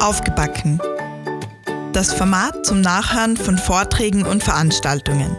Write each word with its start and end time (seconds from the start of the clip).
Aufgebacken. 0.00 0.80
Das 1.92 2.14
Format 2.14 2.64
zum 2.64 2.80
Nachhören 2.80 3.36
von 3.36 3.58
Vorträgen 3.58 4.24
und 4.24 4.42
Veranstaltungen. 4.42 5.36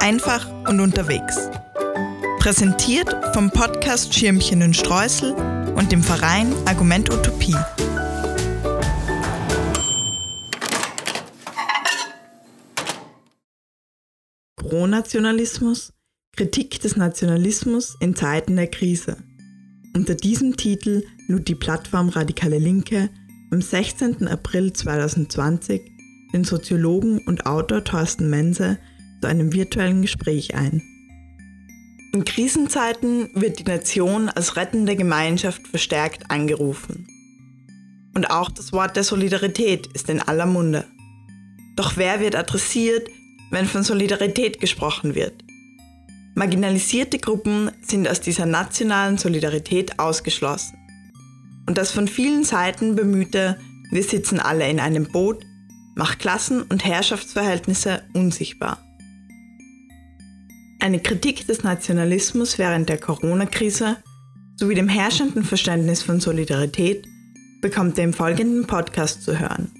Einfach 0.00 0.46
und 0.68 0.80
unterwegs. 0.80 1.48
Präsentiert 2.38 3.08
vom 3.32 3.50
Podcast 3.50 4.12
Schirmchen 4.12 4.62
und 4.62 4.76
Streusel 4.76 5.32
und 5.76 5.92
dem 5.92 6.02
Verein 6.02 6.52
Argument 6.66 7.10
Utopie. 7.10 7.56
Pro-Nationalismus, 14.56 15.94
Kritik 16.36 16.80
des 16.80 16.96
Nationalismus 16.96 17.96
in 18.00 18.14
Zeiten 18.14 18.56
der 18.56 18.66
Krise. 18.66 19.16
Unter 19.94 20.14
diesem 20.14 20.56
Titel 20.58 21.02
lud 21.28 21.48
die 21.48 21.54
Plattform 21.54 22.10
Radikale 22.10 22.58
Linke 22.58 23.08
am 23.52 23.60
16. 23.60 24.28
April 24.28 24.72
2020 24.72 25.82
den 26.32 26.42
Soziologen 26.42 27.18
und 27.18 27.44
Autor 27.44 27.84
Thorsten 27.84 28.30
Mense 28.30 28.78
zu 29.20 29.28
einem 29.28 29.52
virtuellen 29.52 30.00
Gespräch 30.00 30.54
ein. 30.54 30.82
In 32.14 32.24
Krisenzeiten 32.24 33.28
wird 33.34 33.58
die 33.58 33.64
Nation 33.64 34.30
als 34.30 34.56
rettende 34.56 34.96
Gemeinschaft 34.96 35.68
verstärkt 35.68 36.30
angerufen. 36.30 37.06
Und 38.14 38.30
auch 38.30 38.50
das 38.50 38.72
Wort 38.72 38.96
der 38.96 39.04
Solidarität 39.04 39.86
ist 39.88 40.08
in 40.08 40.20
aller 40.20 40.46
Munde. 40.46 40.86
Doch 41.76 41.98
wer 41.98 42.20
wird 42.20 42.36
adressiert, 42.36 43.08
wenn 43.50 43.66
von 43.66 43.82
Solidarität 43.82 44.60
gesprochen 44.60 45.14
wird? 45.14 45.44
Marginalisierte 46.34 47.18
Gruppen 47.18 47.70
sind 47.82 48.08
aus 48.08 48.22
dieser 48.22 48.46
nationalen 48.46 49.18
Solidarität 49.18 49.98
ausgeschlossen. 49.98 50.78
Und 51.66 51.78
das 51.78 51.90
von 51.90 52.08
vielen 52.08 52.44
Seiten 52.44 52.96
bemühte, 52.96 53.58
wir 53.90 54.02
sitzen 54.02 54.40
alle 54.40 54.68
in 54.68 54.80
einem 54.80 55.06
Boot, 55.06 55.44
macht 55.94 56.18
Klassen- 56.18 56.62
und 56.62 56.84
Herrschaftsverhältnisse 56.84 58.02
unsichtbar. 58.14 58.78
Eine 60.80 60.98
Kritik 60.98 61.46
des 61.46 61.62
Nationalismus 61.62 62.58
während 62.58 62.88
der 62.88 62.98
Corona-Krise 62.98 63.98
sowie 64.56 64.74
dem 64.74 64.88
herrschenden 64.88 65.44
Verständnis 65.44 66.02
von 66.02 66.20
Solidarität 66.20 67.06
bekommt 67.60 67.98
ihr 67.98 68.04
im 68.04 68.12
folgenden 68.12 68.66
Podcast 68.66 69.22
zu 69.22 69.38
hören. 69.38 69.70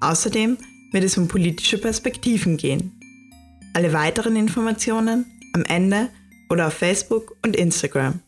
Außerdem 0.00 0.56
wird 0.92 1.04
es 1.04 1.18
um 1.18 1.28
politische 1.28 1.78
Perspektiven 1.78 2.56
gehen. 2.56 2.98
Alle 3.74 3.92
weiteren 3.92 4.36
Informationen 4.36 5.26
am 5.52 5.64
Ende 5.64 6.08
oder 6.48 6.68
auf 6.68 6.74
Facebook 6.74 7.36
und 7.44 7.54
Instagram. 7.54 8.20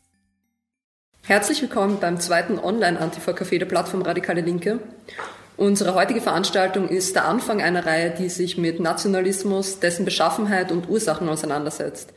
Herzlich 1.27 1.63
willkommen 1.63 1.99
beim 2.01 2.19
zweiten 2.19 2.59
Online-Antifa-Café 2.59 3.59
der 3.59 3.67
Plattform 3.67 4.03
Radikale 4.03 4.41
Linke. 4.41 4.81
Unsere 5.57 5.95
heutige 5.95 6.21
Veranstaltung 6.21 6.89
ist 6.89 7.15
der 7.15 7.27
Anfang 7.27 7.61
einer 7.61 7.87
Reihe, 7.87 8.11
die 8.11 8.29
sich 8.29 8.59
mit 8.59 8.81
Nationalismus, 8.81 9.79
dessen 9.79 10.05
Beschaffenheit 10.05 10.73
und 10.73 10.89
Ursachen 10.89 11.29
auseinandersetzt. 11.29 12.13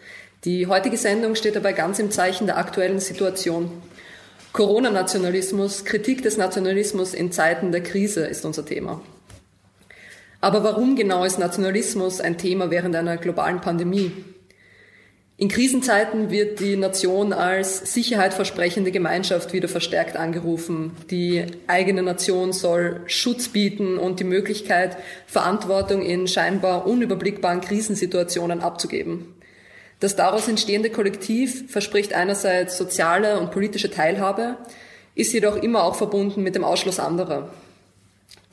Die 0.45 0.67
heutige 0.67 0.97
Sendung 0.97 1.35
steht 1.35 1.55
dabei 1.55 1.73
ganz 1.73 1.99
im 1.99 2.09
Zeichen 2.09 2.47
der 2.47 2.57
aktuellen 2.57 2.99
Situation. 2.99 3.83
Corona-Nationalismus, 4.53 5.85
Kritik 5.85 6.23
des 6.23 6.37
Nationalismus 6.37 7.13
in 7.13 7.31
Zeiten 7.31 7.71
der 7.71 7.83
Krise 7.83 8.25
ist 8.25 8.45
unser 8.45 8.65
Thema. 8.65 9.01
Aber 10.41 10.63
warum 10.63 10.95
genau 10.95 11.23
ist 11.23 11.39
Nationalismus 11.39 12.19
ein 12.19 12.37
Thema 12.37 12.71
während 12.71 12.95
einer 12.95 13.17
globalen 13.17 13.61
Pandemie? 13.61 14.11
In 15.43 15.49
Krisenzeiten 15.49 16.29
wird 16.29 16.61
die 16.61 16.77
Nation 16.77 17.33
als 17.33 17.93
sicherheitversprechende 17.93 18.91
Gemeinschaft 18.93 19.51
wieder 19.51 19.67
verstärkt 19.67 20.15
angerufen. 20.15 20.95
Die 21.11 21.45
eigene 21.67 22.01
Nation 22.01 22.53
soll 22.53 23.01
Schutz 23.07 23.49
bieten 23.49 23.97
und 23.97 24.21
die 24.21 24.23
Möglichkeit, 24.23 24.95
Verantwortung 25.27 26.01
in 26.01 26.29
scheinbar 26.29 26.87
unüberblickbaren 26.87 27.59
Krisensituationen 27.59 28.61
abzugeben. 28.61 29.35
Das 29.99 30.15
daraus 30.15 30.47
entstehende 30.47 30.89
Kollektiv 30.89 31.69
verspricht 31.69 32.13
einerseits 32.13 32.77
soziale 32.77 33.37
und 33.37 33.51
politische 33.51 33.91
Teilhabe, 33.91 34.55
ist 35.13 35.33
jedoch 35.33 35.57
immer 35.57 35.83
auch 35.83 35.95
verbunden 35.95 36.41
mit 36.41 36.55
dem 36.55 36.63
Ausschluss 36.63 37.01
anderer. 37.01 37.49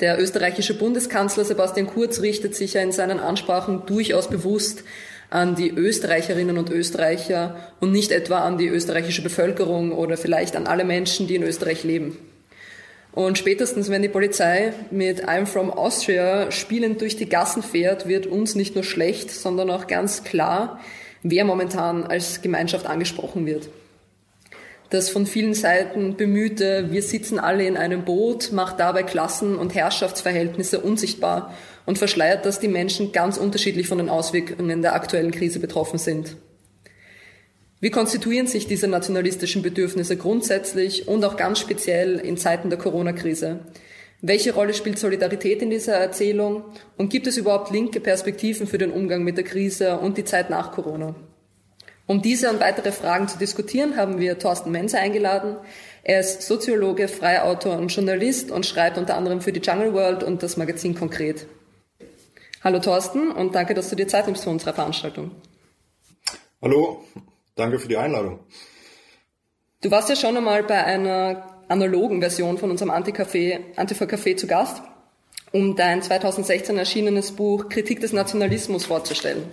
Der 0.01 0.21
österreichische 0.21 0.77
Bundeskanzler 0.77 1.45
Sebastian 1.45 1.87
Kurz 1.87 2.21
richtet 2.21 2.57
sich 2.57 2.75
ja 2.75 2.83
in 2.83 2.91
seinen 2.91 3.21
Ansprachen 3.21 3.87
durchaus 3.87 4.29
bewusst 4.29 4.83
an 5.31 5.55
die 5.55 5.71
Österreicherinnen 5.71 6.59
und 6.59 6.71
Österreicher 6.71 7.57
und 7.79 7.93
nicht 7.93 8.11
etwa 8.11 8.41
an 8.41 8.59
die 8.59 8.67
österreichische 8.67 9.23
Bevölkerung 9.23 9.93
oder 9.93 10.17
vielleicht 10.17 10.57
an 10.57 10.67
alle 10.67 10.85
Menschen, 10.85 11.29
die 11.29 11.37
in 11.37 11.45
Österreich 11.45 11.85
leben. 11.85 12.19
Und 13.13 13.39
spätestens, 13.39 13.91
wenn 13.91 14.03
die 14.03 14.09
Polizei 14.09 14.73
mit 14.91 15.29
I'm 15.29 15.47
from 15.47 15.71
Austria 15.71 16.51
spielend 16.51 17.01
durch 17.01 17.17
die 17.17 17.29
Gassen 17.29 17.63
fährt, 17.63 18.07
wird 18.07 18.27
uns 18.27 18.55
nicht 18.55 18.75
nur 18.75 18.85
schlecht, 18.85 19.31
sondern 19.31 19.71
auch 19.71 19.87
ganz 19.87 20.23
klar, 20.23 20.81
wer 21.23 21.45
momentan 21.45 22.05
als 22.05 22.43
Gemeinschaft 22.43 22.87
angesprochen 22.87 23.47
wird. 23.47 23.69
Das 24.91 25.09
von 25.09 25.27
vielen 25.27 25.55
Seiten 25.55 26.17
bemühte, 26.17 26.89
wir 26.91 27.03
sitzen 27.03 27.39
alle 27.39 27.65
in 27.65 27.77
einem 27.77 28.05
Boot, 28.05 28.51
macht 28.51 28.81
dabei 28.81 29.05
Klassen- 29.05 29.57
und 29.57 29.75
Herrschaftsverhältnisse 29.75 30.81
unsichtbar 30.81 31.55
und 31.91 31.99
verschleiert, 31.99 32.47
dass 32.47 32.61
die 32.61 32.69
Menschen 32.69 33.11
ganz 33.11 33.37
unterschiedlich 33.37 33.89
von 33.89 33.99
den 33.99 34.09
Auswirkungen 34.09 34.81
der 34.81 34.95
aktuellen 34.95 35.33
Krise 35.33 35.59
betroffen 35.59 35.99
sind. 35.99 36.37
Wie 37.81 37.91
konstituieren 37.91 38.47
sich 38.47 38.69
diese 38.69 38.87
nationalistischen 38.87 39.63
Bedürfnisse 39.63 40.17
grundsätzlich 40.17 41.09
und 41.09 41.25
auch 41.25 41.37
ganz 41.37 41.59
speziell 41.59 42.21
in 42.21 42.37
Zeiten 42.37 42.71
der 42.71 42.79
Corona-Krise? 42.79 43.59
Welche 44.21 44.55
Rolle 44.55 44.73
spielt 44.73 45.01
Solidarität 45.01 45.63
in 45.63 45.71
dieser 45.71 45.95
Erzählung? 45.95 46.63
Und 46.97 47.11
gibt 47.11 47.27
es 47.27 47.37
überhaupt 47.37 47.73
linke 47.73 47.99
Perspektiven 47.99 48.69
für 48.69 48.79
den 48.79 48.93
Umgang 48.93 49.25
mit 49.25 49.37
der 49.37 49.45
Krise 49.45 49.99
und 49.99 50.17
die 50.17 50.25
Zeit 50.25 50.49
nach 50.49 50.71
Corona? 50.71 51.17
Um 52.07 52.23
diese 52.23 52.51
und 52.51 52.61
weitere 52.61 52.93
Fragen 52.93 53.27
zu 53.27 53.37
diskutieren, 53.37 53.97
haben 53.97 54.21
wir 54.21 54.39
Thorsten 54.39 54.71
Menze 54.71 54.99
eingeladen. 54.99 55.57
Er 56.05 56.21
ist 56.21 56.43
Soziologe, 56.43 57.09
Freiautor 57.09 57.79
und 57.79 57.89
Journalist 57.89 58.53
und 58.53 58.65
schreibt 58.65 58.97
unter 58.97 59.17
anderem 59.17 59.41
für 59.41 59.53
die 59.53 59.61
Jungle 59.61 59.93
World 59.93 60.23
und 60.23 60.45
das 60.45 60.57
Magazin 60.57 60.95
Konkret. 60.95 61.49
Hallo 62.63 62.79
Thorsten 62.79 63.33
und 63.33 63.55
danke, 63.55 63.73
dass 63.73 63.89
du 63.89 63.97
dir 63.97 64.07
Zeit 64.07 64.27
nimmst 64.27 64.45
für 64.45 64.51
unsere 64.51 64.75
Veranstaltung. 64.75 65.31
Hallo, 66.61 67.03
danke 67.57 67.79
für 67.79 67.89
die 67.89 67.97
Einladung. 67.97 68.41
Du 69.81 69.91
warst 69.91 70.11
ja 70.11 70.17
schon 70.17 70.37
einmal 70.37 70.63
bei 70.65 70.85
einer 70.85 71.63
analogen 71.69 72.21
Version 72.21 72.59
von 72.59 72.71
unserem 72.71 72.91
Antifa-Café 72.91 74.37
zu 74.37 74.47
Gast, 74.47 74.83
um 75.53 75.75
dein 75.75 76.03
2016 76.03 76.77
erschienenes 76.77 77.33
Buch 77.33 77.71
Kritik 77.71 78.01
des 78.01 78.13
Nationalismus 78.13 78.85
vorzustellen. 78.85 79.45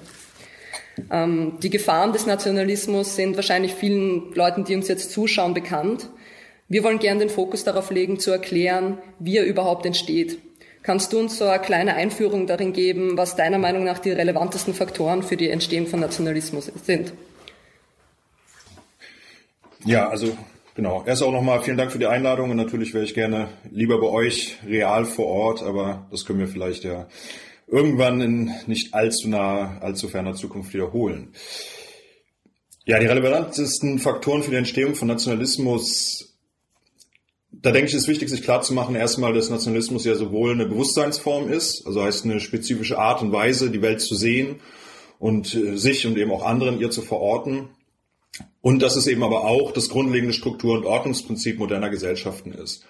Ähm, 1.09 1.59
die 1.63 1.69
Gefahren 1.69 2.11
des 2.11 2.25
Nationalismus 2.25 3.15
sind 3.15 3.37
wahrscheinlich 3.37 3.73
vielen 3.73 4.33
Leuten, 4.33 4.65
die 4.65 4.75
uns 4.75 4.89
jetzt 4.89 5.11
zuschauen, 5.11 5.53
bekannt. 5.53 6.09
Wir 6.67 6.83
wollen 6.83 6.99
gern 6.99 7.19
den 7.19 7.29
Fokus 7.29 7.63
darauf 7.63 7.89
legen, 7.89 8.19
zu 8.19 8.31
erklären, 8.31 8.97
wie 9.17 9.37
er 9.37 9.45
überhaupt 9.45 9.85
entsteht 9.85 10.39
Kannst 10.87 11.11
du 11.11 11.19
uns 11.19 11.37
so 11.37 11.43
eine 11.43 11.61
kleine 11.61 11.95
Einführung 11.95 12.47
darin 12.47 12.71
geben, 12.71 13.17
was 13.17 13.35
deiner 13.35 13.57
Meinung 13.57 13.83
nach 13.83 13.99
die 13.99 14.11
relevantesten 14.11 14.73
Faktoren 14.73 15.21
für 15.21 15.35
die 15.35 15.49
Entstehung 15.49 15.85
von 15.85 15.99
Nationalismus 15.99 16.71
sind? 16.85 17.11
Ja, 19.83 20.07
also 20.07 20.37
genau. 20.75 21.03
Erst 21.05 21.23
auch 21.23 21.33
nochmal 21.33 21.61
vielen 21.61 21.75
Dank 21.75 21.91
für 21.91 21.99
die 21.99 22.07
Einladung 22.07 22.51
und 22.51 22.55
natürlich 22.55 22.93
wäre 22.93 23.03
ich 23.03 23.13
gerne 23.13 23.49
lieber 23.69 23.99
bei 23.99 24.07
euch 24.07 24.59
real 24.65 25.03
vor 25.03 25.25
Ort, 25.25 25.61
aber 25.61 26.07
das 26.09 26.23
können 26.23 26.39
wir 26.39 26.47
vielleicht 26.47 26.85
ja 26.85 27.09
irgendwann 27.67 28.21
in 28.21 28.51
nicht 28.65 28.93
allzu 28.93 29.27
naher, 29.27 29.79
allzu 29.81 30.07
ferner 30.07 30.35
Zukunft 30.35 30.73
wiederholen. 30.73 31.33
Ja, 32.85 32.97
die 32.99 33.07
relevantesten 33.07 33.99
Faktoren 33.99 34.41
für 34.41 34.51
die 34.51 34.55
Entstehung 34.55 34.95
von 34.95 35.09
Nationalismus 35.09 36.36
da 37.51 37.71
denke 37.71 37.87
ich, 37.87 37.95
ist 37.95 38.07
wichtig, 38.07 38.29
sich 38.29 38.43
klarzumachen, 38.43 38.95
erstmal, 38.95 39.33
dass 39.33 39.49
Nationalismus 39.49 40.05
ja 40.05 40.15
sowohl 40.15 40.51
eine 40.51 40.65
Bewusstseinsform 40.65 41.49
ist, 41.49 41.85
also 41.85 42.03
heißt 42.03 42.25
eine 42.25 42.39
spezifische 42.39 42.99
Art 42.99 43.21
und 43.21 43.31
Weise, 43.31 43.71
die 43.71 43.81
Welt 43.81 44.01
zu 44.01 44.15
sehen 44.15 44.59
und 45.19 45.55
äh, 45.55 45.77
sich 45.77 46.05
und 46.05 46.17
eben 46.17 46.31
auch 46.31 46.45
anderen 46.45 46.79
ihr 46.79 46.91
zu 46.91 47.01
verorten. 47.01 47.69
Und 48.61 48.81
dass 48.81 48.95
es 48.95 49.07
eben 49.07 49.23
aber 49.23 49.45
auch 49.45 49.71
das 49.71 49.89
grundlegende 49.89 50.33
Struktur- 50.33 50.77
und 50.77 50.85
Ordnungsprinzip 50.85 51.57
moderner 51.57 51.89
Gesellschaften 51.89 52.51
ist. 52.51 52.85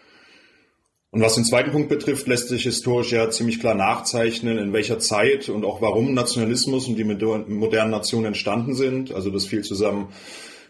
Und 1.12 1.22
was 1.22 1.36
den 1.36 1.46
zweiten 1.46 1.72
Punkt 1.72 1.88
betrifft, 1.88 2.28
lässt 2.28 2.50
sich 2.50 2.64
historisch 2.64 3.12
ja 3.12 3.30
ziemlich 3.30 3.60
klar 3.60 3.76
nachzeichnen, 3.76 4.58
in 4.58 4.74
welcher 4.74 5.00
Zeit 5.00 5.48
und 5.48 5.64
auch 5.64 5.82
warum 5.82 6.14
Nationalismus 6.14 6.88
und 6.88 6.98
die 6.98 7.06
modernen 7.06 7.92
Nationen 7.92 8.26
entstanden 8.26 8.76
sind. 8.76 9.14
Also 9.14 9.30
das 9.30 9.46
fiel 9.46 9.64
zusammen 9.64 10.10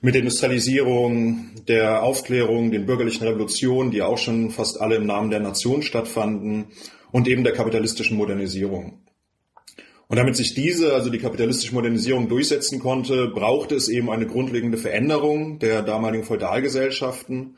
mit 0.01 0.13
der 0.13 0.21
Industrialisierung, 0.21 1.49
der 1.67 2.03
Aufklärung, 2.03 2.71
den 2.71 2.85
bürgerlichen 2.85 3.27
Revolutionen, 3.27 3.91
die 3.91 4.01
auch 4.01 4.17
schon 4.17 4.51
fast 4.51 4.79
alle 4.79 4.95
im 4.95 5.05
Namen 5.05 5.29
der 5.29 5.39
Nation 5.39 5.81
stattfanden 5.81 6.65
und 7.11 7.27
eben 7.27 7.43
der 7.43 7.53
kapitalistischen 7.53 8.17
Modernisierung. 8.17 8.99
Und 10.07 10.17
damit 10.17 10.37
sich 10.37 10.53
diese, 10.53 10.93
also 10.93 11.09
die 11.09 11.17
kapitalistische 11.17 11.73
Modernisierung 11.73 12.29
durchsetzen 12.29 12.79
konnte, 12.79 13.27
brauchte 13.27 13.75
es 13.75 13.89
eben 13.89 14.09
eine 14.09 14.25
grundlegende 14.25 14.77
Veränderung 14.77 15.59
der 15.59 15.81
damaligen 15.81 16.23
Feudalgesellschaften. 16.23 17.57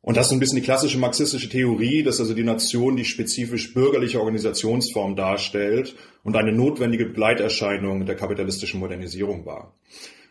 Und 0.00 0.16
das 0.16 0.28
ist 0.28 0.32
ein 0.32 0.38
bisschen 0.38 0.56
die 0.56 0.62
klassische 0.62 0.98
marxistische 0.98 1.48
Theorie, 1.48 2.04
dass 2.04 2.20
also 2.20 2.34
die 2.34 2.44
Nation 2.44 2.96
die 2.96 3.04
spezifisch 3.04 3.74
bürgerliche 3.74 4.20
Organisationsform 4.20 5.16
darstellt 5.16 5.96
und 6.22 6.36
eine 6.36 6.52
notwendige 6.52 7.06
Begleiterscheinung 7.06 8.06
der 8.06 8.14
kapitalistischen 8.14 8.78
Modernisierung 8.78 9.44
war. 9.44 9.74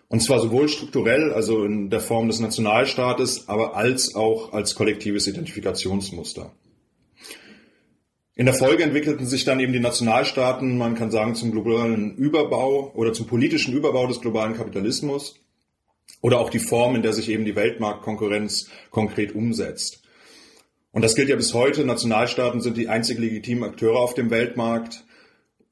Und 0.09 0.21
zwar 0.21 0.39
sowohl 0.39 0.69
strukturell, 0.69 1.33
also 1.33 1.65
in 1.65 1.89
der 1.89 2.00
Form 2.00 2.27
des 2.27 2.39
Nationalstaates, 2.39 3.50
aber 3.50 3.75
als 3.75 4.15
auch 4.15 4.54
als 4.54 4.75
kollektives 4.75 5.27
Identifikationsmuster. 5.27 6.54
In 8.36 8.45
der 8.45 8.54
Folge 8.54 8.83
entwickelten 8.83 9.25
sich 9.25 9.45
dann 9.45 9.59
eben 9.59 9.74
die 9.74 9.80
Nationalstaaten, 9.80 10.77
man 10.77 10.94
kann 10.94 11.09
sagen, 11.09 11.33
zum 11.33 11.51
globalen 11.51 12.15
Überbau 12.15 12.92
oder 12.94 13.12
zum 13.12 13.25
politischen 13.25 13.74
Überbau 13.74 14.06
des 14.06 14.21
globalen 14.21 14.54
Kapitalismus 14.54 15.39
oder 16.21 16.39
auch 16.39 16.51
die 16.51 16.60
Form, 16.60 16.95
in 16.95 17.01
der 17.01 17.13
sich 17.13 17.30
eben 17.30 17.45
die 17.45 17.56
Weltmarktkonkurrenz 17.56 18.69
konkret 18.92 19.33
umsetzt. 19.33 20.03
Und 20.92 21.01
das 21.01 21.15
gilt 21.15 21.30
ja 21.30 21.36
bis 21.36 21.53
heute. 21.53 21.83
Nationalstaaten 21.83 22.62
sind 22.62 22.77
die 22.77 22.89
einzig 22.89 23.18
legitimen 23.18 23.63
Akteure 23.63 24.00
auf 24.00 24.13
dem 24.13 24.30
Weltmarkt. 24.30 25.03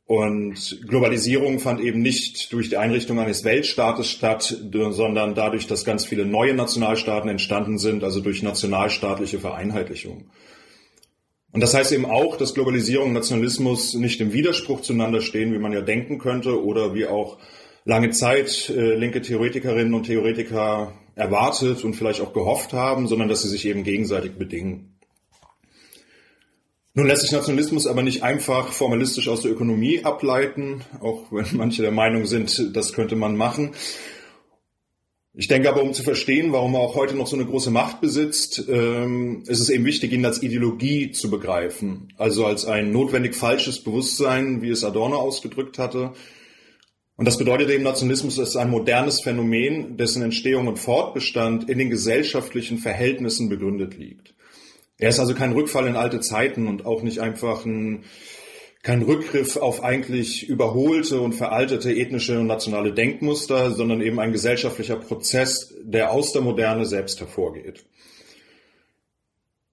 Und 0.08 0.82
Globalisierung 0.88 1.60
fand 1.60 1.82
eben 1.82 2.02
nicht 2.02 2.54
durch 2.54 2.70
die 2.70 2.78
Einrichtung 2.78 3.20
eines 3.20 3.44
Weltstaates 3.44 4.08
statt, 4.08 4.56
sondern 4.72 5.34
dadurch, 5.34 5.66
dass 5.66 5.84
ganz 5.84 6.06
viele 6.06 6.26
neue 6.26 6.54
Nationalstaaten 6.54 7.28
entstanden 7.28 7.80
sind, 7.80 8.04
also 8.04 8.20
durch 8.22 8.44
nationalstaatliche 8.44 9.40
Vereinheitlichung. 9.40 10.30
Und 11.52 11.62
das 11.62 11.74
heißt 11.74 11.92
eben 11.92 12.06
auch, 12.06 12.38
dass 12.38 12.54
Globalisierung 12.54 13.08
und 13.08 13.14
Nationalismus 13.14 13.96
nicht 13.96 14.22
im 14.22 14.32
Widerspruch 14.32 14.82
zueinander 14.82 15.22
stehen, 15.22 15.54
wie 15.54 15.60
man 15.60 15.72
ja 15.72 15.82
denken 15.82 16.20
könnte, 16.20 16.64
oder 16.64 16.94
wie 16.94 17.08
auch 17.08 17.40
lange 17.86 18.12
Zeit 18.12 18.70
äh, 18.70 18.96
linke 18.96 19.22
Theoretikerinnen 19.22 19.94
und 19.94 20.04
Theoretiker 20.04 20.94
erwartet 21.16 21.84
und 21.84 21.96
vielleicht 21.96 22.22
auch 22.22 22.34
gehofft 22.34 22.74
haben, 22.74 23.08
sondern 23.08 23.30
dass 23.30 23.42
sie 23.42 23.48
sich 23.48 23.66
eben 23.66 23.84
gegenseitig 23.84 24.34
bedingen. 24.34 24.95
Nun 26.96 27.08
lässt 27.08 27.22
sich 27.22 27.32
Nationalismus 27.32 27.88
aber 27.88 28.02
nicht 28.02 28.24
einfach 28.24 28.72
formalistisch 28.72 29.28
aus 29.28 29.42
der 29.42 29.52
Ökonomie 29.52 30.04
ableiten, 30.04 30.82
auch 31.02 31.32
wenn 31.32 31.46
manche 31.54 31.82
der 31.82 31.92
Meinung 31.92 32.26
sind, 32.26 32.76
das 32.76 32.94
könnte 32.94 33.16
man 33.16 33.38
machen, 33.38 33.76
ich 35.38 35.50
denke 35.50 35.68
aber, 35.68 35.84
um 35.84 35.92
zu 35.92 36.02
verstehen, 36.02 36.54
warum 36.54 36.76
er 36.76 36.80
auch 36.80 36.96
heute 36.96 37.14
noch 37.14 37.28
so 37.28 37.36
eine 37.36 37.46
große 37.46 37.70
Macht 37.70 38.00
besitzt, 38.00 38.64
ähm, 38.70 39.44
ist 39.48 39.60
es 39.60 39.70
eben 39.70 39.84
wichtig, 39.84 40.14
ihn 40.14 40.26
als 40.26 40.42
Ideologie 40.42 41.12
zu 41.12 41.30
begreifen. 41.30 42.14
Also 42.18 42.46
als 42.46 42.64
ein 42.64 42.94
notwendig 42.94 43.36
falsches 43.36 43.84
Bewusstsein, 43.84 44.62
wie 44.62 44.70
es 44.70 44.86
Adorno 44.86 45.18
ausgedrückt 45.18 45.78
hatte. 45.78 46.14
Und 47.18 47.26
das 47.26 47.38
bedeutet 47.38 47.70
eben, 47.70 47.84
Nationalismus 47.84 48.38
ist 48.38 48.56
ein 48.56 48.70
modernes 48.70 49.20
Phänomen, 49.20 49.98
dessen 49.98 50.24
Entstehung 50.24 50.68
und 50.68 50.80
Fortbestand 50.80 51.70
in 51.70 51.80
den 51.80 51.90
gesellschaftlichen 51.90 52.78
Verhältnissen 52.78 53.50
begründet 53.50 53.98
liegt. 53.98 54.35
Er 54.98 55.10
ist 55.10 55.20
also 55.20 55.34
kein 55.34 55.54
Rückfall 55.54 55.88
in 55.88 55.96
alte 55.96 56.22
Zeiten 56.22 56.68
und 56.68 56.86
auch 56.86 57.04
nicht 57.04 57.20
einfach 57.20 57.66
ein 57.66 58.06
kein 58.86 59.02
Rückgriff 59.02 59.58
auf 59.58 59.84
eigentlich 59.84 60.48
überholte 60.48 61.20
und 61.20 61.34
veraltete 61.34 61.92
ethnische 61.92 62.40
und 62.40 62.46
nationale 62.46 62.94
Denkmuster, 62.94 63.72
sondern 63.72 64.00
eben 64.00 64.20
ein 64.20 64.32
gesellschaftlicher 64.32 64.98
Prozess, 64.98 65.74
der 65.82 66.12
aus 66.12 66.34
der 66.34 66.44
Moderne 66.44 66.86
selbst 66.86 67.20
hervorgeht. 67.20 67.84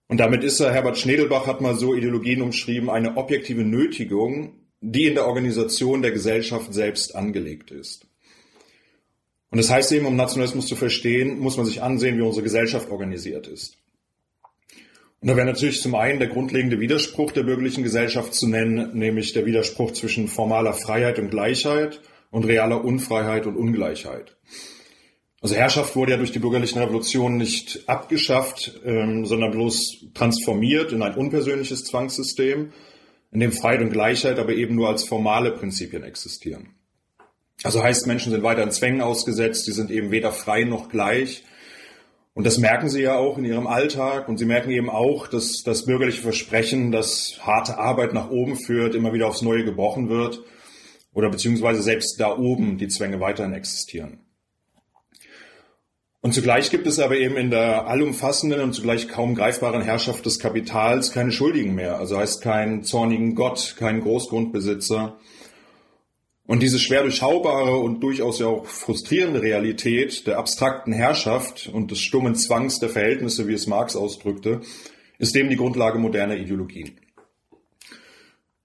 Und 0.08 0.18
damit 0.18 0.42
ist 0.42 0.60
er, 0.60 0.72
Herbert 0.72 0.96
Schnedelbach 0.96 1.46
hat 1.46 1.60
mal 1.60 1.74
so 1.76 1.94
Ideologien 1.94 2.40
umschrieben, 2.40 2.88
eine 2.88 3.18
objektive 3.18 3.64
Nötigung, 3.64 4.54
die 4.80 5.04
in 5.04 5.14
der 5.14 5.26
Organisation 5.26 6.00
der 6.00 6.12
Gesellschaft 6.12 6.72
selbst 6.72 7.14
angelegt 7.14 7.70
ist. 7.70 8.06
Und 9.50 9.58
das 9.58 9.68
heißt 9.68 9.92
eben, 9.92 10.06
um 10.06 10.16
Nationalismus 10.16 10.66
zu 10.66 10.74
verstehen, 10.74 11.38
muss 11.38 11.58
man 11.58 11.66
sich 11.66 11.82
ansehen, 11.82 12.16
wie 12.16 12.22
unsere 12.22 12.44
Gesellschaft 12.44 12.88
organisiert 12.88 13.46
ist. 13.46 13.76
Und 15.22 15.28
da 15.28 15.36
wäre 15.36 15.46
natürlich 15.46 15.80
zum 15.80 15.94
einen 15.94 16.18
der 16.18 16.26
grundlegende 16.26 16.80
Widerspruch 16.80 17.30
der 17.30 17.44
bürgerlichen 17.44 17.84
Gesellschaft 17.84 18.34
zu 18.34 18.48
nennen, 18.48 18.98
nämlich 18.98 19.32
der 19.32 19.46
Widerspruch 19.46 19.92
zwischen 19.92 20.26
formaler 20.26 20.72
Freiheit 20.72 21.20
und 21.20 21.30
Gleichheit 21.30 22.00
und 22.32 22.44
realer 22.44 22.84
Unfreiheit 22.84 23.46
und 23.46 23.54
Ungleichheit. 23.56 24.36
Also 25.40 25.54
Herrschaft 25.54 25.94
wurde 25.94 26.12
ja 26.12 26.18
durch 26.18 26.32
die 26.32 26.40
bürgerlichen 26.40 26.80
Revolutionen 26.80 27.36
nicht 27.36 27.88
abgeschafft, 27.88 28.80
ähm, 28.84 29.24
sondern 29.24 29.52
bloß 29.52 30.06
transformiert 30.12 30.90
in 30.90 31.02
ein 31.02 31.14
unpersönliches 31.14 31.84
Zwangssystem, 31.84 32.72
in 33.30 33.40
dem 33.40 33.52
Freiheit 33.52 33.82
und 33.82 33.92
Gleichheit 33.92 34.40
aber 34.40 34.54
eben 34.54 34.74
nur 34.74 34.88
als 34.88 35.04
formale 35.04 35.52
Prinzipien 35.52 36.02
existieren. 36.02 36.74
Also 37.62 37.80
heißt, 37.80 38.08
Menschen 38.08 38.32
sind 38.32 38.42
weiter 38.42 38.64
in 38.64 38.72
Zwängen 38.72 39.02
ausgesetzt, 39.02 39.66
sie 39.66 39.72
sind 39.72 39.92
eben 39.92 40.10
weder 40.10 40.32
frei 40.32 40.64
noch 40.64 40.88
gleich, 40.88 41.44
und 42.34 42.46
das 42.46 42.58
merken 42.58 42.88
sie 42.88 43.02
ja 43.02 43.16
auch 43.16 43.36
in 43.36 43.44
ihrem 43.44 43.66
Alltag 43.66 44.28
und 44.28 44.38
sie 44.38 44.46
merken 44.46 44.70
eben 44.70 44.88
auch, 44.88 45.26
dass 45.26 45.62
das 45.62 45.84
bürgerliche 45.84 46.22
Versprechen, 46.22 46.90
dass 46.90 47.38
harte 47.42 47.78
Arbeit 47.78 48.14
nach 48.14 48.30
oben 48.30 48.56
führt, 48.56 48.94
immer 48.94 49.12
wieder 49.12 49.26
aufs 49.26 49.42
Neue 49.42 49.64
gebrochen 49.64 50.08
wird 50.08 50.42
oder 51.12 51.28
beziehungsweise 51.28 51.82
selbst 51.82 52.18
da 52.18 52.36
oben 52.36 52.78
die 52.78 52.88
Zwänge 52.88 53.20
weiterhin 53.20 53.52
existieren. 53.52 54.20
Und 56.22 56.32
zugleich 56.32 56.70
gibt 56.70 56.86
es 56.86 57.00
aber 57.00 57.16
eben 57.16 57.36
in 57.36 57.50
der 57.50 57.88
allumfassenden 57.88 58.60
und 58.60 58.74
zugleich 58.74 59.08
kaum 59.08 59.34
greifbaren 59.34 59.82
Herrschaft 59.82 60.24
des 60.24 60.38
Kapitals 60.38 61.10
keine 61.10 61.32
Schuldigen 61.32 61.74
mehr. 61.74 61.98
Also 61.98 62.16
heißt 62.16 62.40
keinen 62.42 62.84
zornigen 62.84 63.34
Gott, 63.34 63.74
keinen 63.76 64.02
Großgrundbesitzer, 64.02 65.18
und 66.52 66.62
diese 66.62 66.78
schwer 66.78 67.00
durchschaubare 67.00 67.78
und 67.78 68.00
durchaus 68.02 68.38
ja 68.38 68.46
auch 68.46 68.66
frustrierende 68.66 69.40
Realität 69.40 70.26
der 70.26 70.36
abstrakten 70.36 70.92
Herrschaft 70.92 71.70
und 71.72 71.90
des 71.90 72.00
stummen 72.00 72.34
Zwangs 72.34 72.78
der 72.78 72.90
Verhältnisse, 72.90 73.48
wie 73.48 73.54
es 73.54 73.66
Marx 73.66 73.96
ausdrückte, 73.96 74.60
ist 75.18 75.34
dem 75.34 75.48
die 75.48 75.56
Grundlage 75.56 75.98
moderner 75.98 76.36
Ideologien. 76.36 76.90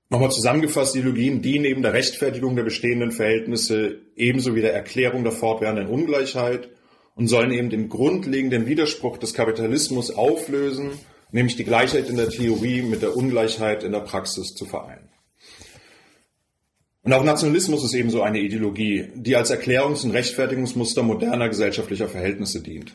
Nochmal 0.09 0.31
zusammengefasst, 0.31 0.97
Ideologien 0.97 1.41
dienen 1.41 1.61
neben 1.61 1.81
der 1.81 1.93
Rechtfertigung 1.93 2.57
der 2.57 2.63
bestehenden 2.63 3.13
Verhältnisse 3.13 3.99
ebenso 4.17 4.53
wie 4.53 4.61
der 4.61 4.73
Erklärung 4.73 5.23
der 5.23 5.31
fortwährenden 5.31 5.87
Ungleichheit 5.87 6.67
und 7.15 7.29
sollen 7.29 7.51
eben 7.51 7.69
den 7.69 7.87
grundlegenden 7.87 8.65
Widerspruch 8.65 9.17
des 9.17 9.33
Kapitalismus 9.33 10.11
auflösen, 10.11 10.91
nämlich 11.31 11.55
die 11.55 11.63
Gleichheit 11.63 12.09
in 12.09 12.17
der 12.17 12.27
Theorie 12.27 12.81
mit 12.81 13.01
der 13.01 13.15
Ungleichheit 13.15 13.85
in 13.85 13.93
der 13.93 14.01
Praxis 14.01 14.55
zu 14.55 14.65
vereinen. 14.65 15.07
Und 17.07 17.13
auch 17.13 17.23
Nationalismus 17.23 17.85
ist 17.85 17.93
ebenso 17.93 18.21
eine 18.21 18.39
Ideologie, 18.39 19.07
die 19.15 19.37
als 19.37 19.49
Erklärungs- 19.49 20.03
und 20.03 20.11
Rechtfertigungsmuster 20.11 21.03
moderner 21.03 21.47
gesellschaftlicher 21.47 22.09
Verhältnisse 22.09 22.61
dient. 22.61 22.91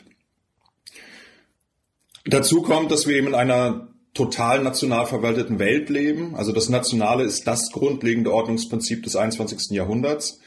Dazu 2.23 2.61
kommt, 2.61 2.91
dass 2.91 3.07
wir 3.07 3.15
eben 3.15 3.29
in 3.29 3.33
einer 3.33 3.87
total 4.13 4.61
national 4.61 5.07
verwalteten 5.07 5.57
Welt 5.57 5.89
leben. 5.89 6.35
Also 6.35 6.51
das 6.51 6.69
Nationale 6.69 7.23
ist 7.23 7.47
das 7.47 7.71
grundlegende 7.71 8.31
Ordnungsprinzip 8.31 9.01
des 9.01 9.15
21. 9.15 9.71
Jahrhunderts. 9.71 10.39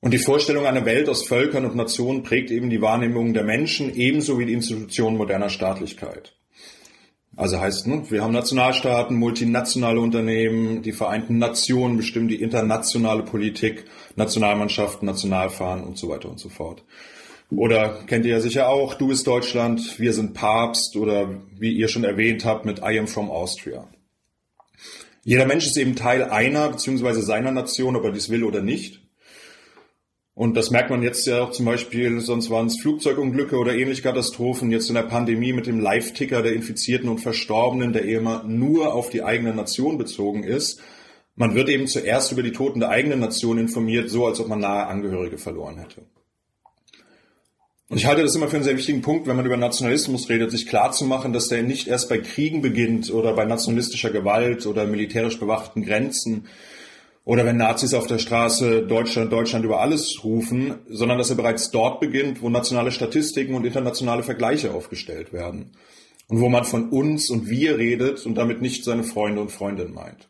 Und 0.00 0.10
die 0.12 0.18
Vorstellung 0.18 0.66
einer 0.66 0.84
Welt 0.84 1.08
aus 1.08 1.26
Völkern 1.26 1.64
und 1.64 1.74
Nationen 1.74 2.22
prägt 2.22 2.50
eben 2.50 2.68
die 2.68 2.82
Wahrnehmung 2.82 3.32
der 3.32 3.44
Menschen 3.44 3.94
ebenso 3.94 4.38
wie 4.38 4.44
die 4.44 4.52
Institutionen 4.52 5.16
moderner 5.16 5.48
Staatlichkeit. 5.48 6.34
Also 7.36 7.60
heißt, 7.60 7.86
ne, 7.86 8.02
wir 8.10 8.22
haben 8.22 8.32
Nationalstaaten, 8.32 9.16
multinationale 9.16 10.00
Unternehmen, 10.00 10.82
die 10.82 10.92
Vereinten 10.92 11.36
Nationen 11.36 11.98
bestimmen 11.98 12.28
die 12.28 12.40
internationale 12.40 13.22
Politik, 13.22 13.84
Nationalmannschaften, 14.16 15.04
Nationalfahren 15.04 15.84
und 15.84 15.98
so 15.98 16.08
weiter 16.08 16.30
und 16.30 16.40
so 16.40 16.48
fort. 16.48 16.82
Oder 17.50 18.00
kennt 18.06 18.24
ihr 18.24 18.32
ja 18.32 18.40
sicher 18.40 18.68
auch, 18.68 18.94
du 18.94 19.08
bist 19.08 19.26
Deutschland, 19.26 20.00
wir 20.00 20.14
sind 20.14 20.32
Papst 20.32 20.96
oder 20.96 21.42
wie 21.58 21.72
ihr 21.72 21.88
schon 21.88 22.04
erwähnt 22.04 22.44
habt 22.44 22.64
mit 22.64 22.78
I 22.78 22.98
am 22.98 23.06
from 23.06 23.30
Austria. 23.30 23.86
Jeder 25.22 25.46
Mensch 25.46 25.66
ist 25.66 25.76
eben 25.76 25.94
Teil 25.94 26.24
einer 26.24 26.70
bzw. 26.70 27.20
seiner 27.20 27.52
Nation, 27.52 27.96
ob 27.96 28.04
er 28.04 28.12
dies 28.12 28.30
will 28.30 28.44
oder 28.44 28.62
nicht. 28.62 29.05
Und 30.36 30.54
das 30.54 30.70
merkt 30.70 30.90
man 30.90 31.02
jetzt 31.02 31.26
ja 31.26 31.40
auch 31.40 31.50
zum 31.50 31.64
Beispiel, 31.64 32.20
sonst 32.20 32.50
waren 32.50 32.66
es 32.66 32.78
Flugzeugunglücke 32.78 33.56
oder 33.56 33.74
ähnliche 33.74 34.02
Katastrophen, 34.02 34.70
jetzt 34.70 34.90
in 34.90 34.94
der 34.94 35.04
Pandemie 35.04 35.54
mit 35.54 35.66
dem 35.66 35.80
Live-Ticker 35.80 36.42
der 36.42 36.52
Infizierten 36.52 37.08
und 37.08 37.20
Verstorbenen, 37.22 37.94
der 37.94 38.04
immer 38.04 38.44
nur 38.44 38.92
auf 38.92 39.08
die 39.08 39.22
eigene 39.22 39.54
Nation 39.54 39.96
bezogen 39.96 40.44
ist. 40.44 40.82
Man 41.36 41.54
wird 41.54 41.70
eben 41.70 41.86
zuerst 41.86 42.32
über 42.32 42.42
die 42.42 42.52
Toten 42.52 42.80
der 42.80 42.90
eigenen 42.90 43.20
Nation 43.20 43.56
informiert, 43.56 44.10
so 44.10 44.26
als 44.26 44.38
ob 44.38 44.48
man 44.48 44.60
nahe 44.60 44.86
Angehörige 44.88 45.38
verloren 45.38 45.78
hätte. 45.78 46.02
Und 47.88 47.96
ich 47.96 48.04
halte 48.04 48.20
das 48.20 48.36
immer 48.36 48.48
für 48.48 48.56
einen 48.56 48.64
sehr 48.64 48.76
wichtigen 48.76 49.00
Punkt, 49.00 49.26
wenn 49.26 49.36
man 49.36 49.46
über 49.46 49.56
Nationalismus 49.56 50.28
redet, 50.28 50.50
sich 50.50 50.66
klarzumachen, 50.66 51.32
dass 51.32 51.48
der 51.48 51.62
nicht 51.62 51.88
erst 51.88 52.10
bei 52.10 52.18
Kriegen 52.18 52.60
beginnt 52.60 53.10
oder 53.10 53.32
bei 53.32 53.46
nationalistischer 53.46 54.10
Gewalt 54.10 54.66
oder 54.66 54.84
militärisch 54.84 55.40
bewachten 55.40 55.82
Grenzen, 55.82 56.46
oder 57.26 57.44
wenn 57.44 57.56
Nazis 57.56 57.92
auf 57.92 58.06
der 58.06 58.20
Straße 58.20 58.86
Deutschland, 58.86 59.32
Deutschland 59.32 59.64
über 59.64 59.80
alles 59.80 60.22
rufen, 60.22 60.76
sondern 60.88 61.18
dass 61.18 61.28
er 61.28 61.34
bereits 61.34 61.72
dort 61.72 61.98
beginnt, 61.98 62.40
wo 62.40 62.48
nationale 62.48 62.92
Statistiken 62.92 63.54
und 63.54 63.66
internationale 63.66 64.22
Vergleiche 64.22 64.72
aufgestellt 64.72 65.32
werden. 65.32 65.72
Und 66.28 66.40
wo 66.40 66.48
man 66.48 66.64
von 66.64 66.88
uns 66.90 67.28
und 67.28 67.50
wir 67.50 67.78
redet 67.78 68.24
und 68.26 68.36
damit 68.36 68.62
nicht 68.62 68.84
seine 68.84 69.02
Freunde 69.02 69.40
und 69.40 69.50
Freundinnen 69.50 69.92
meint. 69.92 70.28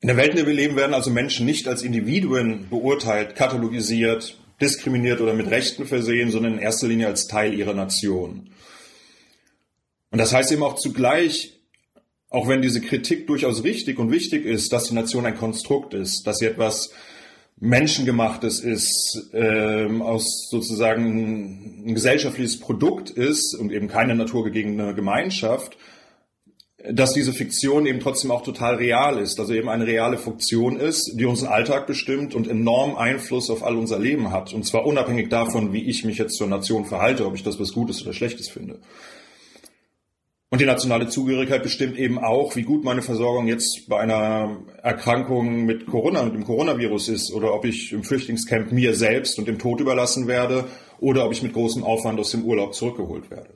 In 0.00 0.08
der 0.08 0.16
Welt, 0.16 0.30
in 0.30 0.36
der 0.38 0.46
wir 0.48 0.54
leben, 0.54 0.74
werden 0.74 0.94
also 0.94 1.12
Menschen 1.12 1.46
nicht 1.46 1.68
als 1.68 1.82
Individuen 1.84 2.68
beurteilt, 2.70 3.36
katalogisiert, 3.36 4.36
diskriminiert 4.60 5.20
oder 5.20 5.34
mit 5.34 5.48
Rechten 5.48 5.86
versehen, 5.86 6.32
sondern 6.32 6.54
in 6.54 6.58
erster 6.58 6.88
Linie 6.88 7.06
als 7.06 7.28
Teil 7.28 7.54
ihrer 7.54 7.74
Nation. 7.74 8.50
Und 10.10 10.18
das 10.18 10.34
heißt 10.34 10.50
eben 10.50 10.64
auch 10.64 10.74
zugleich, 10.74 11.59
auch 12.30 12.48
wenn 12.48 12.62
diese 12.62 12.80
Kritik 12.80 13.26
durchaus 13.26 13.64
richtig 13.64 13.98
und 13.98 14.10
wichtig 14.10 14.46
ist, 14.46 14.72
dass 14.72 14.84
die 14.84 14.94
Nation 14.94 15.26
ein 15.26 15.36
Konstrukt 15.36 15.94
ist, 15.94 16.26
dass 16.26 16.38
sie 16.38 16.46
etwas 16.46 16.90
Menschengemachtes 17.58 18.60
ist, 18.60 19.30
ähm, 19.34 20.00
aus 20.00 20.48
sozusagen 20.48 21.84
ein 21.86 21.94
gesellschaftliches 21.94 22.58
Produkt 22.58 23.10
ist 23.10 23.54
und 23.54 23.70
eben 23.70 23.88
keine 23.88 24.14
naturgegebene 24.14 24.94
Gemeinschaft, 24.94 25.76
dass 26.88 27.12
diese 27.12 27.34
Fiktion 27.34 27.84
eben 27.84 28.00
trotzdem 28.00 28.30
auch 28.30 28.42
total 28.42 28.76
real 28.76 29.18
ist, 29.18 29.38
also 29.38 29.52
eben 29.52 29.68
eine 29.68 29.86
reale 29.86 30.16
Funktion 30.16 30.78
ist, 30.80 31.12
die 31.16 31.26
unseren 31.26 31.52
Alltag 31.52 31.86
bestimmt 31.86 32.34
und 32.34 32.48
enorm 32.48 32.96
Einfluss 32.96 33.50
auf 33.50 33.62
all 33.62 33.76
unser 33.76 33.98
Leben 33.98 34.30
hat. 34.30 34.54
Und 34.54 34.64
zwar 34.64 34.86
unabhängig 34.86 35.28
davon, 35.28 35.74
wie 35.74 35.90
ich 35.90 36.04
mich 36.04 36.16
jetzt 36.16 36.36
zur 36.36 36.46
Nation 36.46 36.86
verhalte, 36.86 37.26
ob 37.26 37.34
ich 37.34 37.42
das 37.42 37.60
was 37.60 37.72
Gutes 37.72 38.00
oder 38.02 38.14
Schlechtes 38.14 38.48
finde. 38.48 38.78
Und 40.52 40.60
die 40.60 40.66
nationale 40.66 41.06
Zugehörigkeit 41.06 41.62
bestimmt 41.62 41.96
eben 41.96 42.18
auch, 42.18 42.56
wie 42.56 42.64
gut 42.64 42.82
meine 42.82 43.02
Versorgung 43.02 43.46
jetzt 43.46 43.88
bei 43.88 44.00
einer 44.00 44.62
Erkrankung 44.82 45.64
mit 45.64 45.86
Corona, 45.86 46.24
mit 46.24 46.34
dem 46.34 46.44
Coronavirus 46.44 47.08
ist, 47.08 47.32
oder 47.32 47.54
ob 47.54 47.64
ich 47.64 47.92
im 47.92 48.02
Flüchtlingscamp 48.02 48.72
mir 48.72 48.96
selbst 48.96 49.38
und 49.38 49.46
dem 49.46 49.60
Tod 49.60 49.80
überlassen 49.80 50.26
werde, 50.26 50.64
oder 50.98 51.24
ob 51.24 51.32
ich 51.32 51.44
mit 51.44 51.52
großem 51.52 51.84
Aufwand 51.84 52.18
aus 52.18 52.32
dem 52.32 52.44
Urlaub 52.44 52.74
zurückgeholt 52.74 53.30
werde. 53.30 53.50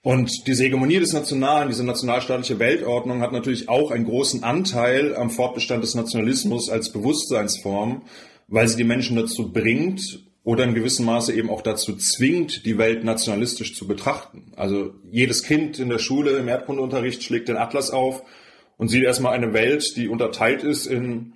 Und 0.00 0.46
diese 0.46 0.64
Hegemonie 0.64 1.00
des 1.00 1.12
Nationalen, 1.12 1.68
diese 1.68 1.84
nationalstaatliche 1.84 2.58
Weltordnung 2.58 3.20
hat 3.20 3.32
natürlich 3.32 3.68
auch 3.68 3.90
einen 3.90 4.06
großen 4.06 4.42
Anteil 4.42 5.14
am 5.16 5.28
Fortbestand 5.28 5.84
des 5.84 5.94
Nationalismus 5.94 6.70
als 6.70 6.92
Bewusstseinsform, 6.92 8.04
weil 8.48 8.68
sie 8.68 8.76
die 8.76 8.84
Menschen 8.84 9.16
dazu 9.16 9.52
bringt 9.52 10.25
oder 10.46 10.62
in 10.62 10.74
gewissem 10.74 11.06
Maße 11.06 11.32
eben 11.32 11.50
auch 11.50 11.60
dazu 11.60 11.96
zwingt, 11.96 12.64
die 12.66 12.78
Welt 12.78 13.02
nationalistisch 13.02 13.74
zu 13.74 13.88
betrachten. 13.88 14.52
Also 14.54 14.94
jedes 15.10 15.42
Kind 15.42 15.80
in 15.80 15.88
der 15.88 15.98
Schule 15.98 16.38
im 16.38 16.46
Erdkundeunterricht 16.46 17.24
schlägt 17.24 17.48
den 17.48 17.56
Atlas 17.56 17.90
auf 17.90 18.22
und 18.76 18.86
sieht 18.86 19.02
erstmal 19.02 19.34
eine 19.34 19.52
Welt, 19.52 19.96
die 19.96 20.06
unterteilt 20.06 20.62
ist 20.62 20.86
in 20.86 21.32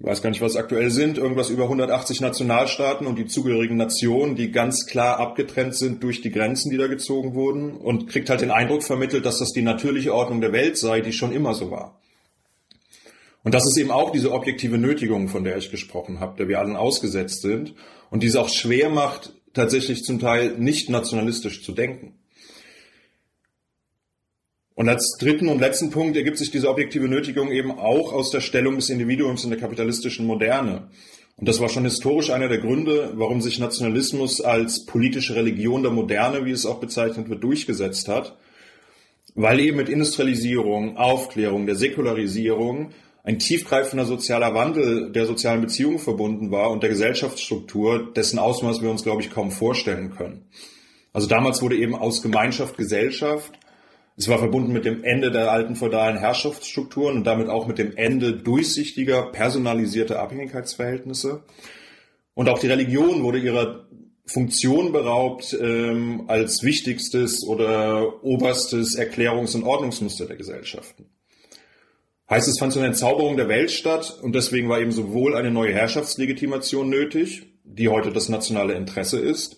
ich 0.00 0.06
weiß 0.06 0.22
gar 0.22 0.30
nicht, 0.30 0.42
was 0.42 0.54
aktuell 0.54 0.90
sind, 0.90 1.18
irgendwas 1.18 1.50
über 1.50 1.64
180 1.64 2.20
Nationalstaaten 2.20 3.06
und 3.06 3.18
die 3.18 3.26
zugehörigen 3.26 3.76
Nationen, 3.76 4.36
die 4.36 4.52
ganz 4.52 4.86
klar 4.86 5.18
abgetrennt 5.18 5.74
sind 5.74 6.04
durch 6.04 6.20
die 6.20 6.30
Grenzen, 6.30 6.70
die 6.70 6.76
da 6.76 6.86
gezogen 6.86 7.34
wurden 7.34 7.72
und 7.72 8.08
kriegt 8.08 8.30
halt 8.30 8.42
den 8.42 8.52
Eindruck 8.52 8.84
vermittelt, 8.84 9.26
dass 9.26 9.40
das 9.40 9.52
die 9.52 9.62
natürliche 9.62 10.14
Ordnung 10.14 10.40
der 10.40 10.52
Welt 10.52 10.78
sei, 10.78 11.00
die 11.00 11.12
schon 11.12 11.32
immer 11.32 11.54
so 11.54 11.72
war. 11.72 11.98
Und 13.48 13.54
das 13.54 13.64
ist 13.64 13.78
eben 13.78 13.90
auch 13.90 14.12
diese 14.12 14.32
objektive 14.32 14.76
Nötigung, 14.76 15.28
von 15.28 15.42
der 15.42 15.56
ich 15.56 15.70
gesprochen 15.70 16.20
habe, 16.20 16.36
der 16.36 16.48
wir 16.48 16.58
allen 16.58 16.76
ausgesetzt 16.76 17.40
sind 17.40 17.72
und 18.10 18.22
die 18.22 18.26
es 18.26 18.36
auch 18.36 18.50
schwer 18.50 18.90
macht, 18.90 19.32
tatsächlich 19.54 20.04
zum 20.04 20.18
Teil 20.18 20.58
nicht 20.58 20.90
nationalistisch 20.90 21.64
zu 21.64 21.72
denken. 21.72 22.12
Und 24.74 24.90
als 24.90 25.16
dritten 25.18 25.48
und 25.48 25.60
letzten 25.60 25.88
Punkt 25.88 26.14
ergibt 26.18 26.36
sich 26.36 26.50
diese 26.50 26.68
objektive 26.68 27.08
Nötigung 27.08 27.50
eben 27.50 27.70
auch 27.70 28.12
aus 28.12 28.30
der 28.30 28.42
Stellung 28.42 28.74
des 28.74 28.90
Individuums 28.90 29.44
in 29.44 29.50
der 29.50 29.58
kapitalistischen 29.58 30.26
Moderne. 30.26 30.90
Und 31.38 31.48
das 31.48 31.58
war 31.58 31.70
schon 31.70 31.84
historisch 31.84 32.28
einer 32.28 32.48
der 32.48 32.58
Gründe, 32.58 33.14
warum 33.14 33.40
sich 33.40 33.58
Nationalismus 33.58 34.42
als 34.42 34.84
politische 34.84 35.36
Religion 35.36 35.82
der 35.82 35.92
Moderne, 35.92 36.44
wie 36.44 36.50
es 36.52 36.66
auch 36.66 36.80
bezeichnet 36.80 37.30
wird, 37.30 37.42
durchgesetzt 37.42 38.08
hat. 38.08 38.36
Weil 39.34 39.58
eben 39.60 39.78
mit 39.78 39.88
Industrialisierung, 39.88 40.98
Aufklärung, 40.98 41.64
der 41.64 41.76
Säkularisierung 41.76 42.90
ein 43.24 43.38
tiefgreifender 43.38 44.06
sozialer 44.06 44.54
Wandel 44.54 45.12
der 45.12 45.26
sozialen 45.26 45.60
Beziehungen 45.60 45.98
verbunden 45.98 46.50
war 46.50 46.70
und 46.70 46.82
der 46.82 46.90
Gesellschaftsstruktur, 46.90 48.12
dessen 48.14 48.38
Ausmaß 48.38 48.82
wir 48.82 48.90
uns, 48.90 49.02
glaube 49.02 49.22
ich, 49.22 49.30
kaum 49.30 49.50
vorstellen 49.50 50.10
können. 50.10 50.46
Also 51.12 51.26
damals 51.26 51.62
wurde 51.62 51.76
eben 51.76 51.94
aus 51.94 52.22
Gemeinschaft 52.22 52.76
Gesellschaft 52.76 53.58
es 54.18 54.26
war 54.26 54.38
verbunden 54.40 54.72
mit 54.72 54.84
dem 54.84 55.04
Ende 55.04 55.30
der 55.30 55.52
alten 55.52 55.76
feudalen 55.76 56.16
Herrschaftsstrukturen 56.16 57.18
und 57.18 57.24
damit 57.24 57.48
auch 57.48 57.68
mit 57.68 57.78
dem 57.78 57.96
Ende 57.96 58.32
durchsichtiger, 58.32 59.30
personalisierter 59.30 60.18
Abhängigkeitsverhältnisse. 60.18 61.44
Und 62.34 62.48
auch 62.48 62.58
die 62.58 62.66
Religion 62.66 63.22
wurde 63.22 63.38
ihrer 63.38 63.86
Funktion 64.26 64.90
beraubt 64.90 65.56
ähm, 65.60 66.24
als 66.26 66.64
wichtigstes 66.64 67.46
oder 67.46 68.24
oberstes 68.24 68.98
Erklärungs- 68.98 69.54
und 69.54 69.62
Ordnungsmuster 69.62 70.26
der 70.26 70.36
Gesellschaften. 70.36 71.06
Heißt, 72.30 72.48
es 72.48 72.58
fand 72.58 72.72
so 72.72 72.80
eine 72.80 72.88
Entzauberung 72.88 73.36
der 73.36 73.48
Welt 73.48 73.70
statt 73.70 74.18
und 74.22 74.34
deswegen 74.34 74.68
war 74.68 74.80
eben 74.80 74.92
sowohl 74.92 75.34
eine 75.34 75.50
neue 75.50 75.72
Herrschaftslegitimation 75.72 76.88
nötig, 76.88 77.46
die 77.64 77.88
heute 77.88 78.12
das 78.12 78.28
nationale 78.28 78.74
Interesse 78.74 79.18
ist, 79.18 79.56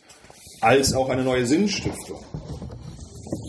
als 0.61 0.93
auch 0.95 1.09
eine 1.09 1.25
neue 1.25 1.47
Sinnstiftung 1.47 2.25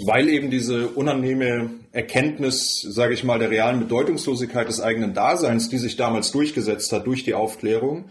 weil 0.05 0.29
eben 0.29 0.49
diese 0.49 0.87
unangenehme 0.87 1.71
Erkenntnis, 1.91 2.81
sage 2.81 3.13
ich 3.13 3.23
mal, 3.23 3.39
der 3.39 3.51
realen 3.51 3.79
Bedeutungslosigkeit 3.79 4.67
des 4.67 4.81
eigenen 4.81 5.13
Daseins, 5.13 5.69
die 5.69 5.77
sich 5.77 5.97
damals 5.97 6.31
durchgesetzt 6.31 6.91
hat 6.91 7.05
durch 7.07 7.23
die 7.23 7.33
Aufklärung, 7.33 8.05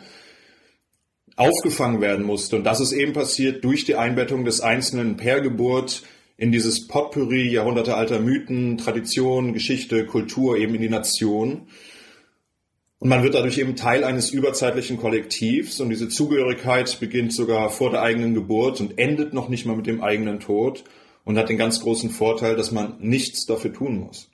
aufgefangen 1.36 2.00
werden 2.00 2.24
musste. 2.24 2.56
Und 2.56 2.64
das 2.64 2.80
ist 2.80 2.92
eben 2.92 3.12
passiert 3.12 3.64
durch 3.64 3.84
die 3.84 3.96
Einbettung 3.96 4.44
des 4.44 4.60
Einzelnen 4.60 5.16
per 5.16 5.40
Geburt 5.40 6.02
in 6.40 6.52
dieses 6.52 6.88
Potpourri 6.88 7.50
jahrhundertealter 7.50 8.18
Mythen, 8.18 8.78
Tradition, 8.78 9.52
Geschichte, 9.52 10.06
Kultur, 10.06 10.56
eben 10.56 10.74
in 10.74 10.80
die 10.80 10.88
Nation. 10.88 11.66
Und 12.98 13.10
man 13.10 13.22
wird 13.22 13.34
dadurch 13.34 13.58
eben 13.58 13.76
Teil 13.76 14.04
eines 14.04 14.30
überzeitlichen 14.30 14.96
Kollektivs 14.96 15.80
und 15.80 15.90
diese 15.90 16.08
Zugehörigkeit 16.08 16.98
beginnt 16.98 17.34
sogar 17.34 17.68
vor 17.68 17.90
der 17.90 18.00
eigenen 18.00 18.32
Geburt 18.32 18.80
und 18.80 18.98
endet 18.98 19.34
noch 19.34 19.50
nicht 19.50 19.66
mal 19.66 19.76
mit 19.76 19.86
dem 19.86 20.02
eigenen 20.02 20.40
Tod 20.40 20.84
und 21.24 21.36
hat 21.36 21.50
den 21.50 21.58
ganz 21.58 21.80
großen 21.82 22.08
Vorteil, 22.08 22.56
dass 22.56 22.72
man 22.72 22.94
nichts 23.00 23.44
dafür 23.44 23.74
tun 23.74 23.98
muss. 23.98 24.30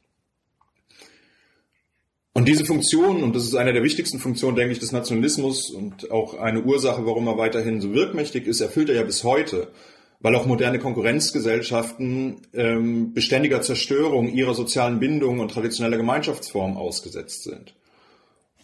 Und 2.34 2.46
diese 2.46 2.64
Funktion, 2.64 3.24
und 3.24 3.34
das 3.34 3.44
ist 3.44 3.56
eine 3.56 3.72
der 3.72 3.82
wichtigsten 3.82 4.20
Funktionen, 4.20 4.54
denke 4.54 4.72
ich, 4.72 4.78
des 4.78 4.92
Nationalismus 4.92 5.70
und 5.70 6.12
auch 6.12 6.38
eine 6.38 6.62
Ursache, 6.62 7.04
warum 7.04 7.26
er 7.26 7.36
weiterhin 7.36 7.80
so 7.80 7.94
wirkmächtig 7.94 8.46
ist, 8.46 8.60
erfüllt 8.60 8.90
er 8.90 8.94
ja 8.94 9.02
bis 9.02 9.24
heute, 9.24 9.72
weil 10.20 10.34
auch 10.34 10.46
moderne 10.46 10.78
Konkurrenzgesellschaften 10.78 12.42
ähm, 12.54 13.12
beständiger 13.12 13.62
Zerstörung 13.62 14.28
ihrer 14.28 14.54
sozialen 14.54 14.98
Bindungen 14.98 15.40
und 15.40 15.50
traditioneller 15.50 15.96
Gemeinschaftsform 15.96 16.76
ausgesetzt 16.76 17.44
sind. 17.44 17.74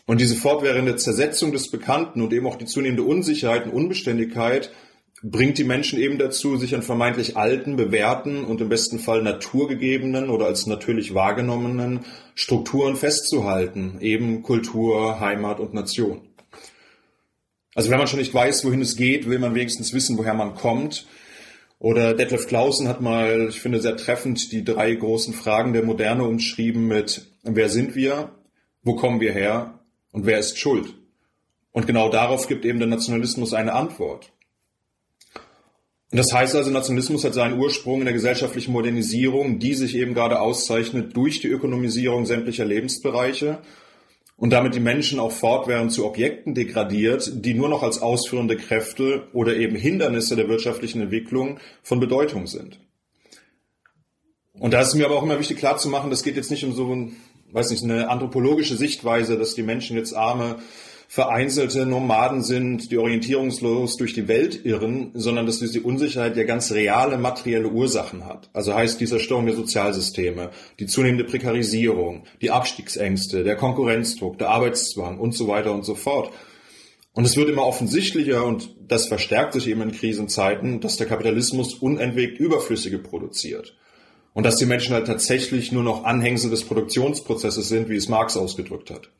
Und 0.06 0.20
diese 0.20 0.34
fortwährende 0.34 0.96
Zersetzung 0.96 1.52
des 1.52 1.70
Bekannten 1.70 2.22
und 2.22 2.32
eben 2.32 2.46
auch 2.46 2.56
die 2.56 2.64
zunehmende 2.64 3.04
Unsicherheit 3.04 3.66
und 3.66 3.72
Unbeständigkeit 3.72 4.70
bringt 5.22 5.56
die 5.58 5.64
Menschen 5.64 6.00
eben 6.00 6.18
dazu, 6.18 6.56
sich 6.56 6.74
an 6.74 6.82
vermeintlich 6.82 7.36
alten, 7.36 7.76
bewährten 7.76 8.44
und 8.44 8.60
im 8.60 8.68
besten 8.68 8.98
Fall 8.98 9.22
naturgegebenen 9.22 10.30
oder 10.30 10.46
als 10.46 10.66
natürlich 10.66 11.14
wahrgenommenen 11.14 12.00
Strukturen 12.34 12.96
festzuhalten, 12.96 13.98
eben 14.00 14.42
Kultur, 14.42 15.20
Heimat 15.20 15.60
und 15.60 15.74
Nation. 15.74 16.22
Also 17.74 17.90
wenn 17.90 17.98
man 17.98 18.08
schon 18.08 18.18
nicht 18.18 18.34
weiß, 18.34 18.64
wohin 18.64 18.82
es 18.82 18.96
geht, 18.96 19.28
will 19.28 19.38
man 19.38 19.54
wenigstens 19.54 19.94
wissen, 19.94 20.18
woher 20.18 20.34
man 20.34 20.54
kommt. 20.54 21.06
Oder 21.82 22.14
Detlef 22.14 22.46
Clausen 22.46 22.86
hat 22.86 23.00
mal, 23.00 23.48
ich 23.48 23.60
finde 23.60 23.80
sehr 23.80 23.96
treffend, 23.96 24.52
die 24.52 24.62
drei 24.62 24.94
großen 24.94 25.34
Fragen 25.34 25.72
der 25.72 25.82
Moderne 25.82 26.22
umschrieben 26.22 26.86
mit, 26.86 27.26
wer 27.42 27.68
sind 27.68 27.96
wir, 27.96 28.30
wo 28.84 28.94
kommen 28.94 29.20
wir 29.20 29.32
her 29.32 29.80
und 30.12 30.24
wer 30.24 30.38
ist 30.38 30.60
schuld? 30.60 30.94
Und 31.72 31.88
genau 31.88 32.08
darauf 32.08 32.46
gibt 32.46 32.64
eben 32.64 32.78
der 32.78 32.86
Nationalismus 32.86 33.52
eine 33.52 33.72
Antwort. 33.72 34.30
Und 36.12 36.18
das 36.18 36.32
heißt 36.32 36.54
also, 36.54 36.70
Nationalismus 36.70 37.24
hat 37.24 37.34
seinen 37.34 37.58
Ursprung 37.58 37.98
in 37.98 38.04
der 38.04 38.14
gesellschaftlichen 38.14 38.70
Modernisierung, 38.70 39.58
die 39.58 39.74
sich 39.74 39.96
eben 39.96 40.14
gerade 40.14 40.38
auszeichnet 40.38 41.16
durch 41.16 41.40
die 41.40 41.48
Ökonomisierung 41.48 42.26
sämtlicher 42.26 42.64
Lebensbereiche 42.64 43.58
und 44.36 44.50
damit 44.50 44.74
die 44.74 44.80
Menschen 44.80 45.18
auch 45.20 45.32
fortwährend 45.32 45.92
zu 45.92 46.04
Objekten 46.04 46.54
degradiert, 46.54 47.30
die 47.44 47.54
nur 47.54 47.68
noch 47.68 47.82
als 47.82 48.00
ausführende 48.02 48.56
Kräfte 48.56 49.28
oder 49.32 49.56
eben 49.56 49.76
Hindernisse 49.76 50.36
der 50.36 50.48
wirtschaftlichen 50.48 51.00
Entwicklung 51.00 51.60
von 51.82 52.00
Bedeutung 52.00 52.46
sind. 52.46 52.80
Und 54.54 54.72
da 54.72 54.80
ist 54.80 54.94
mir 54.94 55.06
aber 55.06 55.16
auch 55.16 55.22
immer 55.22 55.38
wichtig 55.38 55.58
klarzumachen, 55.58 56.10
das 56.10 56.22
geht 56.22 56.36
jetzt 56.36 56.50
nicht 56.50 56.64
um 56.64 56.74
so, 56.74 57.08
weiß 57.52 57.70
nicht, 57.70 57.84
eine 57.84 58.08
anthropologische 58.08 58.76
Sichtweise, 58.76 59.38
dass 59.38 59.54
die 59.54 59.62
Menschen 59.62 59.96
jetzt 59.96 60.14
arme 60.14 60.56
vereinzelte 61.12 61.84
Nomaden 61.84 62.42
sind, 62.42 62.90
die 62.90 62.96
orientierungslos 62.96 63.98
durch 63.98 64.14
die 64.14 64.28
Welt 64.28 64.64
irren, 64.64 65.10
sondern 65.12 65.44
dass 65.44 65.58
diese 65.58 65.82
Unsicherheit 65.82 66.38
ja 66.38 66.44
ganz 66.44 66.72
reale 66.72 67.18
materielle 67.18 67.68
Ursachen 67.68 68.24
hat. 68.24 68.48
Also 68.54 68.72
heißt 68.72 68.98
die 68.98 69.04
Zerstörung 69.04 69.44
der 69.44 69.54
Sozialsysteme, 69.54 70.52
die 70.78 70.86
zunehmende 70.86 71.24
Prekarisierung, 71.24 72.24
die 72.40 72.50
Abstiegsängste, 72.50 73.44
der 73.44 73.56
Konkurrenzdruck, 73.56 74.38
der 74.38 74.48
Arbeitszwang 74.48 75.18
und 75.18 75.34
so 75.36 75.48
weiter 75.48 75.74
und 75.74 75.84
so 75.84 75.94
fort. 75.94 76.32
Und 77.12 77.26
es 77.26 77.36
wird 77.36 77.50
immer 77.50 77.66
offensichtlicher 77.66 78.46
und 78.46 78.74
das 78.88 79.06
verstärkt 79.06 79.52
sich 79.52 79.68
eben 79.68 79.82
in 79.82 79.92
Krisenzeiten, 79.92 80.80
dass 80.80 80.96
der 80.96 81.08
Kapitalismus 81.08 81.74
unentwegt 81.74 82.40
Überflüssige 82.40 82.98
produziert. 82.98 83.76
Und 84.32 84.46
dass 84.46 84.56
die 84.56 84.64
Menschen 84.64 84.94
halt 84.94 85.08
tatsächlich 85.08 85.72
nur 85.72 85.82
noch 85.82 86.04
Anhängsel 86.04 86.48
des 86.48 86.64
Produktionsprozesses 86.64 87.68
sind, 87.68 87.90
wie 87.90 87.96
es 87.96 88.08
Marx 88.08 88.38
ausgedrückt 88.38 88.90
hat. 88.90 89.10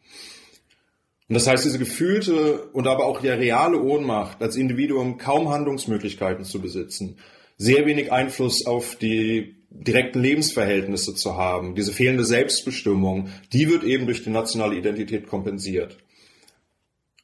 Und 1.33 1.37
das 1.37 1.47
heißt, 1.47 1.65
diese 1.65 1.79
gefühlte 1.79 2.65
und 2.75 2.87
aber 2.87 3.07
auch 3.07 3.23
der 3.23 3.39
reale 3.39 3.81
Ohnmacht 3.81 4.43
als 4.43 4.55
Individuum 4.55 5.17
kaum 5.17 5.49
Handlungsmöglichkeiten 5.49 6.45
zu 6.45 6.61
besitzen, 6.61 7.17
sehr 7.57 7.87
wenig 7.87 8.13
Einfluss 8.13 8.67
auf 8.67 8.97
die 8.97 9.57
direkten 9.71 10.21
Lebensverhältnisse 10.21 11.15
zu 11.15 11.39
haben, 11.39 11.75
diese 11.75 11.91
fehlende 11.91 12.27
Selbstbestimmung, 12.27 13.31
die 13.51 13.71
wird 13.71 13.83
eben 13.83 14.05
durch 14.05 14.23
die 14.23 14.29
nationale 14.29 14.77
Identität 14.77 15.27
kompensiert. 15.27 15.97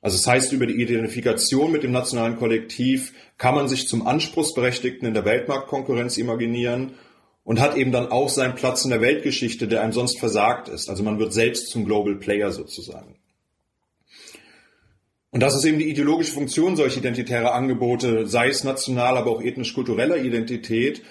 Also 0.01 0.17
das 0.17 0.27
heißt, 0.27 0.53
über 0.55 0.67
die 0.67 0.81
Identifikation 0.81 1.71
mit 1.71 1.83
dem 1.83 1.93
nationalen 1.93 2.39
Kollektiv 2.39 3.13
kann 3.37 3.55
man 3.55 3.69
sich 3.69 3.89
zum 3.89 4.07
Anspruchsberechtigten 4.07 5.07
in 5.07 5.13
der 5.13 5.27
Weltmarktkonkurrenz 5.27 6.17
imaginieren 6.17 6.95
und 7.45 7.61
hat 7.61 7.77
eben 7.77 7.93
dann 7.93 8.11
auch 8.11 8.31
seinen 8.31 8.55
Platz 8.55 8.87
in 8.87 8.91
der 8.91 9.03
Weltgeschichte, 9.03 9.69
der 9.69 9.83
einem 9.83 9.93
sonst 9.93 10.19
versagt 10.19 10.69
ist. 10.69 10.89
Also 10.89 11.03
man 11.03 11.19
wird 11.19 11.35
selbst 11.35 11.69
zum 11.69 11.85
Global 11.85 12.15
Player 12.15 12.53
sozusagen. 12.53 13.18
Und 15.39 15.43
das 15.43 15.55
ist 15.55 15.65
eben 15.67 15.79
die 15.79 15.89
ideologische 15.89 16.33
Funktion 16.33 16.75
solcher 16.75 16.99
identitärer 16.99 17.55
Angebote, 17.55 18.27
sei 18.27 18.49
es 18.49 18.65
national, 18.65 19.17
aber 19.17 19.31
auch 19.31 19.41
ethnisch-kultureller 19.41 20.17
Identität. 20.17 21.03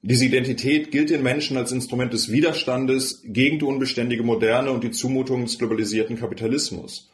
Diese 0.00 0.26
Identität 0.26 0.92
gilt 0.92 1.10
den 1.10 1.24
Menschen 1.24 1.56
als 1.56 1.72
Instrument 1.72 2.12
des 2.12 2.30
Widerstandes 2.30 3.20
gegen 3.24 3.58
die 3.58 3.64
unbeständige 3.64 4.22
Moderne 4.22 4.70
und 4.70 4.84
die 4.84 4.92
Zumutung 4.92 5.44
des 5.44 5.58
globalisierten 5.58 6.16
Kapitalismus. 6.16 7.10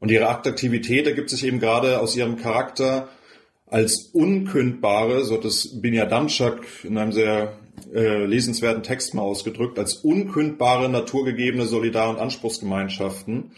Und 0.00 0.10
ihre 0.10 0.28
Attraktivität 0.28 1.06
ergibt 1.06 1.30
sich 1.30 1.46
eben 1.46 1.60
gerade 1.60 2.00
aus 2.00 2.14
ihrem 2.14 2.36
Charakter 2.36 3.08
als 3.66 4.10
unkündbare, 4.12 5.24
so 5.24 5.38
hat 5.38 5.46
es 5.46 5.80
Binja 5.80 6.04
Damschak 6.04 6.62
in 6.84 6.98
einem 6.98 7.12
sehr 7.12 7.58
äh, 7.94 8.26
lesenswerten 8.26 8.82
Text 8.82 9.14
mal 9.14 9.22
ausgedrückt, 9.22 9.78
als 9.78 9.94
unkündbare, 9.94 10.90
naturgegebene 10.90 11.64
Solidar- 11.64 12.10
und 12.10 12.18
Anspruchsgemeinschaften, 12.18 13.52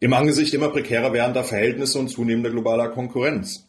im 0.00 0.12
Angesicht 0.12 0.54
immer 0.54 0.68
prekärer 0.68 1.12
werdender 1.12 1.44
Verhältnisse 1.44 1.98
und 1.98 2.08
zunehmender 2.08 2.50
globaler 2.50 2.88
Konkurrenz. 2.88 3.68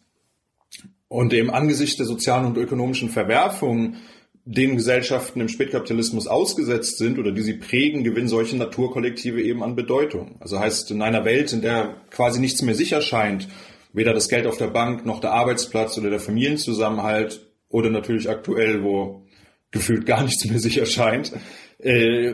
Und 1.07 1.33
im 1.33 1.49
Angesicht 1.49 1.97
der 1.97 2.05
sozialen 2.05 2.45
und 2.45 2.57
ökonomischen 2.57 3.09
Verwerfungen, 3.09 3.97
denen 4.45 4.77
Gesellschaften 4.77 5.41
im 5.41 5.49
Spätkapitalismus 5.49 6.27
ausgesetzt 6.27 6.97
sind 6.97 7.19
oder 7.19 7.31
die 7.31 7.41
sie 7.41 7.55
prägen, 7.55 8.03
gewinnen 8.03 8.27
solche 8.27 8.57
Naturkollektive 8.57 9.41
eben 9.41 9.63
an 9.63 9.75
Bedeutung. 9.75 10.37
Also 10.39 10.59
heißt, 10.59 10.91
in 10.91 11.01
einer 11.01 11.25
Welt, 11.25 11.51
in 11.51 11.61
der 11.61 11.97
quasi 12.11 12.39
nichts 12.39 12.61
mehr 12.61 12.75
sicher 12.75 13.01
scheint, 13.01 13.47
weder 13.91 14.13
das 14.13 14.29
Geld 14.29 14.45
auf 14.45 14.57
der 14.57 14.67
Bank 14.67 15.05
noch 15.05 15.19
der 15.19 15.33
Arbeitsplatz 15.33 15.97
oder 15.97 16.09
der 16.09 16.19
Familienzusammenhalt 16.19 17.47
oder 17.69 17.89
natürlich 17.89 18.29
aktuell, 18.29 18.83
wo 18.83 19.25
gefühlt 19.71 20.05
gar 20.05 20.23
nichts 20.23 20.45
mehr 20.45 20.59
sicher 20.59 20.85
scheint, 20.85 21.31
äh, 21.79 22.33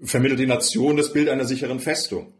vermittelt 0.00 0.40
die 0.40 0.46
Nation 0.46 0.96
das 0.96 1.12
Bild 1.12 1.28
einer 1.28 1.44
sicheren 1.44 1.80
Festung. 1.80 2.32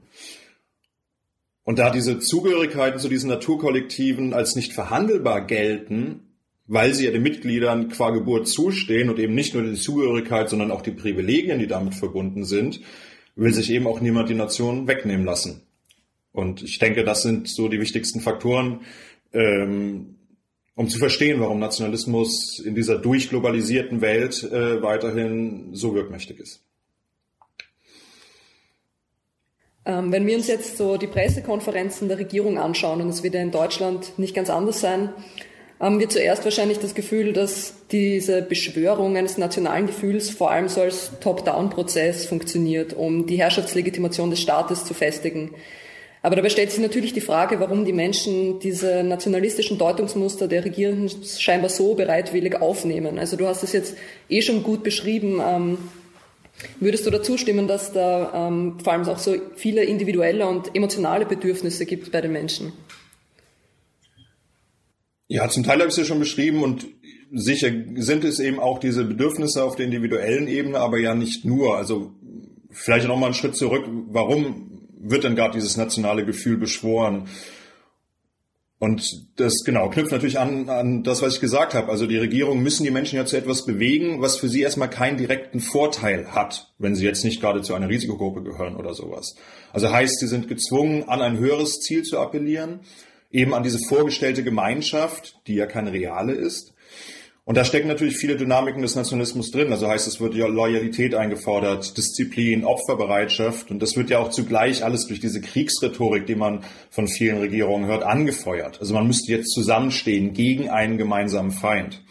Und 1.64 1.78
da 1.78 1.90
diese 1.90 2.18
Zugehörigkeiten 2.18 2.98
zu 2.98 3.08
diesen 3.08 3.28
Naturkollektiven 3.28 4.34
als 4.34 4.56
nicht 4.56 4.72
verhandelbar 4.72 5.46
gelten, 5.46 6.32
weil 6.66 6.94
sie 6.94 7.04
ja 7.04 7.10
den 7.10 7.22
Mitgliedern 7.22 7.88
qua 7.88 8.10
Geburt 8.10 8.48
zustehen 8.48 9.10
und 9.10 9.18
eben 9.18 9.34
nicht 9.34 9.54
nur 9.54 9.62
die 9.62 9.74
Zugehörigkeit, 9.74 10.48
sondern 10.48 10.70
auch 10.70 10.82
die 10.82 10.90
Privilegien, 10.90 11.58
die 11.58 11.66
damit 11.66 11.94
verbunden 11.94 12.44
sind, 12.44 12.80
will 13.36 13.52
sich 13.52 13.70
eben 13.70 13.86
auch 13.86 14.00
niemand 14.00 14.28
die 14.28 14.34
Nation 14.34 14.88
wegnehmen 14.88 15.24
lassen. 15.24 15.62
Und 16.32 16.62
ich 16.62 16.78
denke, 16.78 17.04
das 17.04 17.22
sind 17.22 17.48
so 17.48 17.68
die 17.68 17.80
wichtigsten 17.80 18.20
Faktoren, 18.20 18.80
ähm, 19.32 20.16
um 20.74 20.88
zu 20.88 20.98
verstehen, 20.98 21.40
warum 21.40 21.58
Nationalismus 21.58 22.58
in 22.58 22.74
dieser 22.74 22.98
durchglobalisierten 22.98 24.00
Welt 24.00 24.42
äh, 24.44 24.82
weiterhin 24.82 25.74
so 25.74 25.94
wirkmächtig 25.94 26.40
ist. 26.40 26.64
Ähm, 29.64 29.71
wenn 29.84 30.26
wir 30.26 30.36
uns 30.36 30.46
jetzt 30.46 30.76
so 30.76 30.96
die 30.96 31.08
Pressekonferenzen 31.08 32.08
der 32.08 32.18
Regierung 32.18 32.58
anschauen, 32.58 33.00
und 33.00 33.08
es 33.08 33.22
wird 33.22 33.34
ja 33.34 33.40
in 33.40 33.50
Deutschland 33.50 34.18
nicht 34.18 34.34
ganz 34.34 34.48
anders 34.48 34.80
sein, 34.80 35.10
haben 35.82 35.98
wir 35.98 36.08
zuerst 36.08 36.44
wahrscheinlich 36.44 36.78
das 36.78 36.94
Gefühl, 36.94 37.32
dass 37.32 37.74
diese 37.90 38.40
Beschwörung 38.40 39.16
eines 39.16 39.36
nationalen 39.36 39.88
Gefühls 39.88 40.30
vor 40.30 40.52
allem 40.52 40.68
so 40.68 40.80
als 40.80 41.10
Top-Down-Prozess 41.20 42.26
funktioniert, 42.26 42.94
um 42.94 43.26
die 43.26 43.38
Herrschaftslegitimation 43.38 44.30
des 44.30 44.40
Staates 44.40 44.84
zu 44.84 44.94
festigen. 44.94 45.50
Aber 46.22 46.36
dabei 46.36 46.50
stellt 46.50 46.70
sich 46.70 46.80
natürlich 46.80 47.12
die 47.12 47.20
Frage, 47.20 47.58
warum 47.58 47.84
die 47.84 47.92
Menschen 47.92 48.60
diese 48.60 49.02
nationalistischen 49.02 49.76
Deutungsmuster 49.76 50.46
der 50.46 50.64
Regierenden 50.64 51.10
scheinbar 51.24 51.68
so 51.68 51.96
bereitwillig 51.96 52.60
aufnehmen. 52.62 53.18
Also 53.18 53.36
du 53.36 53.48
hast 53.48 53.64
es 53.64 53.72
jetzt 53.72 53.96
eh 54.28 54.40
schon 54.40 54.62
gut 54.62 54.84
beschrieben. 54.84 55.40
Ähm, 55.44 55.78
Würdest 56.80 57.06
du 57.06 57.10
dazu 57.10 57.36
stimmen, 57.36 57.68
dass 57.68 57.92
da 57.92 58.48
ähm, 58.48 58.78
vor 58.82 58.92
allem 58.92 59.08
auch 59.08 59.18
so 59.18 59.36
viele 59.56 59.84
individuelle 59.84 60.46
und 60.46 60.74
emotionale 60.74 61.26
Bedürfnisse 61.26 61.86
gibt 61.86 62.12
bei 62.12 62.20
den 62.20 62.32
Menschen? 62.32 62.72
Ja, 65.28 65.48
zum 65.48 65.64
Teil 65.64 65.78
habe 65.78 65.84
ich 65.84 65.92
es 65.92 65.96
ja 65.96 66.04
schon 66.04 66.18
beschrieben 66.18 66.62
und 66.62 66.86
sicher 67.32 67.70
sind 67.94 68.24
es 68.24 68.38
eben 68.38 68.60
auch 68.60 68.78
diese 68.78 69.04
Bedürfnisse 69.04 69.64
auf 69.64 69.76
der 69.76 69.86
individuellen 69.86 70.46
Ebene, 70.46 70.78
aber 70.78 70.98
ja 70.98 71.14
nicht 71.14 71.44
nur. 71.44 71.76
Also 71.76 72.12
vielleicht 72.70 73.08
noch 73.08 73.18
mal 73.18 73.26
einen 73.26 73.34
Schritt 73.34 73.56
zurück. 73.56 73.84
Warum 74.10 74.88
wird 74.98 75.24
denn 75.24 75.34
gerade 75.34 75.54
dieses 75.54 75.76
nationale 75.76 76.24
Gefühl 76.24 76.58
beschworen? 76.58 77.28
Und 78.82 79.28
das 79.36 79.62
genau 79.64 79.90
knüpft 79.90 80.10
natürlich 80.10 80.40
an, 80.40 80.68
an 80.68 81.04
das, 81.04 81.22
was 81.22 81.34
ich 81.34 81.40
gesagt 81.40 81.72
habe. 81.72 81.88
Also 81.88 82.08
die 82.08 82.16
Regierungen 82.16 82.64
müssen 82.64 82.82
die 82.82 82.90
Menschen 82.90 83.14
ja 83.14 83.24
zu 83.24 83.36
etwas 83.36 83.64
bewegen, 83.64 84.20
was 84.20 84.38
für 84.38 84.48
sie 84.48 84.62
erstmal 84.62 84.90
keinen 84.90 85.18
direkten 85.18 85.60
Vorteil 85.60 86.32
hat, 86.32 86.72
wenn 86.78 86.96
sie 86.96 87.04
jetzt 87.04 87.24
nicht 87.24 87.40
gerade 87.40 87.62
zu 87.62 87.74
einer 87.74 87.88
Risikogruppe 87.88 88.42
gehören 88.42 88.74
oder 88.74 88.92
sowas. 88.92 89.36
Also 89.72 89.92
heißt, 89.92 90.18
sie 90.18 90.26
sind 90.26 90.48
gezwungen, 90.48 91.08
an 91.08 91.22
ein 91.22 91.38
höheres 91.38 91.78
Ziel 91.78 92.02
zu 92.02 92.18
appellieren, 92.18 92.80
eben 93.30 93.54
an 93.54 93.62
diese 93.62 93.78
vorgestellte 93.88 94.42
Gemeinschaft, 94.42 95.38
die 95.46 95.54
ja 95.54 95.66
keine 95.66 95.92
reale 95.92 96.32
ist. 96.32 96.71
Und 97.44 97.56
da 97.56 97.64
stecken 97.64 97.88
natürlich 97.88 98.16
viele 98.16 98.36
Dynamiken 98.36 98.82
des 98.82 98.94
Nationalismus 98.94 99.50
drin. 99.50 99.72
Also 99.72 99.88
heißt, 99.88 100.06
es 100.06 100.20
wird 100.20 100.34
ja 100.34 100.46
Loyalität 100.46 101.16
eingefordert, 101.16 101.96
Disziplin, 101.96 102.64
Opferbereitschaft. 102.64 103.72
Und 103.72 103.80
das 103.80 103.96
wird 103.96 104.10
ja 104.10 104.20
auch 104.20 104.30
zugleich 104.30 104.84
alles 104.84 105.08
durch 105.08 105.18
diese 105.18 105.40
Kriegsrhetorik, 105.40 106.24
die 106.26 106.36
man 106.36 106.62
von 106.90 107.08
vielen 107.08 107.38
Regierungen 107.38 107.86
hört, 107.86 108.04
angefeuert. 108.04 108.80
Also 108.80 108.94
man 108.94 109.08
müsste 109.08 109.32
jetzt 109.32 109.52
zusammenstehen 109.52 110.34
gegen 110.34 110.70
einen 110.70 110.98
gemeinsamen 110.98 111.50
Feind. 111.50 112.04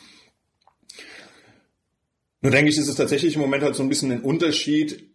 Nur 2.42 2.52
denke 2.52 2.70
ich, 2.70 2.78
ist 2.78 2.90
es 2.90 2.96
tatsächlich 2.96 3.36
im 3.36 3.42
Moment 3.42 3.64
halt 3.64 3.76
so 3.76 3.84
ein 3.84 3.90
bisschen 3.90 4.12
ein 4.12 4.22
Unterschied, 4.22 5.11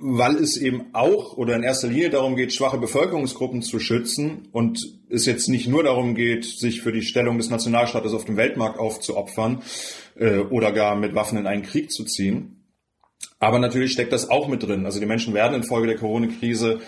weil 0.00 0.36
es 0.36 0.56
eben 0.56 0.86
auch 0.94 1.36
oder 1.36 1.54
in 1.54 1.62
erster 1.62 1.88
Linie 1.88 2.10
darum 2.10 2.34
geht, 2.34 2.52
schwache 2.52 2.78
Bevölkerungsgruppen 2.78 3.60
zu 3.62 3.78
schützen 3.78 4.48
und 4.50 4.80
es 5.10 5.26
jetzt 5.26 5.48
nicht 5.48 5.68
nur 5.68 5.82
darum 5.82 6.14
geht, 6.14 6.44
sich 6.44 6.80
für 6.80 6.90
die 6.90 7.02
Stellung 7.02 7.36
des 7.36 7.50
Nationalstaates 7.50 8.14
auf 8.14 8.24
dem 8.24 8.38
Weltmarkt 8.38 8.78
aufzuopfern 8.78 9.62
äh, 10.16 10.38
oder 10.38 10.72
gar 10.72 10.96
mit 10.96 11.14
Waffen 11.14 11.38
in 11.38 11.46
einen 11.46 11.62
Krieg 11.62 11.90
zu 11.90 12.04
ziehen. 12.04 12.64
Aber 13.38 13.58
natürlich 13.58 13.92
steckt 13.92 14.12
das 14.12 14.30
auch 14.30 14.48
mit 14.48 14.62
drin. 14.62 14.86
Also 14.86 15.00
die 15.00 15.06
Menschen 15.06 15.34
werden 15.34 15.54
infolge 15.54 15.86
der 15.86 15.96
Corona-Krise 15.96 16.80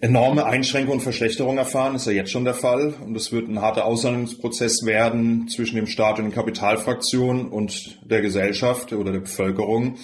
enorme 0.00 0.44
Einschränkungen 0.44 0.98
und 0.98 1.04
Verschlechterungen 1.04 1.58
erfahren, 1.58 1.94
ist 1.94 2.06
ja 2.06 2.12
jetzt 2.12 2.30
schon 2.30 2.44
der 2.44 2.54
Fall. 2.54 2.94
Und 3.04 3.16
es 3.16 3.30
wird 3.30 3.48
ein 3.48 3.60
harter 3.60 3.84
Aushandlungsprozess 3.84 4.84
werden 4.84 5.48
zwischen 5.48 5.76
dem 5.76 5.86
Staat 5.86 6.18
und 6.18 6.24
den 6.24 6.34
Kapitalfraktionen 6.34 7.48
und 7.48 7.98
der 8.04 8.20
Gesellschaft 8.20 8.92
oder 8.92 9.12
der 9.12 9.20
Bevölkerung 9.20 9.96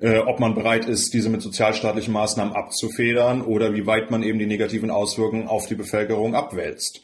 äh, 0.00 0.18
ob 0.18 0.40
man 0.40 0.54
bereit 0.54 0.86
ist, 0.86 1.12
diese 1.12 1.28
mit 1.28 1.42
sozialstaatlichen 1.42 2.12
Maßnahmen 2.12 2.54
abzufedern 2.54 3.42
oder 3.42 3.74
wie 3.74 3.86
weit 3.86 4.10
man 4.10 4.22
eben 4.22 4.38
die 4.38 4.46
negativen 4.46 4.90
Auswirkungen 4.90 5.48
auf 5.48 5.66
die 5.66 5.74
Bevölkerung 5.74 6.34
abwälzt. 6.34 7.02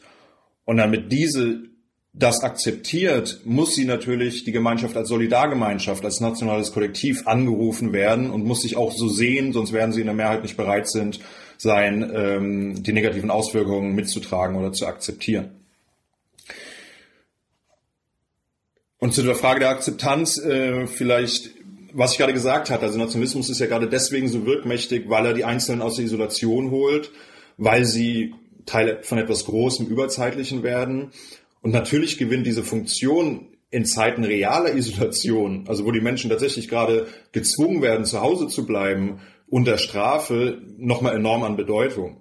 Und 0.65 0.77
damit 0.77 1.11
diese 1.11 1.69
das 2.13 2.41
akzeptiert, 2.41 3.41
muss 3.45 3.75
sie 3.75 3.85
natürlich 3.85 4.43
die 4.43 4.51
Gemeinschaft 4.51 4.97
als 4.97 5.09
Solidargemeinschaft, 5.09 6.03
als 6.03 6.19
nationales 6.19 6.71
Kollektiv 6.71 7.27
angerufen 7.27 7.93
werden 7.93 8.31
und 8.31 8.45
muss 8.45 8.63
sich 8.63 8.77
auch 8.77 8.91
so 8.91 9.07
sehen, 9.07 9.53
sonst 9.53 9.73
werden 9.73 9.93
sie 9.93 10.01
in 10.01 10.07
der 10.07 10.15
Mehrheit 10.15 10.41
nicht 10.41 10.57
bereit 10.57 10.89
sind, 10.89 11.19
sein, 11.57 12.11
ähm, 12.13 12.83
die 12.83 12.93
negativen 12.93 13.29
Auswirkungen 13.29 13.93
mitzutragen 13.93 14.55
oder 14.55 14.73
zu 14.73 14.87
akzeptieren. 14.87 15.51
Und 18.97 19.13
zu 19.13 19.23
der 19.23 19.35
Frage 19.35 19.61
der 19.61 19.69
Akzeptanz 19.69 20.37
äh, 20.39 20.87
vielleicht 20.87 21.51
was 21.93 22.13
ich 22.13 22.17
gerade 22.17 22.33
gesagt 22.33 22.69
hatte, 22.69 22.83
also 22.83 22.97
Nationalismus 22.97 23.49
ist 23.49 23.59
ja 23.59 23.67
gerade 23.67 23.87
deswegen 23.87 24.27
so 24.29 24.45
wirkmächtig, 24.45 25.09
weil 25.09 25.25
er 25.25 25.33
die 25.33 25.45
Einzelnen 25.45 25.81
aus 25.81 25.95
der 25.95 26.05
Isolation 26.05 26.71
holt, 26.71 27.11
weil 27.57 27.85
sie 27.85 28.33
Teil 28.65 28.99
von 29.01 29.17
etwas 29.17 29.45
Großem, 29.45 29.87
Überzeitlichen 29.87 30.63
werden. 30.63 31.11
Und 31.61 31.71
natürlich 31.71 32.17
gewinnt 32.17 32.45
diese 32.45 32.63
Funktion 32.63 33.47
in 33.71 33.85
Zeiten 33.85 34.23
realer 34.23 34.73
Isolation, 34.73 35.65
also 35.67 35.85
wo 35.85 35.91
die 35.91 36.01
Menschen 36.01 36.29
tatsächlich 36.29 36.67
gerade 36.67 37.07
gezwungen 37.31 37.81
werden, 37.81 38.05
zu 38.05 38.21
Hause 38.21 38.47
zu 38.47 38.65
bleiben, 38.65 39.19
unter 39.47 39.77
Strafe, 39.77 40.61
nochmal 40.77 41.15
enorm 41.15 41.43
an 41.43 41.55
Bedeutung. 41.55 42.17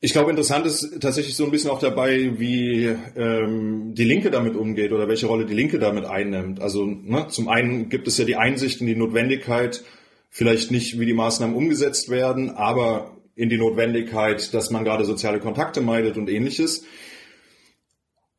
Ich 0.00 0.12
glaube, 0.12 0.30
interessant 0.30 0.64
ist 0.64 1.00
tatsächlich 1.00 1.34
so 1.34 1.44
ein 1.44 1.50
bisschen 1.50 1.70
auch 1.70 1.80
dabei, 1.80 2.38
wie 2.38 2.84
ähm, 3.16 3.94
die 3.94 4.04
Linke 4.04 4.30
damit 4.30 4.54
umgeht 4.54 4.92
oder 4.92 5.08
welche 5.08 5.26
Rolle 5.26 5.44
die 5.44 5.54
Linke 5.54 5.80
damit 5.80 6.04
einnimmt. 6.04 6.60
Also 6.60 6.86
ne, 6.86 7.26
zum 7.28 7.48
einen 7.48 7.88
gibt 7.88 8.06
es 8.06 8.16
ja 8.16 8.24
die 8.24 8.36
Einsicht 8.36 8.80
in 8.80 8.86
die 8.86 8.94
Notwendigkeit 8.94 9.82
vielleicht 10.30 10.70
nicht, 10.70 11.00
wie 11.00 11.06
die 11.06 11.14
Maßnahmen 11.14 11.56
umgesetzt 11.56 12.10
werden, 12.10 12.50
aber 12.50 13.16
in 13.34 13.48
die 13.48 13.58
Notwendigkeit, 13.58 14.54
dass 14.54 14.70
man 14.70 14.84
gerade 14.84 15.04
soziale 15.04 15.40
Kontakte 15.40 15.80
meidet 15.80 16.16
und 16.16 16.30
ähnliches. 16.30 16.84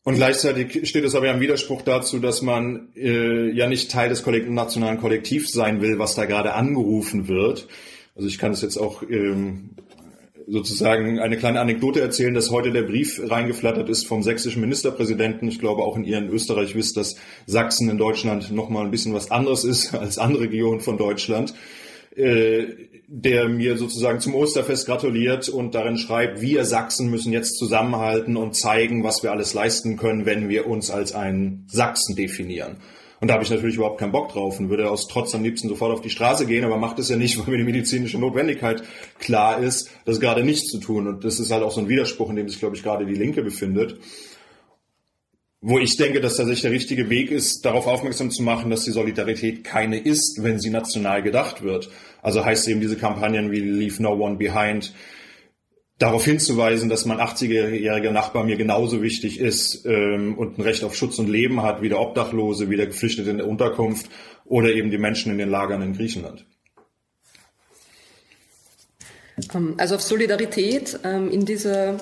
Und 0.03 0.15
gleichzeitig 0.15 0.87
steht 0.87 1.03
es 1.03 1.13
aber 1.13 1.25
ja 1.25 1.33
im 1.33 1.41
Widerspruch 1.41 1.81
dazu, 1.81 2.19
dass 2.19 2.41
man 2.41 2.93
äh, 2.95 3.49
ja 3.51 3.67
nicht 3.67 3.91
Teil 3.91 4.07
des 4.07 4.25
nationalen 4.25 4.99
Kollektivs 4.99 5.51
sein 5.51 5.81
will, 5.81 5.99
was 5.99 6.15
da 6.15 6.23
gerade 6.23 6.53
angerufen 6.53 7.27
wird. 7.27 7.67
Also 8.15 8.29
ich 8.29 8.37
kann 8.37 8.53
es 8.53 8.61
jetzt 8.61 8.77
auch 8.77 9.03
ähm, 9.03 9.71
sozusagen 10.49 11.19
eine 11.19 11.37
kleine 11.37 11.59
Anekdote 11.59 12.01
erzählen, 12.01 12.33
dass 12.33 12.51
heute 12.51 12.71
der 12.71 12.83
Brief 12.83 13.21
reingeflattert 13.23 13.89
ist 13.89 14.07
vom 14.07 14.23
sächsischen 14.23 14.61
Ministerpräsidenten. 14.61 15.47
Ich 15.47 15.59
glaube, 15.59 15.83
auch 15.83 15.95
in 15.95 16.03
ihr 16.03 16.17
in 16.17 16.29
Österreich 16.29 16.75
wisst, 16.75 16.97
dass 16.97 17.15
Sachsen 17.45 17.89
in 17.89 17.97
Deutschland 17.97 18.51
nochmal 18.51 18.85
ein 18.85 18.91
bisschen 18.91 19.13
was 19.13 19.31
anderes 19.31 19.63
ist 19.63 19.93
als 19.93 20.17
andere 20.17 20.43
Regionen 20.43 20.79
von 20.79 20.97
Deutschland. 20.97 21.53
Äh, 22.15 22.89
der 23.11 23.49
mir 23.49 23.75
sozusagen 23.75 24.19
zum 24.19 24.35
Osterfest 24.35 24.85
gratuliert 24.85 25.49
und 25.49 25.73
darin 25.73 25.97
schreibt, 25.97 26.41
wir 26.41 26.63
Sachsen 26.63 27.09
müssen 27.09 27.33
jetzt 27.33 27.57
zusammenhalten 27.57 28.37
und 28.37 28.55
zeigen, 28.55 29.03
was 29.03 29.23
wir 29.23 29.31
alles 29.31 29.55
leisten 29.55 29.97
können, 29.97 30.27
wenn 30.27 30.47
wir 30.47 30.67
uns 30.67 30.91
als 30.91 31.13
ein 31.13 31.65
Sachsen 31.67 32.15
definieren. 32.15 32.77
Und 33.19 33.27
da 33.27 33.33
habe 33.33 33.43
ich 33.43 33.49
natürlich 33.49 33.75
überhaupt 33.75 33.99
keinen 33.99 34.13
Bock 34.13 34.29
drauf 34.31 34.59
und 34.59 34.69
würde 34.69 34.89
aus 34.89 35.07
Trotz 35.07 35.35
am 35.35 35.43
liebsten 35.43 35.67
sofort 35.67 35.91
auf 35.91 36.01
die 36.01 36.09
Straße 36.09 36.45
gehen, 36.45 36.63
aber 36.63 36.77
macht 36.77 36.99
es 36.99 37.09
ja 37.09 37.17
nicht, 37.17 37.37
weil 37.39 37.51
mir 37.51 37.57
die 37.57 37.63
medizinische 37.63 38.17
Notwendigkeit 38.17 38.83
klar 39.19 39.59
ist, 39.59 39.91
das 40.05 40.19
gerade 40.19 40.43
nicht 40.43 40.67
zu 40.67 40.79
tun. 40.79 41.07
Und 41.07 41.23
das 41.23 41.39
ist 41.39 41.51
halt 41.51 41.63
auch 41.63 41.71
so 41.71 41.81
ein 41.81 41.89
Widerspruch, 41.89 42.29
in 42.29 42.37
dem 42.37 42.49
sich, 42.49 42.59
glaube 42.59 42.75
ich, 42.75 42.83
gerade 42.83 43.05
die 43.05 43.15
Linke 43.15 43.43
befindet. 43.43 43.99
Wo 45.61 45.77
ich 45.77 45.97
denke, 45.97 46.21
dass 46.21 46.37
tatsächlich 46.37 46.61
der 46.61 46.71
richtige 46.71 47.09
Weg 47.09 47.31
ist, 47.31 47.65
darauf 47.65 47.85
aufmerksam 47.85 48.31
zu 48.31 48.43
machen, 48.43 48.71
dass 48.71 48.85
die 48.85 48.91
Solidarität 48.91 49.65
keine 49.65 49.99
ist, 49.99 50.41
wenn 50.41 50.57
sie 50.57 50.69
national 50.69 51.21
gedacht 51.21 51.63
wird. 51.63 51.89
Also 52.21 52.45
heißt 52.45 52.69
eben 52.69 52.79
diese 52.79 52.95
Kampagnen 52.95 53.51
wie 53.51 53.59
Leave 53.59 54.01
No 54.01 54.13
One 54.13 54.37
Behind, 54.37 54.93
darauf 55.99 56.23
hinzuweisen, 56.23 56.89
dass 56.89 57.05
mein 57.05 57.19
80-jähriger 57.19 58.11
Nachbar 58.11 58.45
mir 58.45 58.55
genauso 58.55 59.01
wichtig 59.01 59.39
ist 59.39 59.85
ähm, 59.85 60.37
und 60.37 60.57
ein 60.57 60.61
Recht 60.61 60.83
auf 60.83 60.95
Schutz 60.95 61.19
und 61.19 61.29
Leben 61.29 61.61
hat 61.61 61.81
wie 61.81 61.89
der 61.89 61.99
Obdachlose, 61.99 62.69
wie 62.69 62.77
der 62.77 62.87
Geflüchtete 62.87 63.29
in 63.29 63.37
der 63.37 63.47
Unterkunft 63.47 64.09
oder 64.45 64.69
eben 64.69 64.89
die 64.91 64.97
Menschen 64.97 65.31
in 65.31 65.37
den 65.37 65.49
Lagern 65.49 65.81
in 65.81 65.93
Griechenland. 65.93 66.45
Ähm, 69.53 69.75
also 69.77 69.95
auf 69.95 70.01
Solidarität 70.01 70.99
ähm, 71.03 71.29
in 71.29 71.45
dieser 71.45 71.97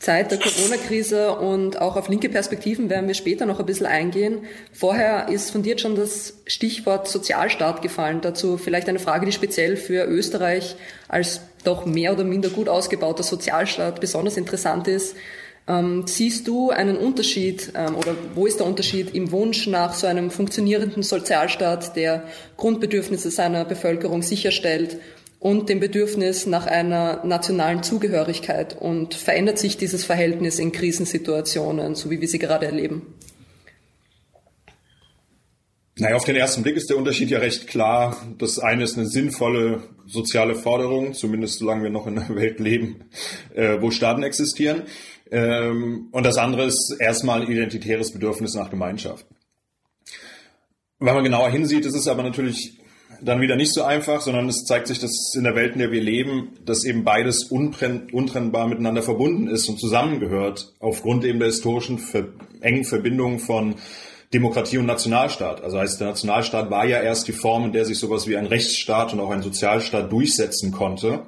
Zeit 0.00 0.30
der 0.30 0.38
Corona-Krise 0.38 1.36
und 1.36 1.80
auch 1.80 1.96
auf 1.96 2.08
linke 2.08 2.28
Perspektiven 2.28 2.90
werden 2.90 3.06
wir 3.06 3.14
später 3.14 3.46
noch 3.46 3.58
ein 3.58 3.64
bisschen 3.64 3.86
eingehen. 3.86 4.40
Vorher 4.70 5.28
ist 5.28 5.50
von 5.50 5.62
dir 5.62 5.78
schon 5.78 5.94
das 5.94 6.34
Stichwort 6.46 7.08
Sozialstaat 7.08 7.80
gefallen. 7.80 8.20
Dazu 8.20 8.58
vielleicht 8.58 8.88
eine 8.88 8.98
Frage, 8.98 9.24
die 9.24 9.32
speziell 9.32 9.76
für 9.76 10.04
Österreich 10.04 10.76
als 11.08 11.40
doch 11.64 11.86
mehr 11.86 12.12
oder 12.12 12.24
minder 12.24 12.50
gut 12.50 12.68
ausgebauter 12.68 13.22
Sozialstaat 13.22 14.00
besonders 14.00 14.36
interessant 14.36 14.88
ist. 14.88 15.16
Ähm, 15.66 16.04
siehst 16.06 16.46
du 16.46 16.70
einen 16.70 16.96
Unterschied 16.96 17.72
ähm, 17.74 17.96
oder 17.96 18.14
wo 18.34 18.46
ist 18.46 18.60
der 18.60 18.66
Unterschied 18.66 19.14
im 19.14 19.32
Wunsch 19.32 19.66
nach 19.66 19.94
so 19.94 20.06
einem 20.06 20.30
funktionierenden 20.30 21.02
Sozialstaat, 21.02 21.96
der 21.96 22.24
Grundbedürfnisse 22.58 23.30
seiner 23.30 23.64
Bevölkerung 23.64 24.20
sicherstellt 24.20 24.98
und 25.40 25.70
dem 25.70 25.80
Bedürfnis 25.80 26.46
nach 26.46 26.66
einer 26.66 27.24
nationalen 27.24 27.82
Zugehörigkeit 27.82 28.76
und 28.78 29.14
verändert 29.14 29.58
sich 29.58 29.78
dieses 29.78 30.04
Verhältnis 30.04 30.58
in 30.58 30.72
Krisensituationen, 30.72 31.94
so 31.94 32.10
wie 32.10 32.20
wir 32.20 32.28
sie 32.28 32.38
gerade 32.38 32.66
erleben? 32.66 33.14
Naja, 35.96 36.16
auf 36.16 36.24
den 36.24 36.34
ersten 36.34 36.64
Blick 36.64 36.76
ist 36.76 36.90
der 36.90 36.96
Unterschied 36.96 37.30
ja 37.30 37.38
recht 37.38 37.68
klar. 37.68 38.16
Das 38.38 38.58
eine 38.58 38.82
ist 38.82 38.96
eine 38.96 39.06
sinnvolle 39.06 39.82
soziale 40.06 40.56
Forderung, 40.56 41.14
zumindest 41.14 41.60
solange 41.60 41.84
wir 41.84 41.90
noch 41.90 42.08
in 42.08 42.18
einer 42.18 42.34
Welt 42.34 42.58
leben, 42.58 43.04
äh, 43.54 43.80
wo 43.80 43.92
Staaten 43.92 44.24
existieren. 44.24 44.82
Ähm, 45.30 46.08
und 46.10 46.26
das 46.26 46.36
andere 46.36 46.64
ist 46.64 46.96
erstmal 46.98 47.42
ein 47.42 47.50
identitäres 47.50 48.12
Bedürfnis 48.12 48.54
nach 48.54 48.70
Gemeinschaft. 48.70 49.24
Wenn 50.98 51.14
man 51.14 51.24
genauer 51.24 51.50
hinsieht, 51.50 51.84
ist 51.84 51.94
es 51.94 52.08
aber 52.08 52.24
natürlich 52.24 52.78
dann 53.22 53.40
wieder 53.40 53.54
nicht 53.54 53.72
so 53.72 53.84
einfach, 53.84 54.20
sondern 54.20 54.48
es 54.48 54.64
zeigt 54.64 54.88
sich, 54.88 54.98
dass 54.98 55.32
in 55.36 55.44
der 55.44 55.54
Welt, 55.54 55.74
in 55.74 55.78
der 55.78 55.92
wir 55.92 56.02
leben, 56.02 56.58
dass 56.64 56.84
eben 56.84 57.04
beides 57.04 57.44
untrennbar 57.44 58.66
miteinander 58.66 59.02
verbunden 59.02 59.46
ist 59.46 59.68
und 59.68 59.78
zusammengehört, 59.78 60.74
aufgrund 60.80 61.24
eben 61.24 61.38
der 61.38 61.48
historischen 61.48 62.00
engen 62.60 62.84
Verbindung 62.84 63.38
von 63.38 63.76
Demokratie 64.34 64.78
und 64.78 64.86
Nationalstaat. 64.86 65.62
Also 65.62 65.78
heißt, 65.78 66.00
der 66.00 66.08
Nationalstaat 66.08 66.68
war 66.68 66.84
ja 66.84 67.00
erst 67.00 67.28
die 67.28 67.32
Form, 67.32 67.66
in 67.66 67.72
der 67.72 67.84
sich 67.84 67.98
sowas 67.98 68.26
wie 68.26 68.36
ein 68.36 68.46
Rechtsstaat 68.46 69.12
und 69.12 69.20
auch 69.20 69.30
ein 69.30 69.42
Sozialstaat 69.42 70.10
durchsetzen 70.10 70.72
konnte. 70.72 71.22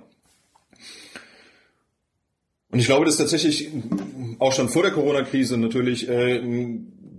Und 2.70 2.80
ich 2.80 2.86
glaube, 2.86 3.06
dass 3.06 3.16
tatsächlich 3.16 3.70
auch 4.40 4.52
schon 4.52 4.68
vor 4.68 4.82
der 4.82 4.90
Corona-Krise 4.90 5.56
natürlich 5.56 6.08
äh, 6.08 6.42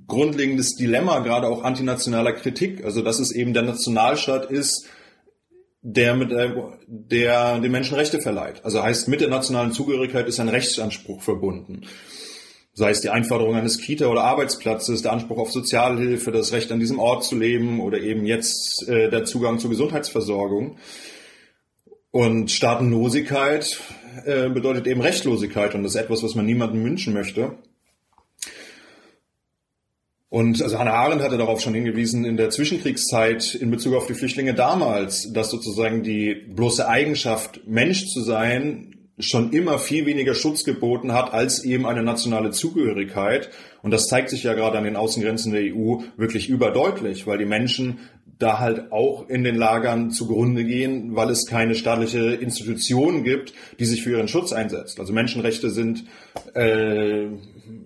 grundlegendes 0.08 0.76
Dilemma, 0.76 1.20
gerade 1.20 1.48
auch 1.48 1.64
antinationaler 1.64 2.34
Kritik. 2.34 2.84
Also 2.84 3.02
dass 3.02 3.20
es 3.20 3.32
eben 3.32 3.54
der 3.54 3.64
Nationalstaat 3.64 4.52
ist, 4.52 4.86
der 5.82 6.16
mit 6.16 6.32
äh, 6.32 6.54
der 6.88 7.60
den 7.60 7.72
Menschen 7.72 7.96
Rechte 7.96 8.20
verleiht. 8.20 8.66
Also 8.66 8.84
heißt, 8.84 9.08
mit 9.08 9.22
der 9.22 9.30
nationalen 9.30 9.72
Zugehörigkeit 9.72 10.28
ist 10.28 10.40
ein 10.40 10.50
Rechtsanspruch 10.50 11.22
verbunden. 11.22 11.84
Sei 12.78 12.92
es 12.92 13.02
die 13.02 13.10
Einforderung 13.10 13.56
eines 13.56 13.80
Kita- 13.80 14.06
oder 14.06 14.24
Arbeitsplatzes, 14.24 15.02
der 15.02 15.12
Anspruch 15.12 15.40
auf 15.40 15.52
Sozialhilfe, 15.52 16.32
das 16.32 16.52
Recht 16.52 16.72
an 16.72 16.80
diesem 16.80 17.00
Ort 17.00 17.24
zu 17.24 17.36
leben 17.36 17.80
oder 17.80 18.00
eben 18.00 18.28
jetzt 18.28 18.88
äh, 18.88 19.10
der 19.10 19.26
Zugang 19.26 19.58
zur 19.58 19.72
Gesundheitsversorgung. 19.72 20.78
Und 22.12 22.52
Staatenlosigkeit 22.52 23.82
äh, 24.28 24.50
bedeutet 24.50 24.86
eben 24.86 25.02
Rechtlosigkeit 25.02 25.74
und 25.74 25.82
das 25.82 25.96
ist 25.96 26.02
etwas, 26.02 26.22
was 26.22 26.36
man 26.36 26.46
niemandem 26.46 26.84
wünschen 26.84 27.16
möchte. 27.16 27.58
Und 30.30 30.62
also 30.62 30.78
Hannah 30.78 30.94
Arendt 30.94 31.24
hatte 31.24 31.40
darauf 31.40 31.62
schon 31.62 31.74
hingewiesen 31.74 32.26
in 32.26 32.38
der 32.38 32.52
Zwischenkriegszeit 32.52 33.56
in 33.56 33.72
Bezug 33.72 33.96
auf 33.96 34.06
die 34.06 34.14
Flüchtlinge 34.14 34.54
damals, 34.54 35.34
dass 35.34 35.50
sozusagen 35.50 36.04
die 36.04 36.36
bloße 36.36 36.88
Eigenschaft, 36.88 37.62
Mensch 37.66 38.06
zu 38.06 38.22
sein, 38.22 38.97
schon 39.20 39.52
immer 39.52 39.80
viel 39.80 40.06
weniger 40.06 40.36
Schutz 40.36 40.64
geboten 40.64 41.14
hat 41.14 41.34
als 41.34 41.64
eben 41.64 41.86
eine 41.86 42.04
nationale 42.04 42.52
Zugehörigkeit. 42.52 43.50
Und 43.82 43.92
das 43.92 44.08
zeigt 44.08 44.30
sich 44.30 44.44
ja 44.44 44.54
gerade 44.54 44.78
an 44.78 44.84
den 44.84 44.96
Außengrenzen 44.96 45.52
der 45.52 45.74
EU 45.74 45.98
wirklich 46.18 46.50
überdeutlich, 46.50 47.26
weil 47.26 47.38
die 47.38 47.46
Menschen 47.46 48.00
da 48.40 48.60
halt 48.60 48.92
auch 48.92 49.30
in 49.30 49.44
den 49.44 49.56
Lagern 49.56 50.12
zugrunde 50.12 50.64
gehen, 50.64 51.16
weil 51.16 51.30
es 51.32 51.48
keine 51.48 51.74
staatliche 51.74 52.34
Institution 52.36 53.24
gibt, 53.24 53.54
die 53.80 53.86
sich 53.86 54.04
für 54.04 54.12
ihren 54.12 54.28
Schutz 54.28 54.54
einsetzt. 54.54 55.00
Also 55.00 55.12
Menschenrechte 55.12 55.72
sind 55.72 56.04
äh, 56.54 57.26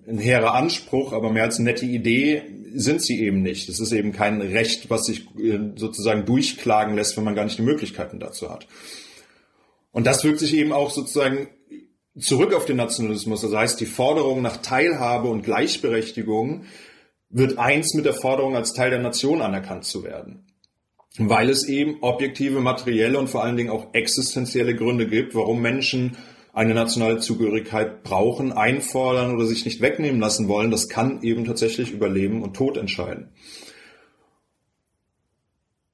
ein 0.06 0.18
hehrer 0.18 0.54
Anspruch, 0.54 1.14
aber 1.14 1.30
mehr 1.30 1.44
als 1.44 1.56
eine 1.56 1.70
nette 1.70 1.86
Idee 1.86 2.42
sind 2.74 3.02
sie 3.02 3.20
eben 3.20 3.42
nicht. 3.42 3.68
Es 3.68 3.80
ist 3.80 3.92
eben 3.92 4.12
kein 4.12 4.40
Recht, 4.42 4.90
was 4.90 5.06
sich 5.06 5.26
äh, 5.38 5.58
sozusagen 5.76 6.26
durchklagen 6.26 6.96
lässt, 6.96 7.16
wenn 7.16 7.24
man 7.24 7.34
gar 7.34 7.44
nicht 7.44 7.58
die 7.58 7.62
Möglichkeiten 7.62 8.20
dazu 8.20 8.50
hat. 8.50 8.66
Und 9.92 10.06
das 10.06 10.24
wirkt 10.24 10.40
sich 10.40 10.54
eben 10.54 10.72
auch 10.72 10.90
sozusagen 10.90 11.48
zurück 12.18 12.54
auf 12.54 12.64
den 12.64 12.76
Nationalismus. 12.76 13.42
Das 13.42 13.54
heißt, 13.54 13.80
die 13.80 13.86
Forderung 13.86 14.42
nach 14.42 14.58
Teilhabe 14.58 15.28
und 15.28 15.42
Gleichberechtigung 15.42 16.64
wird 17.28 17.58
eins 17.58 17.94
mit 17.94 18.04
der 18.04 18.14
Forderung, 18.14 18.56
als 18.56 18.74
Teil 18.74 18.90
der 18.90 19.00
Nation 19.00 19.40
anerkannt 19.40 19.84
zu 19.84 20.04
werden. 20.04 20.46
Weil 21.18 21.50
es 21.50 21.66
eben 21.66 21.98
objektive, 22.02 22.60
materielle 22.60 23.18
und 23.18 23.28
vor 23.28 23.42
allen 23.42 23.56
Dingen 23.56 23.70
auch 23.70 23.92
existenzielle 23.94 24.74
Gründe 24.74 25.06
gibt, 25.06 25.34
warum 25.34 25.60
Menschen 25.60 26.16
eine 26.54 26.74
nationale 26.74 27.18
Zugehörigkeit 27.18 28.02
brauchen, 28.02 28.52
einfordern 28.52 29.34
oder 29.34 29.46
sich 29.46 29.64
nicht 29.64 29.80
wegnehmen 29.80 30.20
lassen 30.20 30.48
wollen. 30.48 30.70
Das 30.70 30.88
kann 30.88 31.22
eben 31.22 31.44
tatsächlich 31.44 31.90
über 31.90 32.08
Leben 32.08 32.42
und 32.42 32.54
Tod 32.54 32.76
entscheiden. 32.76 33.30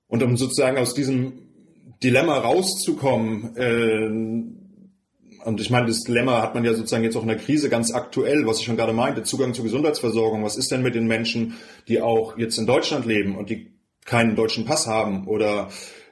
Und 0.08 0.22
um 0.22 0.36
sozusagen 0.36 0.78
aus 0.78 0.94
diesem 0.94 1.47
Dilemma 2.02 2.38
rauszukommen, 2.38 3.56
äh, 3.56 4.58
und 5.44 5.60
ich 5.60 5.70
meine, 5.70 5.86
das 5.86 6.04
Dilemma 6.04 6.42
hat 6.42 6.54
man 6.54 6.64
ja 6.64 6.74
sozusagen 6.74 7.04
jetzt 7.04 7.16
auch 7.16 7.22
in 7.22 7.28
der 7.28 7.38
Krise 7.38 7.68
ganz 7.68 7.92
aktuell, 7.92 8.46
was 8.46 8.58
ich 8.58 8.66
schon 8.66 8.76
gerade 8.76 8.92
meinte, 8.92 9.22
Zugang 9.22 9.54
zur 9.54 9.64
Gesundheitsversorgung. 9.64 10.44
Was 10.44 10.56
ist 10.56 10.70
denn 10.70 10.82
mit 10.82 10.94
den 10.94 11.06
Menschen, 11.06 11.54
die 11.86 12.02
auch 12.02 12.36
jetzt 12.36 12.58
in 12.58 12.66
Deutschland 12.66 13.06
leben 13.06 13.36
und 13.36 13.48
die 13.48 13.72
keinen 14.04 14.36
deutschen 14.36 14.64
Pass 14.64 14.86
haben 14.86 15.26
oder 15.26 15.68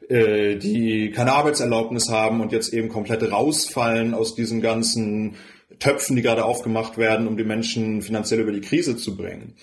äh, 0.08 0.56
die 0.56 1.10
keine 1.10 1.32
Arbeitserlaubnis 1.32 2.08
haben 2.08 2.40
und 2.40 2.52
jetzt 2.52 2.72
eben 2.72 2.88
komplett 2.88 3.30
rausfallen 3.30 4.14
aus 4.14 4.34
diesen 4.34 4.60
ganzen 4.60 5.34
Töpfen, 5.80 6.16
die 6.16 6.22
gerade 6.22 6.44
aufgemacht 6.44 6.96
werden, 6.96 7.26
um 7.26 7.36
die 7.36 7.44
Menschen 7.44 8.02
finanziell 8.02 8.40
über 8.40 8.52
die 8.52 8.60
Krise 8.60 8.96
zu 8.96 9.16
bringen. 9.16 9.54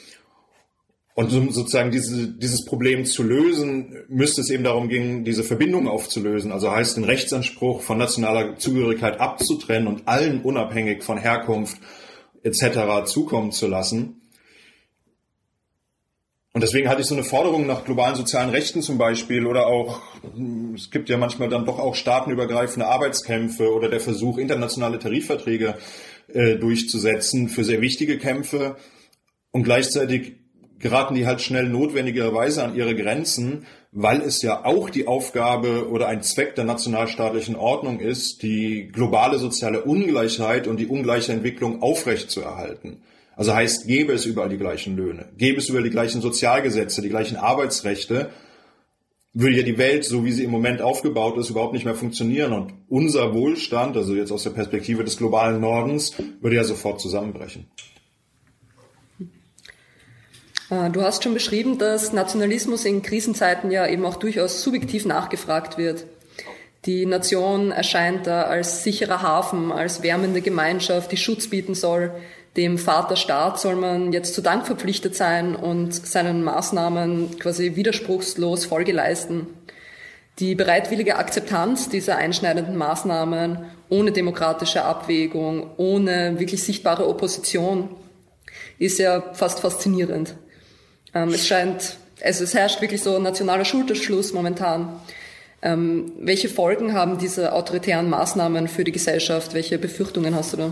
Und 1.15 1.31
um 1.31 1.51
sozusagen 1.51 1.91
diese, 1.91 2.27
dieses 2.27 2.65
Problem 2.65 3.05
zu 3.05 3.21
lösen, 3.21 4.03
müsste 4.07 4.41
es 4.41 4.49
eben 4.49 4.63
darum 4.63 4.89
gehen, 4.89 5.23
diese 5.23 5.43
Verbindung 5.43 5.87
aufzulösen. 5.87 6.51
Also 6.51 6.71
heißt, 6.71 6.97
den 6.97 7.03
Rechtsanspruch 7.03 7.81
von 7.81 7.99
nationaler 7.99 8.57
Zugehörigkeit 8.57 9.19
abzutrennen 9.19 9.87
und 9.87 10.07
allen 10.07 10.41
unabhängig 10.41 11.03
von 11.03 11.19
Herkunft 11.19 11.77
etc. 12.41 13.05
zukommen 13.05 13.51
zu 13.51 13.67
lassen. 13.67 14.21
Und 16.55 16.61
deswegen 16.61 16.87
hatte 16.87 17.01
ich 17.01 17.07
so 17.07 17.15
eine 17.15 17.23
Forderung 17.23 17.65
nach 17.65 17.83
globalen 17.83 18.15
sozialen 18.15 18.51
Rechten 18.51 18.83
zum 18.83 18.99
Beispiel 18.99 19.47
oder 19.47 19.65
auch, 19.67 20.01
es 20.75 20.91
gibt 20.91 21.09
ja 21.09 21.17
manchmal 21.17 21.49
dann 21.49 21.65
doch 21.65 21.79
auch 21.79 21.95
staatenübergreifende 21.95 22.87
Arbeitskämpfe 22.87 23.71
oder 23.73 23.89
der 23.89 23.99
Versuch, 23.99 24.37
internationale 24.37 24.99
Tarifverträge 24.99 25.75
äh, 26.27 26.55
durchzusetzen 26.57 27.49
für 27.49 27.63
sehr 27.63 27.81
wichtige 27.81 28.19
Kämpfe. 28.19 28.77
Und 29.49 29.63
gleichzeitig 29.63 30.42
geraten 30.83 31.15
die 31.15 31.25
halt 31.25 31.41
schnell 31.41 31.67
notwendigerweise 31.67 32.63
an 32.63 32.75
ihre 32.75 32.93
Grenzen, 32.93 33.65
weil 33.93 34.21
es 34.21 34.41
ja 34.41 34.65
auch 34.65 34.89
die 34.89 35.07
Aufgabe 35.07 35.89
oder 35.89 36.07
ein 36.07 36.21
Zweck 36.21 36.55
der 36.55 36.65
nationalstaatlichen 36.65 37.55
Ordnung 37.55 37.99
ist, 37.99 38.43
die 38.43 38.89
globale 38.91 39.39
soziale 39.39 39.83
Ungleichheit 39.83 40.67
und 40.67 40.79
die 40.79 40.87
ungleiche 40.87 41.31
Entwicklung 41.31 41.81
aufrechtzuerhalten. 41.81 43.01
Also 43.35 43.55
heißt, 43.55 43.87
gäbe 43.87 44.13
es 44.13 44.25
überall 44.25 44.49
die 44.49 44.57
gleichen 44.57 44.95
Löhne, 44.97 45.29
gäbe 45.37 45.59
es 45.59 45.69
überall 45.69 45.85
die 45.85 45.89
gleichen 45.89 46.21
Sozialgesetze, 46.21 47.01
die 47.01 47.09
gleichen 47.09 47.37
Arbeitsrechte, 47.37 48.29
würde 49.33 49.55
ja 49.55 49.63
die 49.63 49.77
Welt, 49.77 50.03
so 50.03 50.25
wie 50.25 50.31
sie 50.31 50.43
im 50.43 50.51
Moment 50.51 50.81
aufgebaut 50.81 51.37
ist, 51.37 51.49
überhaupt 51.49 51.73
nicht 51.73 51.85
mehr 51.85 51.95
funktionieren. 51.95 52.51
Und 52.51 52.73
unser 52.89 53.33
Wohlstand, 53.33 53.95
also 53.97 54.13
jetzt 54.13 54.31
aus 54.31 54.43
der 54.43 54.51
Perspektive 54.51 55.03
des 55.03 55.17
globalen 55.17 55.59
Nordens, 55.61 56.13
würde 56.41 56.57
ja 56.57 56.63
sofort 56.63 56.99
zusammenbrechen. 56.99 57.67
Äh, 60.73 60.89
du 60.89 61.01
hast 61.01 61.23
schon 61.23 61.33
beschrieben, 61.33 61.77
dass 61.77 62.13
Nationalismus 62.13 62.85
in 62.85 63.01
Krisenzeiten 63.01 63.71
ja 63.71 63.87
eben 63.87 64.05
auch 64.05 64.15
durchaus 64.15 64.61
subjektiv 64.61 65.05
nachgefragt 65.05 65.77
wird. 65.77 66.05
Die 66.85 67.05
Nation 67.05 67.71
erscheint 67.71 68.27
da 68.27 68.43
als 68.43 68.83
sicherer 68.83 69.21
Hafen, 69.21 69.71
als 69.71 70.03
wärmende 70.03 70.41
Gemeinschaft, 70.41 71.11
die 71.11 71.17
Schutz 71.17 71.47
bieten 71.47 71.75
soll. 71.75 72.11
Dem 72.57 72.77
Vaterstaat 72.77 73.59
soll 73.59 73.75
man 73.75 74.11
jetzt 74.11 74.33
zu 74.33 74.41
Dank 74.41 74.67
verpflichtet 74.67 75.15
sein 75.15 75.55
und 75.55 75.93
seinen 75.93 76.43
Maßnahmen 76.43 77.39
quasi 77.39 77.75
widerspruchslos 77.75 78.65
Folge 78.65 78.91
leisten. 78.91 79.47
Die 80.39 80.55
bereitwillige 80.55 81.15
Akzeptanz 81.15 81.89
dieser 81.89 82.17
einschneidenden 82.17 82.75
Maßnahmen 82.75 83.65
ohne 83.89 84.11
demokratische 84.11 84.83
Abwägung, 84.83 85.71
ohne 85.77 86.39
wirklich 86.39 86.63
sichtbare 86.63 87.07
Opposition 87.07 87.95
ist 88.77 88.99
ja 88.99 89.21
fast 89.33 89.61
faszinierend. 89.61 90.35
Ähm, 91.13 91.29
es 91.29 91.47
scheint, 91.47 91.97
also 92.21 92.43
es 92.43 92.53
herrscht 92.53 92.81
wirklich 92.81 93.01
so 93.01 93.15
ein 93.15 93.23
nationaler 93.23 93.65
Schulterschluss 93.65 94.33
momentan. 94.33 94.99
Ähm, 95.61 96.11
welche 96.19 96.49
Folgen 96.49 96.93
haben 96.93 97.17
diese 97.17 97.53
autoritären 97.53 98.09
Maßnahmen 98.09 98.67
für 98.67 98.83
die 98.83 98.91
Gesellschaft? 98.91 99.53
Welche 99.53 99.77
Befürchtungen 99.77 100.35
hast 100.35 100.53
du 100.53 100.57
da? 100.57 100.71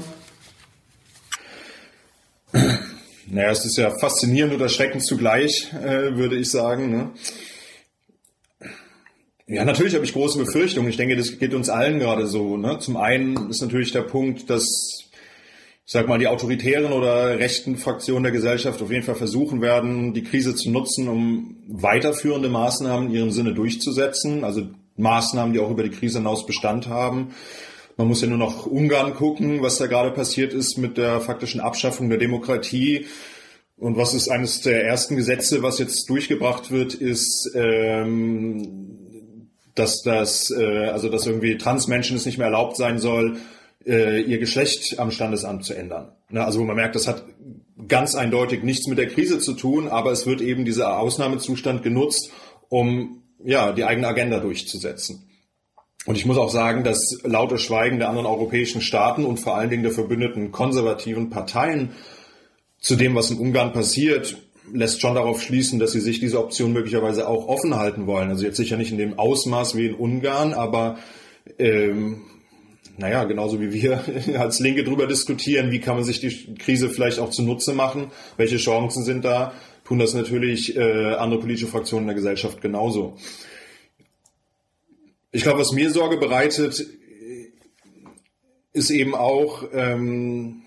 Naja, 3.28 3.52
es 3.52 3.64
ist 3.64 3.78
ja 3.78 3.98
faszinierend 3.98 4.54
und 4.54 4.60
erschreckend 4.60 5.06
zugleich, 5.06 5.72
äh, 5.74 6.18
würde 6.18 6.36
ich 6.36 6.52
sagen. 6.52 6.92
Ne? 6.92 7.12
Ja, 9.48 9.64
natürlich 9.64 9.96
habe 9.96 10.04
ich 10.04 10.12
große 10.12 10.38
Befürchtungen. 10.38 10.90
Ich 10.90 10.98
denke, 10.98 11.16
das 11.16 11.40
geht 11.40 11.54
uns 11.54 11.70
allen 11.70 12.00
gerade 12.00 12.28
so. 12.28 12.58
Ne? 12.58 12.80
Zum 12.80 12.98
einen 12.98 13.50
ist 13.50 13.62
natürlich 13.62 13.94
der 13.94 14.02
Punkt, 14.02 14.50
dass, 14.50 14.66
ich 15.92 15.94
sag 15.94 16.08
mal, 16.08 16.20
die 16.20 16.30
autoritären 16.30 16.94
oder 16.94 17.38
rechten 17.38 17.76
Fraktionen 17.76 18.24
der 18.24 18.32
Gesellschaft 18.32 18.82
auf 18.82 18.92
jeden 18.92 19.04
Fall 19.04 19.16
versuchen 19.16 19.60
werden, 19.60 20.14
die 20.14 20.24
Krise 20.24 20.56
zu 20.56 20.72
nutzen, 20.72 21.10
um 21.10 21.58
weiterführende 21.68 22.48
Maßnahmen 22.48 23.10
in 23.10 23.14
ihrem 23.14 23.32
Sinne 23.32 23.54
durchzusetzen. 23.54 24.46
Also 24.46 24.70
Maßnahmen, 24.96 25.52
die 25.52 25.60
auch 25.60 25.70
über 25.70 25.84
die 25.84 25.90
Krise 25.90 26.20
hinaus 26.20 26.46
Bestand 26.46 26.88
haben. 26.88 27.34
Man 27.98 28.08
muss 28.08 28.22
ja 28.22 28.30
nur 28.30 28.38
noch 28.38 28.66
Ungarn 28.66 29.16
gucken, 29.16 29.64
was 29.64 29.80
da 29.80 29.88
gerade 29.88 30.12
passiert 30.12 30.54
ist 30.54 30.78
mit 30.78 30.96
der 30.96 31.20
faktischen 31.20 31.60
Abschaffung 31.60 32.08
der 32.08 32.20
Demokratie. 32.20 33.08
Und 33.76 33.98
was 33.98 34.14
ist 34.14 34.30
eines 34.30 34.62
der 34.62 34.86
ersten 34.86 35.18
Gesetze, 35.18 35.62
was 35.62 35.78
jetzt 35.78 36.10
durchgebracht 36.10 36.72
wird, 36.72 36.94
ist, 36.94 37.52
ähm, 37.54 39.50
dass 39.76 40.04
das, 40.04 40.52
äh, 40.52 40.88
also 40.88 41.10
dass 41.10 41.28
irgendwie 41.28 41.58
Transmenschen 41.58 42.16
es 42.16 42.26
nicht 42.26 42.38
mehr 42.38 42.48
erlaubt 42.48 42.78
sein 42.78 42.98
soll, 42.98 43.42
äh, 43.86 44.22
ihr 44.22 44.40
Geschlecht 44.40 45.00
am 45.00 45.12
Standesamt 45.12 45.66
zu 45.66 45.74
ändern. 45.74 46.12
Ne, 46.30 46.44
also 46.44 46.64
man 46.64 46.76
merkt, 46.76 46.96
das 46.96 47.08
hat 47.08 47.24
ganz 47.88 48.16
eindeutig 48.16 48.64
nichts 48.64 48.88
mit 48.88 48.98
der 48.98 49.08
Krise 49.08 49.40
zu 49.40 49.54
tun, 49.54 49.88
aber 49.88 50.12
es 50.12 50.26
wird 50.26 50.42
eben 50.42 50.66
dieser 50.66 51.00
Ausnahmezustand 51.00 51.84
genutzt, 51.84 52.32
um 52.70 53.24
ja 53.44 53.72
die 53.72 53.84
eigene 53.84 54.08
Agenda 54.08 54.40
durchzusetzen. 54.40 55.28
Und 56.06 56.18
ich 56.18 56.26
muss 56.26 56.38
auch 56.38 56.50
sagen, 56.50 56.84
dass 56.84 57.20
laute 57.24 57.60
Schweigen 57.60 58.00
der 58.00 58.10
anderen 58.10 58.26
europäischen 58.26 58.82
Staaten 58.82 59.24
und 59.24 59.40
vor 59.40 59.56
allen 59.56 59.70
Dingen 59.70 59.84
der 59.84 59.92
verbündeten 59.92 60.52
konservativen 60.52 61.30
Parteien 61.30 61.92
zu 62.80 62.96
dem, 62.96 63.14
was 63.14 63.30
in 63.30 63.38
Ungarn 63.38 63.74
passiert, 63.74 64.38
lässt 64.74 65.02
schon 65.02 65.16
darauf 65.16 65.42
schließen, 65.42 65.80
dass 65.80 65.92
sie 65.92 66.00
sich 66.00 66.20
diese 66.20 66.40
Option 66.40 66.74
möglicherweise 66.74 67.28
auch 67.28 67.48
offen 67.48 67.76
halten 67.76 68.08
wollen. 68.08 68.30
Also 68.30 68.46
jetzt 68.46 68.58
sicher 68.58 68.78
nicht 68.78 68.92
in 68.92 68.98
dem 68.98 69.20
Ausmaß 69.20 69.76
wie 69.76 69.88
in 69.88 69.96
Ungarn, 69.96 70.54
aber 70.54 70.98
ähm, 71.60 72.22
naja, 73.02 73.24
genauso 73.24 73.60
wie 73.60 73.74
wir 73.74 74.04
als 74.40 74.60
Linke 74.60 74.84
drüber 74.84 75.08
diskutieren, 75.08 75.72
wie 75.72 75.80
kann 75.80 75.96
man 75.96 76.04
sich 76.04 76.20
die 76.20 76.54
Krise 76.56 76.90
vielleicht 76.90 77.20
auch 77.20 77.32
zunutze 77.32 77.74
machen, 77.74 78.12
welche 78.38 78.58
Chancen 78.58 79.04
sind 79.04 79.26
da, 79.26 79.54
tun 79.84 80.00
das 80.00 80.14
natürlich 80.14 80.78
äh, 80.78 81.16
andere 81.16 81.40
politische 81.40 81.68
Fraktionen 81.68 82.04
in 82.04 82.10
der 82.10 82.16
Gesellschaft 82.16 82.62
genauso. 82.62 83.18
Ich 85.32 85.44
glaube, 85.44 85.60
was 85.60 85.72
mir 85.72 85.90
Sorge 85.90 86.18
bereitet, 86.18 86.86
ist 88.74 88.90
eben 88.92 89.16
auch, 89.16 89.64
ähm, 89.74 90.62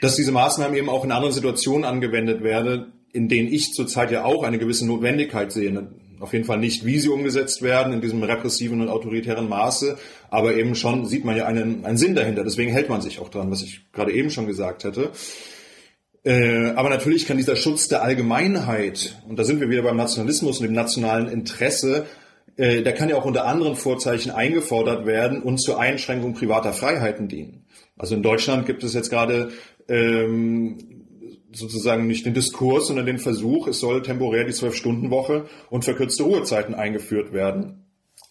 dass 0.00 0.16
diese 0.16 0.32
Maßnahmen 0.32 0.76
eben 0.76 0.88
auch 0.88 1.04
in 1.04 1.12
anderen 1.12 1.34
Situationen 1.34 1.84
angewendet 1.84 2.42
werden, 2.42 2.92
in 3.12 3.28
denen 3.28 3.52
ich 3.52 3.72
zurzeit 3.72 4.10
ja 4.10 4.24
auch 4.24 4.42
eine 4.42 4.58
gewisse 4.58 4.86
Notwendigkeit 4.86 5.52
sehe. 5.52 5.88
Auf 6.20 6.32
jeden 6.34 6.44
Fall 6.44 6.58
nicht, 6.58 6.84
wie 6.84 6.98
sie 6.98 7.08
umgesetzt 7.08 7.62
werden 7.62 7.92
in 7.94 8.00
diesem 8.00 8.22
repressiven 8.22 8.80
und 8.82 8.88
autoritären 8.88 9.48
Maße, 9.48 9.96
aber 10.28 10.54
eben 10.54 10.74
schon 10.74 11.06
sieht 11.06 11.24
man 11.24 11.36
ja 11.36 11.46
einen, 11.46 11.84
einen 11.84 11.96
Sinn 11.96 12.14
dahinter. 12.14 12.44
Deswegen 12.44 12.72
hält 12.72 12.90
man 12.90 13.00
sich 13.00 13.18
auch 13.18 13.30
dran, 13.30 13.50
was 13.50 13.62
ich 13.62 13.90
gerade 13.92 14.12
eben 14.12 14.30
schon 14.30 14.46
gesagt 14.46 14.84
hätte. 14.84 15.10
Äh, 16.22 16.72
aber 16.76 16.90
natürlich 16.90 17.26
kann 17.26 17.38
dieser 17.38 17.56
Schutz 17.56 17.88
der 17.88 18.02
Allgemeinheit, 18.02 19.16
und 19.26 19.38
da 19.38 19.44
sind 19.44 19.60
wir 19.60 19.70
wieder 19.70 19.82
beim 19.82 19.96
Nationalismus 19.96 20.58
und 20.58 20.64
dem 20.64 20.74
nationalen 20.74 21.28
Interesse, 21.28 22.04
äh, 22.56 22.82
der 22.82 22.92
kann 22.92 23.08
ja 23.08 23.16
auch 23.16 23.24
unter 23.24 23.46
anderen 23.46 23.74
Vorzeichen 23.74 24.30
eingefordert 24.30 25.06
werden 25.06 25.40
und 25.40 25.58
zur 25.58 25.80
Einschränkung 25.80 26.34
privater 26.34 26.74
Freiheiten 26.74 27.28
dienen. 27.28 27.64
Also 27.96 28.14
in 28.14 28.22
Deutschland 28.22 28.66
gibt 28.66 28.84
es 28.84 28.92
jetzt 28.92 29.08
gerade 29.08 29.52
ähm, 29.88 30.76
sozusagen 31.52 32.06
nicht 32.06 32.26
den 32.26 32.34
Diskurs, 32.34 32.86
sondern 32.86 33.06
den 33.06 33.18
Versuch, 33.18 33.66
es 33.66 33.80
soll 33.80 34.02
temporär 34.02 34.44
die 34.44 34.52
Zwölf-Stunden-Woche 34.52 35.46
und 35.68 35.84
verkürzte 35.84 36.22
Ruhezeiten 36.22 36.74
eingeführt 36.74 37.32
werden. 37.32 37.86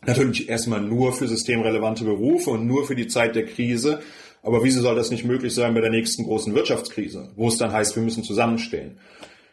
Natürlich 0.05 0.47
erstmal 0.47 0.82
nur 0.82 1.12
für 1.13 1.27
systemrelevante 1.27 2.05
Berufe 2.05 2.51
und 2.51 2.65
nur 2.65 2.86
für 2.86 2.95
die 2.95 3.08
Zeit 3.08 3.36
der 3.36 3.45
Krise. 3.45 4.01
Aber 4.41 4.63
wieso 4.63 4.82
soll 4.82 4.95
das 4.95 5.12
nicht 5.12 5.25
möglich 5.25 5.53
sein 5.53 5.73
bei 5.73 5.82
der 5.82 5.89
nächsten 5.89 6.23
großen 6.23 6.55
Wirtschaftskrise, 6.55 7.32
wo 7.36 7.49
es 7.49 7.58
dann 7.58 7.73
heißt, 7.73 7.95
wir 7.95 8.03
müssen 8.03 8.23
zusammenstehen? 8.23 8.97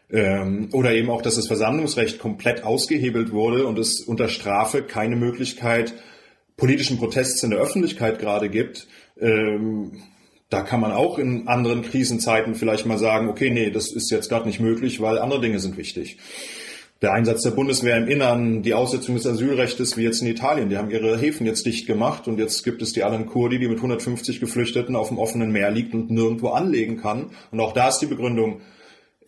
Ähm, 0.09 0.69
oder 0.71 0.93
eben 0.93 1.09
auch, 1.09 1.21
dass 1.21 1.35
das 1.35 1.47
Versammlungsrecht 1.47 2.19
komplett 2.19 2.63
ausgehebelt 2.63 3.33
wurde 3.33 3.67
und 3.67 3.77
es 3.77 3.99
unter 3.99 4.29
Strafe 4.29 4.83
keine 4.83 5.17
Möglichkeit 5.17 5.93
politischen 6.55 6.97
Protests 6.97 7.43
in 7.43 7.51
der 7.51 7.59
Öffentlichkeit 7.59 8.19
gerade 8.19 8.49
gibt. 8.49 8.87
Ähm, 9.19 10.01
da 10.49 10.61
kann 10.61 10.79
man 10.79 10.91
auch 10.91 11.19
in 11.19 11.47
anderen 11.47 11.81
Krisenzeiten 11.81 12.55
vielleicht 12.55 12.85
mal 12.85 12.97
sagen, 12.97 13.29
okay, 13.29 13.49
nee, 13.49 13.69
das 13.69 13.91
ist 13.91 14.09
jetzt 14.11 14.29
gerade 14.29 14.47
nicht 14.47 14.59
möglich, 14.59 15.01
weil 15.01 15.19
andere 15.19 15.41
Dinge 15.41 15.59
sind 15.59 15.77
wichtig. 15.77 16.17
Der 17.01 17.13
Einsatz 17.13 17.43
der 17.43 17.51
Bundeswehr 17.51 17.95
im 17.97 18.07
Innern, 18.07 18.63
die 18.63 18.73
Aussetzung 18.73 19.15
des 19.15 19.27
Asylrechts, 19.27 19.97
wie 19.97 20.03
jetzt 20.03 20.21
in 20.21 20.27
Italien, 20.27 20.69
die 20.69 20.77
haben 20.77 20.89
ihre 20.89 21.15
Häfen 21.17 21.45
jetzt 21.45 21.65
dicht 21.65 21.85
gemacht 21.85 22.27
und 22.27 22.39
jetzt 22.39 22.63
gibt 22.63 22.81
es 22.81 22.93
die 22.93 23.03
Alan 23.03 23.27
Kurdi, 23.27 23.59
die 23.59 23.67
mit 23.67 23.77
150 23.77 24.39
Geflüchteten 24.39 24.95
auf 24.95 25.09
dem 25.09 25.19
offenen 25.19 25.51
Meer 25.51 25.69
liegt 25.69 25.93
und 25.93 26.09
nirgendwo 26.09 26.49
anlegen 26.49 26.97
kann. 26.97 27.29
Und 27.51 27.59
auch 27.59 27.73
da 27.73 27.89
ist 27.89 27.99
die 27.99 28.07
Begründung, 28.07 28.61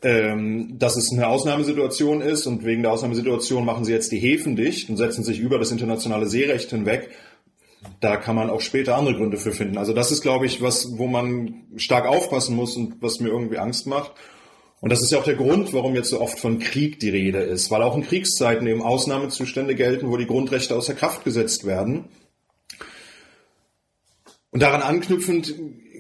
ähm, 0.02 0.80
dass 0.80 0.96
es 0.96 1.12
eine 1.12 1.28
Ausnahmesituation 1.28 2.22
ist 2.22 2.48
und 2.48 2.66
wegen 2.66 2.82
der 2.82 2.92
Ausnahmesituation 2.92 3.66
machen 3.66 3.86
sie 3.86 3.92
jetzt 3.92 4.12
die 4.12 4.20
Häfen 4.20 4.56
dicht 4.56 4.90
und 4.90 4.98
setzen 4.98 5.24
sich 5.24 5.40
über 5.40 5.60
das 5.60 5.72
internationale 5.72 6.28
Seerecht 6.28 6.72
hinweg. 6.72 7.10
Da 8.00 8.18
kann 8.18 8.36
man 8.36 8.50
auch 8.50 8.62
später 8.62 8.98
andere 8.98 9.16
Gründe 9.16 9.38
für 9.38 9.52
finden. 9.52 9.78
Also 9.78 9.94
das 9.94 10.12
ist, 10.12 10.22
glaube 10.22 10.46
ich, 10.46 10.62
was, 10.62 10.98
wo 10.98 11.08
man 11.08 11.64
stark 11.78 12.06
aufpassen 12.06 12.56
muss 12.56 12.76
und 12.76 13.02
was 13.02 13.20
mir 13.20 13.30
irgendwie 13.30 13.58
Angst 13.58 13.88
macht. 13.88 14.12
Und 14.82 14.92
das 14.92 15.02
ist 15.02 15.12
ja 15.12 15.20
auch 15.20 15.26
der 15.26 15.36
Grund, 15.36 15.74
warum 15.74 15.96
jetzt 15.96 16.10
so 16.10 16.22
oft 16.22 16.40
von 16.40 16.60
Krieg 16.60 17.00
die 17.00 17.10
Rede 17.10 17.40
ist, 17.40 17.70
weil 17.70 17.82
auch 17.82 17.96
in 17.96 18.04
Kriegszeiten 18.04 18.66
eben 18.68 18.82
Ausnahmezustände 18.82 19.76
gelten, 19.76 20.10
wo 20.10 20.18
die 20.18 20.28
Grundrechte 20.28 20.76
außer 20.76 20.94
Kraft 20.94 21.24
gesetzt 21.26 21.66
werden. 21.66 22.06
Und 24.52 24.62
daran 24.62 24.82
anknüpfend 24.82 25.54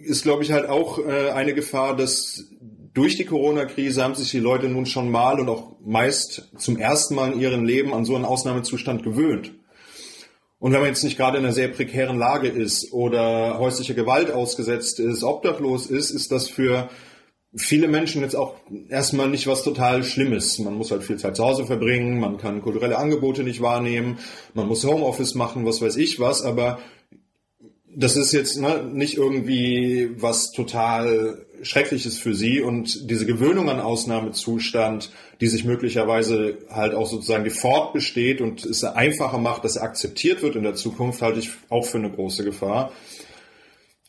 ist, 0.04 0.24
glaube 0.24 0.44
ich, 0.44 0.52
halt 0.52 0.68
auch 0.68 1.00
äh, 1.00 1.32
eine 1.32 1.54
Gefahr, 1.54 1.96
dass 1.96 2.46
durch 2.94 3.18
die 3.18 3.26
Corona-Krise 3.26 4.04
haben 4.04 4.16
sich 4.16 4.32
die 4.32 4.40
Leute 4.40 4.68
nun 4.68 4.86
schon 4.86 5.12
mal 5.12 5.40
und 5.40 5.50
auch 5.50 5.76
meist 5.86 6.50
zum 6.58 6.78
ersten 6.78 7.16
Mal 7.16 7.34
in 7.34 7.40
ihrem 7.40 7.64
Leben 7.64 7.94
an 7.94 8.06
so 8.06 8.16
einen 8.16 8.26
Ausnahmezustand 8.26 9.04
gewöhnt. 9.04 9.52
Und 10.60 10.74
wenn 10.74 10.82
man 10.82 10.90
jetzt 10.90 11.04
nicht 11.04 11.18
gerade 11.18 11.38
in 11.38 11.46
einer 11.46 11.54
sehr 11.54 11.70
prekären 11.70 12.18
Lage 12.18 12.50
ist 12.50 12.92
oder 12.92 13.58
häusliche 13.60 13.96
Gewalt 13.96 14.30
ausgesetzt 14.30 15.00
ist, 15.00 15.24
obdachlos 15.24 15.88
ist, 15.88 16.12
ist 16.12 16.32
das 16.32 16.50
für 16.50 16.90
viele 17.56 17.88
Menschen 17.88 18.22
jetzt 18.22 18.36
auch 18.36 18.56
erstmal 18.90 19.30
nicht 19.30 19.48
was 19.48 19.64
total 19.64 20.04
Schlimmes. 20.04 20.60
Man 20.60 20.76
muss 20.76 20.92
halt 20.92 21.04
viel 21.04 21.18
Zeit 21.18 21.38
zu 21.38 21.46
Hause 21.46 21.66
verbringen, 21.66 22.20
man 22.20 22.38
kann 22.38 22.62
kulturelle 22.62 22.98
Angebote 22.98 23.44
nicht 23.44 23.62
wahrnehmen, 23.62 24.20
man 24.54 24.68
muss 24.68 24.86
Homeoffice 24.86 25.34
machen, 25.34 25.66
was 25.66 25.82
weiß 25.82 25.96
ich 25.96 26.20
was, 26.20 26.44
aber 26.44 26.80
das 27.96 28.18
ist 28.18 28.34
jetzt 28.34 28.60
ne, 28.60 28.84
nicht 28.84 29.18
irgendwie 29.18 30.12
was 30.22 30.52
total 30.52 31.46
Schreckliches 31.64 32.18
für 32.18 32.34
sie 32.34 32.62
und 32.62 33.10
diese 33.10 33.26
Gewöhnung 33.26 33.70
an 33.70 33.80
Ausnahmezustand, 33.80 35.12
die 35.42 35.48
sich 35.48 35.66
möglicherweise 35.66 36.58
halt 36.70 36.94
auch 36.94 37.08
sozusagen 37.08 37.44
die 37.44 37.50
fortbesteht 37.50 38.42
und 38.42 38.66
es 38.66 38.84
einfacher 38.84 39.38
macht, 39.38 39.64
dass 39.64 39.76
er 39.76 39.84
akzeptiert 39.84 40.42
wird 40.42 40.56
in 40.56 40.64
der 40.64 40.76
Zukunft, 40.76 41.22
halte 41.22 41.40
ich 41.40 41.50
auch 41.70 41.86
für 41.86 41.98
eine 41.98 42.12
große 42.12 42.44
Gefahr. 42.44 42.92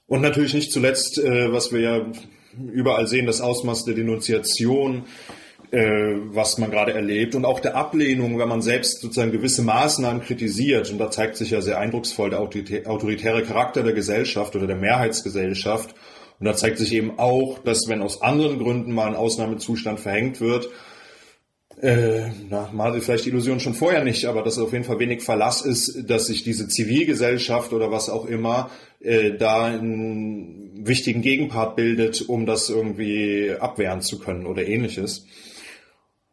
Und 0.06 0.22
natürlich 0.22 0.54
nicht 0.54 0.72
zuletzt, 0.72 1.18
äh, 1.18 1.52
was 1.52 1.72
wir 1.72 1.80
ja 1.80 2.06
überall 2.72 3.06
sehen, 3.06 3.26
das 3.26 3.40
Ausmaß 3.40 3.84
der 3.84 3.94
Denunziation, 3.94 5.04
äh, 5.70 6.16
was 6.32 6.58
man 6.58 6.70
gerade 6.70 6.92
erlebt 6.92 7.36
und 7.36 7.44
auch 7.44 7.60
der 7.60 7.76
Ablehnung, 7.76 8.38
wenn 8.38 8.48
man 8.48 8.60
selbst 8.60 9.02
sozusagen 9.02 9.30
gewisse 9.30 9.62
Maßnahmen 9.62 10.20
kritisiert. 10.22 10.90
Und 10.90 10.98
da 10.98 11.12
zeigt 11.12 11.36
sich 11.36 11.50
ja 11.50 11.60
sehr 11.60 11.78
eindrucksvoll 11.78 12.30
der 12.30 12.40
autoritäre 12.40 13.44
Charakter 13.44 13.84
der 13.84 13.92
Gesellschaft 13.92 14.56
oder 14.56 14.66
der 14.66 14.76
Mehrheitsgesellschaft. 14.76 15.94
Und 16.40 16.46
da 16.46 16.57
zeigt 16.57 16.79
sich 16.79 16.94
eben 16.94 17.18
auch, 17.18 17.59
dass 17.59 17.87
wenn 17.87 18.03
aus 18.03 18.22
anderen 18.22 18.59
Gründen 18.59 18.92
mal 18.92 19.07
ein 19.07 19.14
Ausnahmezustand 19.14 20.00
verhängt 20.00 20.40
wird, 20.40 20.70
äh, 21.83 22.29
na, 22.48 22.70
hatte 22.79 23.00
vielleicht 23.00 23.26
die 23.26 23.31
Illusion 23.31 23.61
schon 23.61 23.74
vorher 23.74 24.05
nicht, 24.05 24.24
aber 24.26 24.42
dass 24.42 24.59
auf 24.59 24.72
jeden 24.72 24.85
Fall 24.85 24.98
wenig 24.98 25.22
Verlass 25.22 25.62
ist, 25.62 26.11
dass 26.11 26.26
sich 26.26 26.42
diese 26.42 26.68
Zivilgesellschaft 26.68 27.72
oder 27.72 27.90
was 27.90 28.11
auch 28.11 28.26
immer 28.26 28.70
äh, 29.00 29.33
da 29.33 29.66
einen 29.66 30.87
wichtigen 30.87 31.22
Gegenpart 31.22 31.76
bildet, 31.76 32.22
um 32.22 32.46
das 32.46 32.68
irgendwie 32.68 33.53
abwehren 33.59 34.03
zu 34.03 34.18
können 34.18 34.46
oder 34.46 34.66
ähnliches. 34.66 35.26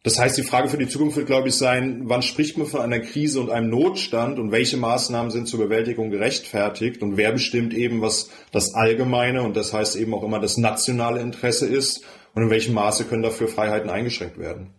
Das 0.04 0.20
heißt, 0.20 0.38
die 0.38 0.44
Frage 0.44 0.70
für 0.70 0.78
die 0.78 0.88
Zukunft 0.88 1.18
wird, 1.18 1.28
glaube 1.28 1.50
ich, 1.50 1.56
sein, 1.56 2.04
wann 2.06 2.22
spricht 2.22 2.58
man 2.58 2.68
von 2.68 2.82
einer 2.82 3.00
Krise 3.00 3.42
und 3.42 3.50
einem 3.50 3.70
Notstand 3.70 4.40
und 4.40 4.52
welche 4.52 4.78
Maßnahmen 4.78 5.32
sind 5.32 5.48
zur 5.48 5.60
Bewältigung 5.60 6.12
gerechtfertigt 6.12 7.02
und 7.02 7.18
wer 7.18 7.32
bestimmt 7.32 7.74
eben, 7.74 8.02
was 8.02 8.30
das 8.52 8.74
allgemeine 8.74 9.44
und 9.44 9.58
das 9.58 9.74
heißt 9.74 9.96
eben 9.96 10.14
auch 10.14 10.24
immer 10.24 10.40
das 10.40 10.58
nationale 10.58 11.20
Interesse 11.20 11.68
ist 11.68 12.06
und 12.34 12.44
in 12.44 12.50
welchem 12.50 12.74
Maße 12.74 13.06
können 13.06 13.24
dafür 13.24 13.48
Freiheiten 13.48 13.90
eingeschränkt 13.90 14.38
werden. 14.38 14.70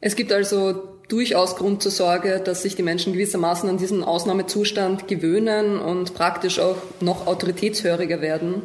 Es 0.00 0.14
gibt 0.14 0.32
also 0.32 0.98
durchaus 1.08 1.56
Grund 1.56 1.82
zur 1.82 1.92
Sorge, 1.92 2.40
dass 2.44 2.62
sich 2.62 2.76
die 2.76 2.82
Menschen 2.82 3.14
gewissermaßen 3.14 3.68
an 3.68 3.78
diesen 3.78 4.04
Ausnahmezustand 4.04 5.08
gewöhnen 5.08 5.80
und 5.80 6.14
praktisch 6.14 6.60
auch 6.60 6.76
noch 7.00 7.26
autoritätshöriger 7.26 8.20
werden. 8.20 8.62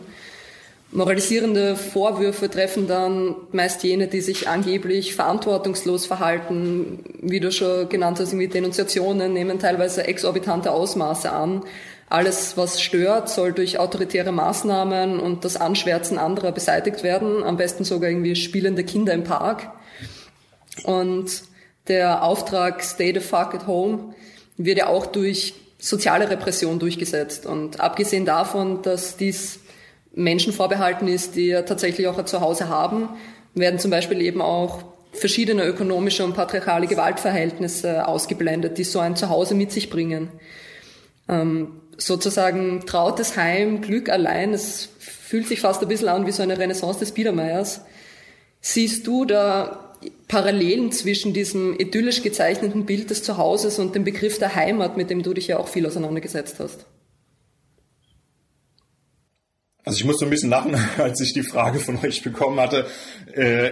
Moralisierende 0.96 1.76
Vorwürfe 1.76 2.52
treffen 2.52 2.88
dann 2.88 3.36
meist 3.52 3.84
jene, 3.84 4.08
die 4.08 4.22
sich 4.22 4.48
angeblich 4.48 5.16
verantwortungslos 5.16 6.06
verhalten. 6.06 7.00
Wie 7.20 7.40
du 7.40 7.52
schon 7.52 7.90
genannt 7.90 8.20
hast, 8.20 8.30
irgendwie 8.30 8.48
Denunziationen 8.48 9.34
nehmen 9.34 9.58
teilweise 9.58 10.06
exorbitante 10.06 10.72
Ausmaße 10.72 11.32
an. 11.32 11.64
Alles, 12.10 12.58
was 12.58 12.80
stört, 12.80 13.28
soll 13.28 13.54
durch 13.54 13.80
autoritäre 13.80 14.32
Maßnahmen 14.32 15.20
und 15.20 15.44
das 15.46 15.58
Anschwärzen 15.58 16.20
anderer 16.20 16.52
beseitigt 16.52 17.02
werden. 17.02 17.44
Am 17.44 17.58
besten 17.58 17.86
sogar 17.86 18.12
irgendwie 18.12 18.36
spielende 18.36 18.84
Kinder 18.84 19.14
im 19.14 19.24
Park. 19.24 19.72
Und 20.84 21.42
der 21.88 22.24
Auftrag 22.24 22.84
Stay 22.84 23.12
the 23.16 23.20
fuck 23.20 23.56
at 23.56 23.66
home 23.66 24.14
wird 24.58 24.78
ja 24.78 24.88
auch 24.88 25.08
durch 25.08 25.56
soziale 25.80 26.30
Repression 26.30 26.78
durchgesetzt. 26.78 27.48
Und 27.48 27.80
abgesehen 27.80 28.26
davon, 28.26 28.84
dass 28.84 29.18
dies 29.18 29.60
Menschen 30.13 30.54
vorbehalten 30.54 31.08
ist, 31.08 31.36
die 31.36 31.47
ja 31.47 31.63
tatsächlich 31.63 32.08
auch 32.08 32.17
ein 32.17 32.28
Zuhause 32.28 32.69
haben, 32.69 33.10
werden 33.56 33.80
zum 33.80 33.91
Beispiel 33.91 34.21
eben 34.21 34.41
auch 34.41 34.84
verschiedene 35.12 35.65
ökonomische 35.65 36.23
und 36.23 36.34
patriarchale 36.34 36.88
Gewaltverhältnisse 36.88 38.08
ausgeblendet, 38.08 38.78
die 38.78 38.84
so 38.84 38.99
ein 38.99 39.15
Zuhause 39.15 39.56
mit 39.56 39.71
sich 39.71 39.89
bringen. 39.89 40.30
Ähm, 41.30 41.82
sozusagen 41.97 42.86
trautes 42.86 43.38
Heim, 43.38 43.82
Glück 43.82 44.10
allein, 44.10 44.54
es 44.54 44.89
fühlt 44.99 45.47
sich 45.47 45.62
fast 45.62 45.82
ein 45.82 45.88
bisschen 45.88 46.10
an 46.10 46.26
wie 46.26 46.32
so 46.32 46.43
eine 46.43 46.58
Renaissance 46.58 46.99
des 46.99 47.12
Biedermeiers. 47.12 47.82
Siehst 48.62 49.06
du 49.08 49.26
da 49.26 49.93
Parallelen 50.28 50.91
zwischen 50.91 51.34
diesem 51.34 51.80
idyllisch 51.80 52.23
gezeichneten 52.23 52.86
Bild 52.86 53.10
des 53.10 53.23
Zuhauses 53.23 53.80
und 53.80 53.95
dem 53.95 54.04
Begriff 54.04 54.39
der 54.39 54.56
Heimat, 54.56 54.97
mit 54.97 55.10
dem 55.10 55.21
du 55.21 55.34
dich 55.34 55.47
ja 55.47 55.58
auch 55.60 55.67
viel 55.67 55.86
auseinandergesetzt 55.86 56.60
hast? 56.60 56.86
Also 59.84 59.98
ich 60.00 60.06
muss 60.06 60.19
so 60.19 60.26
ein 60.26 60.30
bisschen 60.32 60.50
lachen, 60.50 60.76
als 60.98 61.19
ich 61.22 61.34
die 61.34 61.43
Frage 61.43 61.80
von 61.80 61.98
euch 62.04 62.24
bekommen 62.24 62.60
hatte. 62.60 62.86
Äh, 63.34 63.72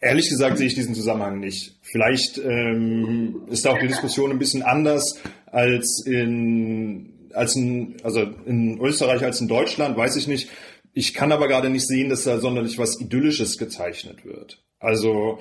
ehrlich 0.00 0.28
gesagt 0.28 0.58
sehe 0.58 0.66
ich 0.66 0.74
diesen 0.74 0.94
Zusammenhang 0.94 1.40
nicht. 1.40 1.78
Vielleicht 1.82 2.38
ähm, 2.38 3.42
ist 3.48 3.64
da 3.64 3.70
auch 3.70 3.78
die 3.78 3.88
Diskussion 3.88 4.30
ein 4.30 4.38
bisschen 4.38 4.62
anders 4.62 5.18
als 5.46 6.02
in 6.04 7.12
als 7.32 7.54
in, 7.54 7.96
also 8.02 8.22
in 8.46 8.80
Österreich 8.80 9.22
als 9.22 9.40
in 9.40 9.48
Deutschland, 9.48 9.96
weiß 9.96 10.16
ich 10.16 10.26
nicht. 10.26 10.48
Ich 10.94 11.12
kann 11.12 11.32
aber 11.32 11.48
gerade 11.48 11.68
nicht 11.68 11.86
sehen, 11.86 12.08
dass 12.08 12.24
da 12.24 12.38
sonderlich 12.38 12.78
was 12.78 12.98
Idyllisches 12.98 13.58
gezeichnet 13.58 14.24
wird. 14.24 14.64
Also 14.78 15.40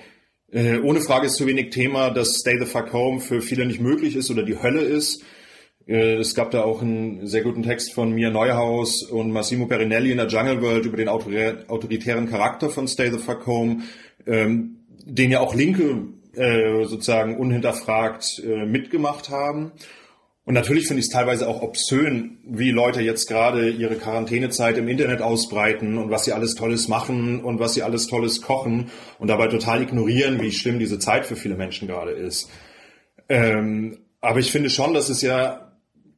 äh, 0.51 0.79
ohne 0.79 0.99
Frage 0.99 1.27
ist 1.27 1.36
zu 1.36 1.47
wenig 1.47 1.69
Thema, 1.69 2.10
dass 2.10 2.39
Stay 2.39 2.60
the 2.60 2.65
Fuck 2.65 2.91
Home 2.91 3.21
für 3.21 3.41
viele 3.41 3.65
nicht 3.65 3.79
möglich 3.79 4.17
ist 4.17 4.29
oder 4.29 4.43
die 4.43 4.62
Hölle 4.62 4.81
ist. 4.81 5.23
Äh, 5.88 6.15
es 6.15 6.36
gab 6.36 6.52
da 6.52 6.63
auch 6.63 6.82
einen 6.82 7.28
sehr 7.28 7.41
guten 7.41 7.63
Text 7.63 7.93
von 7.93 8.12
Mia 8.12 8.30
Neuhaus 8.30 9.04
und 9.04 9.32
Massimo 9.32 9.67
Perinelli 9.67 10.12
in 10.12 10.17
der 10.17 10.28
Jungle 10.28 10.62
World 10.62 10.86
über 10.86 10.98
den 10.98 11.10
autoritären 11.10 12.30
Charakter 12.30 12.69
von 12.69 12.88
Stay 12.88 13.12
the 13.12 13.19
Fuck 13.19 13.45
Home, 13.45 13.84
ähm, 14.26 14.78
den 15.06 15.32
ja 15.32 15.39
auch 15.39 15.54
Linke 15.54 16.08
äh, 16.36 16.86
sozusagen 16.86 17.38
unhinterfragt 17.38 18.41
äh, 18.45 18.65
mitgemacht 18.65 19.30
haben. 19.30 19.71
Und 20.43 20.54
natürlich 20.54 20.88
finde 20.88 21.00
ich 21.00 21.08
es 21.08 21.12
teilweise 21.12 21.48
auch 21.48 21.63
obszön, 21.63 22.38
wie 22.45 22.69
Leute 22.69 23.02
jetzt 23.02 23.28
gerade 23.28 23.69
ihre 23.69 23.95
Quarantänezeit 23.95 24.78
im 24.78 24.88
Internet 24.88 25.21
ausbreiten 25.21 25.98
und 25.98 26.12
was 26.12 26.26
sie 26.26 26.34
alles 26.34 26.54
Tolles 26.54 26.88
machen 26.88 27.43
und 27.43 27.60
was 27.60 27.74
sie 27.74 27.82
alles 27.82 28.06
Tolles 28.06 28.43
kochen 28.43 28.91
und 29.17 29.28
dabei 29.28 29.48
total 29.48 29.82
ignorieren, 29.82 30.39
wie 30.41 30.52
schlimm 30.52 30.78
diese 30.78 31.00
Zeit 31.00 31.26
für 31.26 31.36
viele 31.36 31.56
Menschen 31.56 31.88
gerade 31.88 32.12
ist. 32.12 32.52
Ähm, 33.28 33.98
aber 34.21 34.39
ich 34.39 34.52
finde 34.52 34.69
schon, 34.69 34.93
dass 34.93 35.10
es 35.10 35.24
ja 35.24 35.64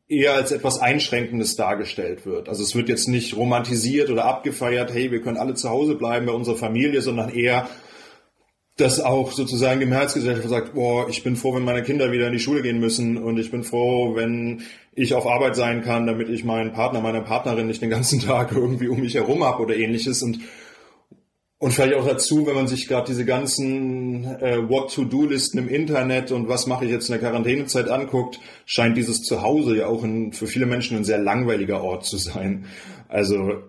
eher 0.09 0.33
als 0.33 0.51
etwas 0.51 0.79
Einschränkendes 0.79 1.55
dargestellt 1.55 2.25
wird. 2.25 2.47
Also 2.47 2.63
es 2.63 2.75
wird 2.75 2.89
jetzt 2.89 3.07
nicht 3.07 3.35
romantisiert 3.35 4.09
oder 4.09 4.25
abgefeiert, 4.25 4.93
hey, 4.93 5.11
wir 5.11 5.21
können 5.21 5.37
alle 5.37 5.53
zu 5.55 5.69
Hause 5.69 5.95
bleiben 5.95 6.25
bei 6.25 6.31
unserer 6.31 6.55
Familie, 6.55 7.01
sondern 7.01 7.29
eher, 7.29 7.69
dass 8.77 9.01
auch 9.01 9.31
sozusagen 9.31 9.79
die 9.79 9.85
Mehrheitsgesellschaft 9.85 10.47
sagt, 10.47 10.73
boah, 10.75 11.09
ich 11.09 11.23
bin 11.23 11.35
froh, 11.35 11.55
wenn 11.55 11.63
meine 11.63 11.83
Kinder 11.83 12.11
wieder 12.11 12.27
in 12.27 12.33
die 12.33 12.39
Schule 12.39 12.61
gehen 12.61 12.79
müssen 12.79 13.17
und 13.17 13.37
ich 13.37 13.51
bin 13.51 13.63
froh, 13.63 14.15
wenn 14.15 14.61
ich 14.93 15.13
auf 15.13 15.27
Arbeit 15.27 15.55
sein 15.55 15.83
kann, 15.83 16.07
damit 16.07 16.29
ich 16.29 16.45
meinen 16.45 16.71
Partner, 16.71 17.01
meine 17.01 17.21
Partnerin 17.21 17.67
nicht 17.67 17.81
den 17.81 17.89
ganzen 17.89 18.19
Tag 18.25 18.53
irgendwie 18.53 18.87
um 18.87 19.01
mich 19.01 19.15
herum 19.15 19.43
habe 19.43 19.63
oder 19.63 19.75
ähnliches 19.75 20.23
und 20.23 20.39
und 21.59 21.71
vielleicht 21.71 21.95
auch 21.95 22.05
dazu, 22.05 22.45
wenn 22.45 22.55
man 22.55 22.67
sich 22.67 22.87
gerade 22.87 23.07
diese 23.07 23.25
ganzen 23.25 24.25
äh, 24.25 24.69
What-to-Do-Listen 24.69 25.57
im 25.57 25.69
Internet 25.69 26.31
und 26.31 26.47
was 26.47 26.67
mache 26.67 26.85
ich 26.85 26.91
jetzt 26.91 27.09
in 27.09 27.13
der 27.13 27.21
Quarantänezeit 27.21 27.89
anguckt, 27.89 28.39
scheint 28.65 28.95
dieses 28.95 29.23
Zuhause 29.23 29.77
ja 29.77 29.87
auch 29.87 30.03
ein, 30.03 30.33
für 30.33 30.45
viele 30.45 30.67
Menschen 30.67 30.97
ein 30.97 31.03
sehr 31.03 31.17
langweiliger 31.17 31.83
Ort 31.83 32.05
zu 32.05 32.17
sein. 32.17 32.65
Also 33.07 33.63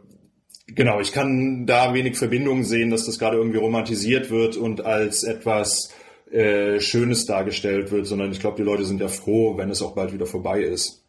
Genau, 0.74 1.01
ich 1.01 1.12
kann 1.12 1.64
da 1.64 1.94
wenig 1.94 2.18
Verbindung 2.18 2.62
sehen, 2.62 2.90
dass 2.90 3.07
das 3.07 3.18
gerade 3.18 3.38
irgendwie 3.38 3.57
romantisiert 3.57 4.31
wird 4.31 4.57
und 4.57 4.85
als 4.85 5.24
etwas 5.24 5.94
äh, 6.31 6.79
Schönes 6.79 7.24
dargestellt 7.24 7.90
wird, 7.90 8.07
sondern 8.07 8.31
ich 8.33 8.40
glaube, 8.40 8.59
die 8.59 8.62
Leute 8.62 8.85
sind 8.85 9.01
ja 9.01 9.09
froh, 9.09 9.57
wenn 9.57 9.70
es 9.70 9.81
auch 9.81 9.94
bald 9.94 10.12
wieder 10.12 10.27
vorbei 10.27 10.61
ist. 10.61 11.07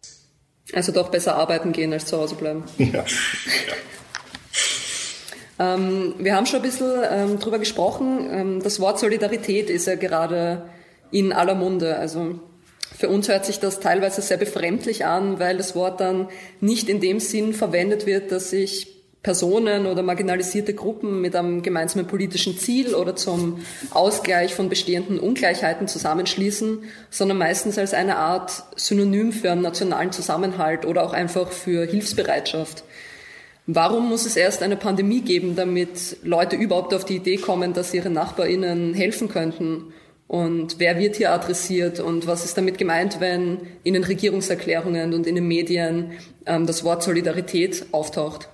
Also 0.71 0.93
doch 0.93 1.09
besser 1.09 1.35
arbeiten 1.35 1.73
gehen 1.73 1.91
als 1.91 2.05
zu 2.05 2.17
Hause 2.17 2.35
bleiben. 2.35 2.63
Ja. 2.77 2.85
ja. 2.87 3.03
Ähm, 5.60 6.15
wir 6.17 6.36
haben 6.36 6.45
schon 6.45 6.60
ein 6.60 6.63
bisschen 6.63 6.91
ähm, 7.12 7.39
drüber 7.39 7.60
gesprochen. 7.60 8.30
Ähm, 8.32 8.64
das 8.64 8.80
Wort 8.80 8.97
Solidarität 8.99 9.70
ist 9.70 9.88
ja 9.88 9.95
gerade 9.95 10.64
in 11.12 11.34
aller 11.34 11.55
Munde. 11.55 11.97
Also 11.97 12.39
für 12.97 13.10
uns 13.10 13.28
hört 13.28 13.45
sich 13.45 13.60
das 13.60 13.80
teilweise 13.80 14.22
sehr 14.22 14.38
befremdlich 14.38 15.05
an, 15.05 15.39
weil 15.39 15.57
das 15.57 15.76
Wort 15.76 15.99
dann 15.99 16.30
nicht 16.62 16.89
in 16.89 17.01
dem 17.01 17.20
Sinn 17.20 17.53
verwendet 17.53 18.05
wird, 18.05 18.32
dass 18.32 18.49
sich 18.49 18.95
Personen 19.22 19.86
oder 19.86 20.01
marginalisierte 20.01 20.74
Gruppen 20.74 21.20
mit 21.20 21.36
einem 21.36 21.62
gemeinsamen 21.62 22.07
politischen 22.07 22.57
Ziel 22.57 22.95
oder 22.95 23.18
zum 23.18 23.60
Ausgleich 23.91 24.55
von 24.55 24.70
bestehenden 24.70 25.20
Ungleichheiten 25.20 25.89
zusammenschließen, 25.89 26.84
sondern 27.10 27.38
meistens 27.38 27.78
als 27.78 27.93
eine 27.93 28.16
Art 28.16 28.64
Synonym 28.78 29.34
für 29.34 29.51
einen 29.51 29.62
nationalen 29.62 30.14
Zusammenhalt 30.14 30.86
oder 30.86 31.03
auch 31.03 31.12
einfach 31.12 31.51
für 31.51 31.86
Hilfsbereitschaft. 31.86 32.86
Warum 33.72 34.09
muss 34.09 34.26
es 34.26 34.36
erst 34.36 34.63
eine 34.63 34.78
Pandemie 34.78 35.22
geben, 35.22 35.55
damit 35.55 36.17
Leute 36.24 36.55
überhaupt 36.55 36.91
auf 36.91 37.05
die 37.05 37.17
Idee 37.17 37.38
kommen, 37.38 37.74
dass 37.74 37.91
sie 37.91 37.97
ihren 37.97 38.13
Nachbarinnen 38.13 38.95
helfen 38.95 39.30
könnten? 39.30 39.93
Und 40.28 40.80
wer 40.80 40.97
wird 40.97 41.17
hier 41.17 41.32
adressiert 41.32 41.99
und 41.99 42.26
was 42.26 42.45
ist 42.45 42.57
damit 42.57 42.80
gemeint, 42.80 43.20
wenn 43.20 43.59
in 43.84 43.93
den 43.93 44.03
Regierungserklärungen 44.03 45.13
und 45.13 45.28
in 45.28 45.36
den 45.36 45.47
Medien 45.47 46.13
ähm, 46.47 46.65
das 46.65 46.84
Wort 46.84 47.03
Solidarität 47.03 47.86
auftaucht? 47.91 48.49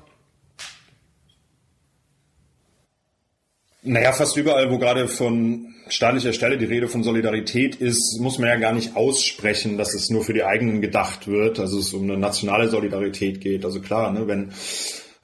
Naja, 3.84 4.12
fast 4.12 4.36
überall, 4.36 4.70
wo 4.70 4.80
gerade 4.80 5.08
von 5.08 5.74
staatlicher 5.88 6.34
Stelle 6.34 6.58
die 6.58 6.66
Rede 6.66 6.90
von 6.90 7.04
Solidarität 7.04 7.76
ist, 7.76 8.20
muss 8.20 8.38
man 8.38 8.50
ja 8.50 8.58
gar 8.58 8.74
nicht 8.74 8.98
aussprechen, 8.98 9.78
dass 9.78 9.94
es 9.94 10.10
nur 10.10 10.26
für 10.26 10.34
die 10.34 10.44
eigenen 10.44 10.82
gedacht 10.82 11.30
wird, 11.30 11.58
also 11.62 11.80
es 11.80 11.94
um 11.94 12.04
eine 12.04 12.18
nationale 12.18 12.68
Solidarität 12.68 13.40
geht. 13.40 13.64
Also 13.64 13.80
klar, 13.80 14.12
ne, 14.12 14.28
wenn 14.28 14.52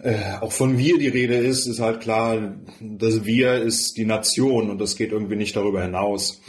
äh, 0.03 0.39
auch 0.41 0.51
von 0.51 0.77
wir 0.77 0.97
die 0.97 1.07
Rede 1.07 1.35
ist, 1.35 1.67
ist 1.67 1.79
halt 1.79 2.01
klar, 2.01 2.55
dass 2.79 3.25
wir 3.25 3.55
ist 3.61 3.97
die 3.97 4.05
Nation 4.05 4.69
und 4.69 4.79
das 4.79 4.95
geht 4.95 5.11
irgendwie 5.11 5.35
nicht 5.35 5.55
darüber 5.55 5.81
hinaus. 5.81 6.41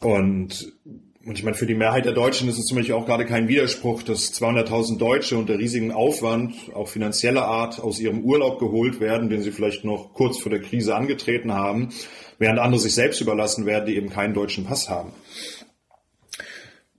Und 0.00 0.72
und 1.24 1.38
ich 1.38 1.44
meine, 1.44 1.56
für 1.56 1.66
die 1.66 1.74
Mehrheit 1.74 2.04
der 2.04 2.14
Deutschen 2.14 2.48
ist 2.48 2.58
es 2.58 2.66
zum 2.66 2.76
Beispiel 2.76 2.96
auch 2.96 3.06
gerade 3.06 3.24
kein 3.24 3.46
Widerspruch, 3.46 4.02
dass 4.02 4.34
200.000 4.34 4.98
Deutsche 4.98 5.38
unter 5.38 5.56
riesigem 5.56 5.92
Aufwand, 5.92 6.54
auch 6.74 6.88
finanzieller 6.88 7.44
Art, 7.44 7.78
aus 7.78 8.00
ihrem 8.00 8.24
Urlaub 8.24 8.58
geholt 8.58 8.98
werden, 8.98 9.30
den 9.30 9.40
sie 9.40 9.52
vielleicht 9.52 9.84
noch 9.84 10.14
kurz 10.14 10.38
vor 10.38 10.50
der 10.50 10.60
Krise 10.60 10.96
angetreten 10.96 11.52
haben, 11.52 11.90
während 12.38 12.58
andere 12.58 12.80
sich 12.80 12.94
selbst 12.94 13.20
überlassen 13.20 13.66
werden, 13.66 13.86
die 13.86 13.96
eben 13.96 14.10
keinen 14.10 14.34
deutschen 14.34 14.64
Pass 14.64 14.88
haben. 14.88 15.12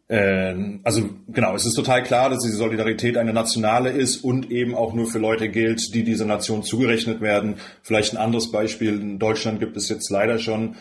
Ähm, 0.10 0.82
also 0.84 1.10
genau, 1.30 1.56
es 1.56 1.66
ist 1.66 1.76
total 1.76 2.04
klar, 2.04 2.30
dass 2.30 2.44
diese 2.44 2.58
Solidarität 2.58 3.18
eine 3.18 3.34
nationale 3.34 3.90
ist 3.90 4.18
und 4.18 4.52
eben 4.52 4.76
auch 4.76 4.94
nur 4.94 5.08
für 5.08 5.20
Leute 5.20 5.50
gilt, 5.50 5.94
die 5.94 6.04
dieser 6.04 6.26
Nation 6.26 6.64
zugerechnet 6.64 7.22
werden. 7.22 7.56
Vielleicht 7.82 8.14
ein 8.14 8.18
anderes 8.18 8.52
Beispiel. 8.52 9.00
In 9.00 9.20
Deutschland 9.20 9.60
gibt 9.60 9.78
es 9.78 9.90
jetzt 9.90 10.10
leider 10.10 10.40
schon 10.40 10.76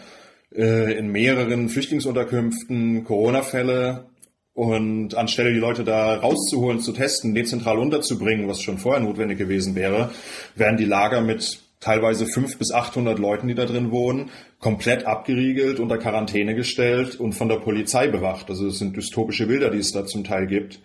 äh, 0.55 0.93
in 0.99 1.09
mehreren 1.09 1.69
Flüchtlingsunterkünften 1.69 3.05
Corona-Fälle 3.05 4.07
und 4.55 5.15
anstelle 5.15 5.53
die 5.53 5.59
Leute 5.59 5.85
da 5.85 6.17
rauszuholen, 6.17 6.81
zu 6.81 6.93
testen, 6.93 7.35
dezentral 7.35 7.79
unterzubringen, 7.79 8.49
was 8.49 8.61
schon 8.61 8.79
vorher 8.79 9.03
notwendig 9.03 9.39
gewesen 9.39 9.75
wäre, 9.75 10.11
werden 10.57 10.77
die 10.77 10.85
Lager 10.85 11.23
mit 11.23 11.62
teilweise 11.83 12.27
fünf 12.27 12.57
bis 12.59 12.73
achthundert 12.73 13.19
Leuten, 13.19 13.49
die 13.49 13.55
da 13.55 13.67
drin 13.67 13.91
wohnen, 13.91 14.31
komplett 14.61 15.05
abgeriegelt, 15.05 15.81
unter 15.81 15.99
Quarantäne 15.99 16.55
gestellt 16.55 17.19
und 17.21 17.35
von 17.35 17.49
der 17.49 17.57
Polizei 17.57 18.07
bewacht. 18.07 18.49
Also 18.49 18.69
es 18.69 18.79
sind 18.79 18.97
dystopische 18.97 19.47
Bilder, 19.47 19.69
die 19.69 19.79
es 19.79 19.93
da 19.93 20.07
zum 20.07 20.25
Teil 20.25 20.47
gibt. 20.47 20.81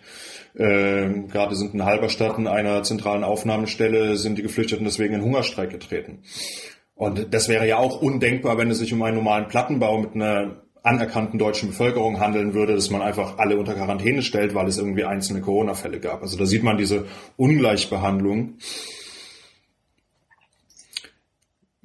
Ähm, 0.58 1.28
gerade 1.28 1.54
sind 1.54 1.72
in 1.72 1.84
Halberstadt 1.84 2.36
in 2.36 2.48
einer 2.48 2.82
zentralen 2.82 3.22
Aufnahmestelle 3.22 4.16
sind 4.16 4.38
die 4.38 4.42
Geflüchteten 4.42 4.84
deswegen 4.84 5.14
in 5.14 5.22
Hungerstreik 5.22 5.70
getreten. 5.70 6.18
Und 6.94 7.32
das 7.32 7.48
wäre 7.48 7.66
ja 7.68 7.78
auch 7.78 8.02
undenkbar, 8.02 8.58
wenn 8.58 8.70
es 8.70 8.78
sich 8.78 8.92
um 8.92 9.00
einen 9.02 9.16
normalen 9.16 9.46
Plattenbau 9.46 9.98
mit 9.98 10.16
einer 10.16 10.62
anerkannten 10.82 11.38
deutschen 11.38 11.68
Bevölkerung 11.68 12.18
handeln 12.18 12.54
würde, 12.54 12.74
dass 12.74 12.90
man 12.90 13.02
einfach 13.02 13.38
alle 13.38 13.56
unter 13.56 13.74
Quarantäne 13.74 14.22
stellt, 14.22 14.54
weil 14.54 14.66
es 14.66 14.78
irgendwie 14.78 15.04
einzelne 15.04 15.42
Corona-Fälle 15.42 16.00
gab. 16.00 16.22
Also 16.22 16.36
da 16.36 16.46
sieht 16.46 16.64
man 16.64 16.76
diese 16.76 17.04
Ungleichbehandlung. 17.36 18.54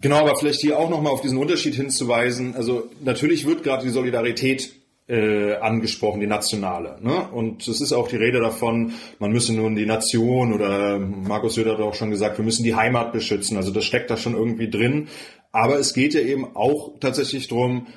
Genau, 0.03 0.17
aber 0.17 0.35
vielleicht 0.35 0.59
hier 0.59 0.77
auch 0.77 0.89
nochmal 0.89 1.13
auf 1.13 1.21
diesen 1.21 1.37
Unterschied 1.37 1.75
hinzuweisen. 1.75 2.55
Also 2.55 2.89
natürlich 3.01 3.47
wird 3.47 3.63
gerade 3.63 3.85
die 3.85 3.89
Solidarität 3.89 4.73
äh, 5.07 5.53
angesprochen, 5.53 6.19
die 6.19 6.27
nationale. 6.27 6.97
Ne? 7.01 7.29
Und 7.29 7.65
es 7.69 7.79
ist 7.79 7.93
auch 7.93 8.09
die 8.09 8.17
Rede 8.17 8.41
davon, 8.41 8.95
man 9.19 9.31
müsse 9.31 9.53
nun 9.53 9.75
die 9.75 9.85
Nation 9.85 10.51
oder 10.51 10.99
Markus 10.99 11.55
Söder 11.55 11.73
hat 11.73 11.79
auch 11.79 11.93
schon 11.93 12.11
gesagt, 12.11 12.37
wir 12.37 12.43
müssen 12.43 12.65
die 12.65 12.75
Heimat 12.75 13.13
beschützen. 13.13 13.55
Also 13.55 13.71
das 13.71 13.85
steckt 13.85 14.09
da 14.09 14.17
schon 14.17 14.35
irgendwie 14.35 14.69
drin. 14.69 15.07
Aber 15.53 15.79
es 15.79 15.93
geht 15.93 16.13
ja 16.13 16.19
eben 16.19 16.53
auch 16.53 16.99
tatsächlich 16.99 17.47
darum, 17.47 17.87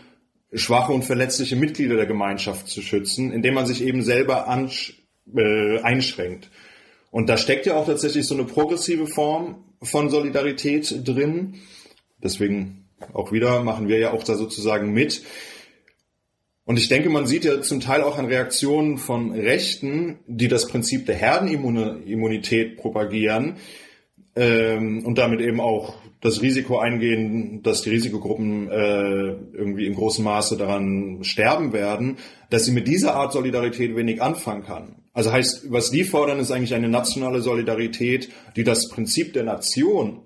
schwache 0.52 0.92
und 0.92 1.04
verletzliche 1.04 1.57
Mitglieder 1.57 1.96
der 1.96 2.07
Gemeinschaft 2.07 2.68
zu 2.68 2.82
schützen, 2.82 3.32
indem 3.32 3.54
man 3.54 3.66
sich 3.66 3.82
eben 3.82 4.02
selber 4.02 4.46
äh, 4.46 5.80
einschränkt. 5.80 6.50
Und 7.11 7.28
da 7.28 7.36
steckt 7.36 7.66
ja 7.66 7.74
auch 7.74 7.86
tatsächlich 7.86 8.28
so 8.28 8.34
eine 8.34 8.44
progressive 8.44 9.09
Form 9.09 9.64
von 9.82 10.09
Solidarität 10.09 11.02
drin. 11.04 11.54
Deswegen 12.22 12.86
auch 13.12 13.32
wieder 13.32 13.62
machen 13.62 13.88
wir 13.88 13.98
ja 13.98 14.12
auch 14.12 14.24
da 14.24 14.34
sozusagen 14.34 14.92
mit. 14.92 15.22
Und 16.64 16.78
ich 16.78 16.88
denke, 16.88 17.10
man 17.10 17.26
sieht 17.26 17.44
ja 17.44 17.62
zum 17.62 17.80
Teil 17.80 18.02
auch 18.02 18.18
an 18.18 18.26
Reaktionen 18.26 18.98
von 18.98 19.30
Rechten, 19.30 20.18
die 20.26 20.48
das 20.48 20.66
Prinzip 20.66 21.06
der 21.06 21.14
Herdenimmunität 21.14 22.76
propagieren 22.76 23.56
ähm, 24.34 25.06
und 25.06 25.16
damit 25.16 25.40
eben 25.40 25.60
auch 25.60 25.94
das 26.20 26.42
Risiko 26.42 26.78
eingehen, 26.78 27.62
dass 27.62 27.82
die 27.82 27.90
Risikogruppen 27.90 28.68
äh, 28.68 29.36
irgendwie 29.52 29.86
in 29.86 29.94
großem 29.94 30.24
Maße 30.24 30.56
daran 30.56 31.22
sterben 31.22 31.72
werden, 31.72 32.16
dass 32.50 32.64
sie 32.64 32.72
mit 32.72 32.88
dieser 32.88 33.14
Art 33.14 33.32
Solidarität 33.32 33.94
wenig 33.94 34.20
anfangen 34.20 34.64
kann. 34.64 34.96
Also 35.12 35.32
heißt, 35.32 35.70
was 35.70 35.90
die 35.90 36.04
fordern, 36.04 36.40
ist 36.40 36.50
eigentlich 36.50 36.74
eine 36.74 36.88
nationale 36.88 37.42
Solidarität, 37.42 38.28
die 38.56 38.64
das 38.64 38.88
Prinzip 38.88 39.34
der 39.34 39.44
Nation 39.44 40.22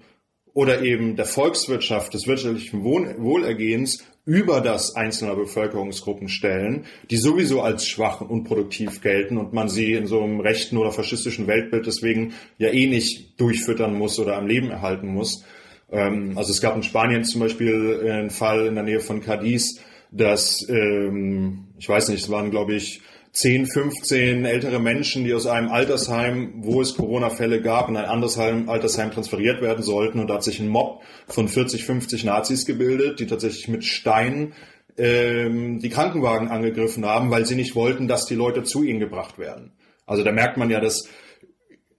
oder 0.55 0.83
eben 0.83 1.17
der 1.17 1.27
Volkswirtschaft, 1.27 2.15
des 2.15 2.27
wirtschaftlichen 2.27 2.85
Wohlergehens 2.85 4.05
über 4.27 4.61
das 4.61 4.95
einzelner 4.97 5.35
Bevölkerungsgruppen 5.35 6.29
stellen, 6.29 6.85
die 7.11 7.17
sowieso 7.17 7.63
als 7.63 7.89
schwach 7.89 8.21
und 8.21 8.31
unproduktiv 8.31 9.01
gelten 9.01 9.39
und 9.39 9.53
man 9.53 9.69
sie 9.69 9.95
in 9.95 10.07
so 10.07 10.23
einem 10.23 10.41
rechten 10.41 10.77
oder 10.77 10.93
faschistischen 10.93 11.47
Weltbild 11.47 11.87
deswegen 11.87 12.35
ja 12.59 12.69
eh 12.69 12.87
nicht 12.87 13.41
durchfüttern 13.41 13.95
muss 13.95 14.19
oder 14.19 14.37
am 14.37 14.47
Leben 14.47 14.71
erhalten 14.71 15.09
muss. 15.09 15.45
Ähm, 15.91 16.37
also 16.37 16.53
es 16.53 16.61
gab 16.61 16.77
in 16.77 16.83
Spanien 16.83 17.25
zum 17.25 17.41
Beispiel 17.41 18.09
einen 18.09 18.31
Fall 18.31 18.67
in 18.67 18.75
der 18.75 18.85
Nähe 18.85 19.01
von 19.01 19.21
Cadiz, 19.21 19.81
dass, 20.11 20.69
ähm, 20.69 21.69
ich 21.79 21.89
weiß 21.89 22.09
nicht, 22.09 22.23
es 22.23 22.31
waren 22.31 22.51
glaube 22.51 22.75
ich 22.75 23.01
10, 23.33 23.67
15 23.67 24.45
ältere 24.45 24.81
Menschen, 24.81 25.25
die 25.25 25.33
aus 25.35 25.47
einem 25.47 25.71
Altersheim, 25.71 26.55
wo 26.57 26.81
es 26.81 26.97
Corona-Fälle 26.97 27.63
gab, 27.63 27.89
in 27.89 27.97
ein 27.97 28.07
anderes 28.07 28.37
Altersheim 28.37 29.13
transferiert 29.13 29.63
werden 29.63 29.85
sollten. 29.85 30.19
Und 30.19 30.29
da 30.29 30.35
hat 30.35 30.45
sich 30.45 30.59
ein 30.59 30.69
Mob 30.69 31.03
von 31.29 31.49
40, 31.49 31.85
50 31.85 32.25
Nazis 32.25 32.67
gebildet, 32.67 33.21
die 33.21 33.27
tatsächlich 33.27 33.69
mit 33.69 33.85
Steinen 33.85 34.55
ähm, 34.99 35.79
die 35.79 35.91
Krankenwagen 35.91 36.49
angegriffen 36.49 37.07
haben, 37.07 37.31
weil 37.31 37.47
sie 37.47 37.55
nicht 37.55 37.77
wollten, 37.77 38.09
dass 38.09 38.27
die 38.27 38.35
Leute 38.35 38.65
zu 38.65 38.83
ihnen 38.83 38.99
gebracht 38.99 39.39
werden. 39.39 39.73
Also 40.07 40.25
da 40.25 40.33
merkt 40.33 40.57
man 40.57 40.71
ja, 40.71 40.81
dass 40.81 41.09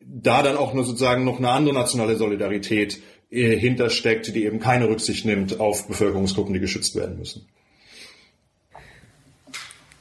da 0.02 0.44
dann 0.44 0.58
auch 0.58 0.74
nur 0.74 0.84
sozusagen 0.84 1.24
noch 1.24 1.38
eine 1.38 1.50
andere 1.50 1.74
nationale 1.74 2.18
Solidarität 2.18 3.02
äh, 3.30 3.56
hintersteckt, 3.56 4.36
die 4.36 4.44
eben 4.44 4.60
keine 4.60 4.90
Rücksicht 4.90 5.26
nimmt 5.26 5.62
auf 5.62 5.88
Bevölkerungsgruppen, 5.88 6.54
die 6.54 6.60
geschützt 6.60 6.96
werden 6.98 7.18
müssen. 7.18 7.48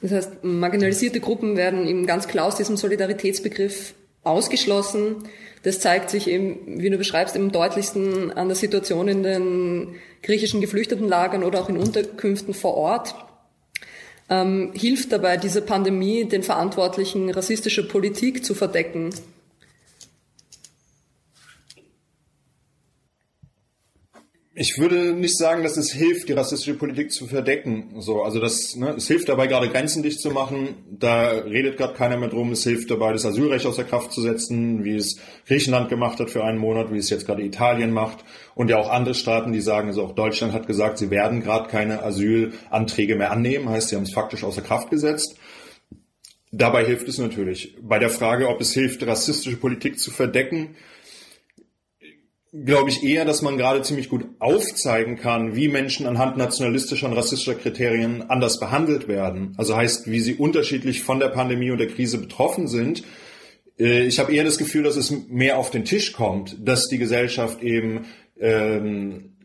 Das 0.03 0.12
heißt, 0.12 0.44
marginalisierte 0.44 1.20
Gruppen 1.20 1.57
werden 1.57 1.86
eben 1.86 2.07
ganz 2.07 2.26
klar 2.26 2.46
aus 2.46 2.57
diesem 2.57 2.76
Solidaritätsbegriff 2.76 3.94
ausgeschlossen. 4.22 5.28
Das 5.62 5.80
zeigt 5.80 6.11
sich 6.11 6.28
eben, 6.28 6.80
wie 6.80 6.88
du 6.88 6.96
beschreibst, 6.96 7.36
im 7.36 7.53
deutlichsten 7.53 8.32
an 8.32 8.48
der 8.48 8.57
Situation 8.57 9.09
in 9.09 9.22
den 9.22 9.96
griechischen 10.22 10.61
Geflüchtetenlagern 10.61 11.44
oder 11.44 11.61
auch 11.61 11.68
in 11.68 11.76
Unterkünften 11.76 12.55
vor 12.55 12.74
Ort. 12.74 13.14
Ähm, 14.30 14.70
hilft 14.74 15.12
dabei 15.12 15.36
diese 15.36 15.61
Pandemie 15.61 16.24
den 16.24 16.42
Verantwortlichen 16.42 17.30
rassistische 17.30 17.86
Politik 17.86 18.44
zu 18.44 18.55
verdecken? 18.55 19.11
Ich 24.53 24.78
würde 24.78 25.12
nicht 25.12 25.38
sagen, 25.38 25.62
dass 25.62 25.76
es 25.76 25.92
hilft, 25.92 26.28
die 26.28 26.32
rassistische 26.32 26.74
Politik 26.74 27.12
zu 27.12 27.28
verdecken. 27.28 27.94
So, 28.01 28.24
also 28.24 28.40
das, 28.40 28.74
ne, 28.74 28.94
es 28.96 29.07
hilft 29.07 29.28
dabei, 29.28 29.46
gerade 29.46 29.68
Grenzen 29.68 30.03
dicht 30.03 30.20
zu 30.20 30.30
machen. 30.32 30.74
Da 30.90 31.30
redet 31.30 31.76
gerade 31.76 31.94
keiner 31.94 32.16
mehr 32.16 32.30
drum. 32.30 32.51
Es 32.51 32.64
hilft 32.64 32.90
dabei, 32.90 33.12
das 33.12 33.24
Asylrecht 33.24 33.64
außer 33.64 33.84
Kraft 33.84 34.12
zu 34.12 34.20
setzen, 34.20 34.82
wie 34.82 34.96
es 34.96 35.20
Griechenland 35.46 35.88
gemacht 35.88 36.18
hat 36.18 36.30
für 36.30 36.42
einen 36.42 36.59
Monat, 36.59 36.92
wie 36.92 36.98
es 36.98 37.11
jetzt 37.11 37.26
gerade 37.26 37.44
Italien 37.44 37.92
macht 37.92 38.24
und 38.57 38.70
ja 38.70 38.78
auch 38.78 38.90
andere 38.90 39.14
Staaten, 39.14 39.53
die 39.53 39.61
sagen, 39.61 39.86
also 39.86 40.03
auch 40.03 40.16
Deutschland 40.16 40.53
hat 40.53 40.66
gesagt, 40.66 40.98
sie 40.98 41.11
werden 41.11 41.42
gerade 41.42 41.68
keine 41.68 42.03
Asylanträge 42.03 43.14
mehr 43.14 43.30
annehmen. 43.30 43.68
Heißt, 43.68 43.90
sie 43.90 43.96
haben 43.96 44.03
es 44.03 44.12
faktisch 44.12 44.42
außer 44.42 44.62
Kraft 44.62 44.90
gesetzt. 44.90 45.36
Dabei 46.51 46.84
hilft 46.84 47.07
es 47.07 47.18
natürlich. 47.18 47.76
Bei 47.80 48.01
der 48.01 48.11
Frage, 48.11 48.48
ob 48.48 48.61
es 48.61 48.72
hilft, 48.72 49.07
rassistische 49.07 49.59
Politik 49.59 50.01
zu 50.01 50.11
verdecken, 50.11 50.74
glaube 52.53 52.90
ich 52.90 53.05
eher, 53.05 53.24
dass 53.24 53.42
man 53.42 53.57
gerade 53.57 53.82
ziemlich 53.82 54.09
gut 54.09 54.26
aufzeigen 54.40 55.16
kann, 55.16 55.55
wie 55.55 55.68
Menschen 55.68 56.07
anhand 56.07 56.36
nationalistischer 56.36 57.07
und 57.07 57.16
rassistischer 57.16 57.55
Kriterien 57.55 58.28
anders 58.28 58.59
behandelt 58.59 59.07
werden. 59.07 59.55
Also 59.57 59.76
heißt, 59.76 60.11
wie 60.11 60.20
sie 60.20 60.34
unterschiedlich 60.34 61.03
von 61.03 61.20
der 61.20 61.28
Pandemie 61.28 61.70
und 61.70 61.78
der 61.78 61.88
Krise 61.88 62.18
betroffen 62.18 62.66
sind. 62.66 63.05
Äh, 63.78 64.03
ich 64.03 64.18
habe 64.18 64.34
eher 64.34 64.44
das 64.44 64.59
Gefühl, 64.59 64.82
dass 64.82 64.96
es 64.96 65.11
mehr 65.28 65.59
auf 65.59 65.70
den 65.70 65.84
Tisch 65.84 66.12
kommt, 66.12 66.57
dass 66.66 66.88
die 66.88 66.98
Gesellschaft 66.98 67.62
eben 67.62 68.07
ähm, 68.40 69.36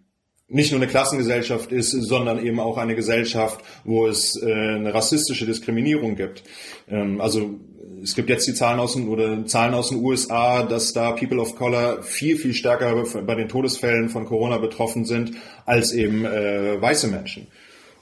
nicht 0.48 0.72
nur 0.72 0.80
eine 0.80 0.90
Klassengesellschaft 0.90 1.72
ist, 1.72 1.92
sondern 1.92 2.44
eben 2.44 2.60
auch 2.60 2.78
eine 2.78 2.96
Gesellschaft, 2.96 3.64
wo 3.84 4.08
es 4.08 4.42
äh, 4.42 4.52
eine 4.52 4.94
rassistische 4.94 5.46
Diskriminierung 5.46 6.16
gibt. 6.16 6.44
Ähm, 6.88 7.22
also 7.22 7.60
es 8.06 8.14
gibt 8.14 8.30
jetzt 8.30 8.48
die 8.48 8.54
Zahlen 8.54 8.80
aus 8.80 8.94
den, 8.94 9.08
oder 9.08 9.48
Zahlen 9.48 9.74
aus 9.74 9.90
den 9.90 9.98
USA, 9.98 10.62
dass 10.62 10.94
da 10.94 11.14
People 11.14 11.40
of 11.40 11.56
Color 11.56 12.04
viel, 12.04 12.38
viel 12.38 12.54
stärker 12.54 13.04
bei 13.26 13.34
den 13.34 13.50
Todesfällen 13.50 14.10
von 14.10 14.26
Corona 14.26 14.60
betroffen 14.60 15.06
sind 15.06 15.32
als 15.66 15.92
eben 15.92 16.24
äh, 16.24 16.80
weiße 16.80 17.08
Menschen. 17.08 17.48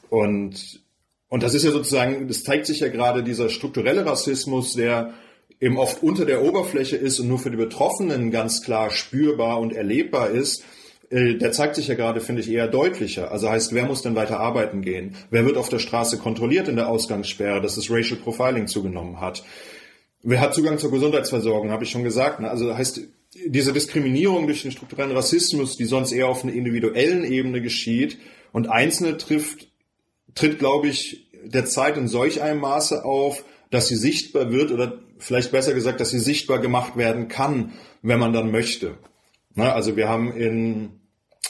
Und, 0.09 0.81
und 1.29 1.41
das 1.41 1.53
ist 1.53 1.63
ja 1.63 1.71
sozusagen, 1.71 2.27
das 2.27 2.43
zeigt 2.43 2.65
sich 2.65 2.81
ja 2.81 2.89
gerade 2.89 3.23
dieser 3.23 3.47
strukturelle 3.47 4.05
Rassismus, 4.05 4.73
der 4.73 5.13
eben 5.61 5.77
oft 5.77 6.03
unter 6.03 6.25
der 6.25 6.43
Oberfläche 6.43 6.97
ist 6.97 7.21
und 7.21 7.29
nur 7.29 7.39
für 7.39 7.51
die 7.51 7.57
Betroffenen 7.57 8.29
ganz 8.29 8.61
klar 8.61 8.89
spürbar 8.89 9.61
und 9.61 9.71
erlebbar 9.71 10.31
ist, 10.31 10.65
äh, 11.11 11.35
der 11.35 11.53
zeigt 11.53 11.75
sich 11.75 11.87
ja 11.87 11.95
gerade, 11.95 12.19
finde 12.19 12.41
ich, 12.41 12.51
eher 12.51 12.67
deutlicher. 12.67 13.31
Also 13.31 13.49
heißt, 13.49 13.73
wer 13.73 13.85
muss 13.85 14.01
denn 14.01 14.15
weiter 14.15 14.41
arbeiten 14.41 14.81
gehen? 14.81 15.15
Wer 15.29 15.45
wird 15.45 15.55
auf 15.55 15.69
der 15.69 15.79
Straße 15.79 16.17
kontrolliert 16.17 16.67
in 16.67 16.75
der 16.75 16.89
Ausgangssperre, 16.89 17.61
dass 17.61 17.77
es 17.77 17.89
Racial 17.89 18.19
Profiling 18.19 18.67
zugenommen 18.67 19.21
hat? 19.21 19.45
Wer 20.23 20.39
hat 20.39 20.55
Zugang 20.55 20.77
zur 20.77 20.91
Gesundheitsversorgung, 20.91 21.71
habe 21.71 21.83
ich 21.83 21.91
schon 21.91 22.05
gesagt. 22.05 22.39
Ne? 22.39 22.49
Also 22.49 22.75
heißt, 22.75 23.01
diese 23.45 23.73
Diskriminierung 23.73 24.47
durch 24.47 24.61
den 24.61 24.71
strukturellen 24.71 25.11
Rassismus, 25.11 25.75
die 25.75 25.85
sonst 25.85 26.13
eher 26.13 26.29
auf 26.29 26.43
einer 26.43 26.53
individuellen 26.53 27.25
Ebene 27.25 27.61
geschieht 27.61 28.17
und 28.53 28.69
Einzelne 28.69 29.17
trifft, 29.17 29.67
tritt, 30.33 30.59
glaube 30.59 30.87
ich, 30.87 31.29
derzeit 31.43 31.97
in 31.97 32.07
solch 32.07 32.41
einem 32.41 32.61
Maße 32.61 33.03
auf, 33.03 33.43
dass 33.69 33.89
sie 33.89 33.97
sichtbar 33.97 34.51
wird 34.51 34.71
oder 34.71 34.99
vielleicht 35.17 35.51
besser 35.51 35.73
gesagt, 35.73 35.99
dass 35.99 36.11
sie 36.11 36.19
sichtbar 36.19 36.59
gemacht 36.59 36.95
werden 36.95 37.27
kann, 37.27 37.73
wenn 38.01 38.19
man 38.19 38.33
dann 38.33 38.51
möchte. 38.51 38.97
Ne? 39.55 39.73
Also 39.73 39.97
wir 39.97 40.07
haben 40.07 40.31
in 40.31 41.01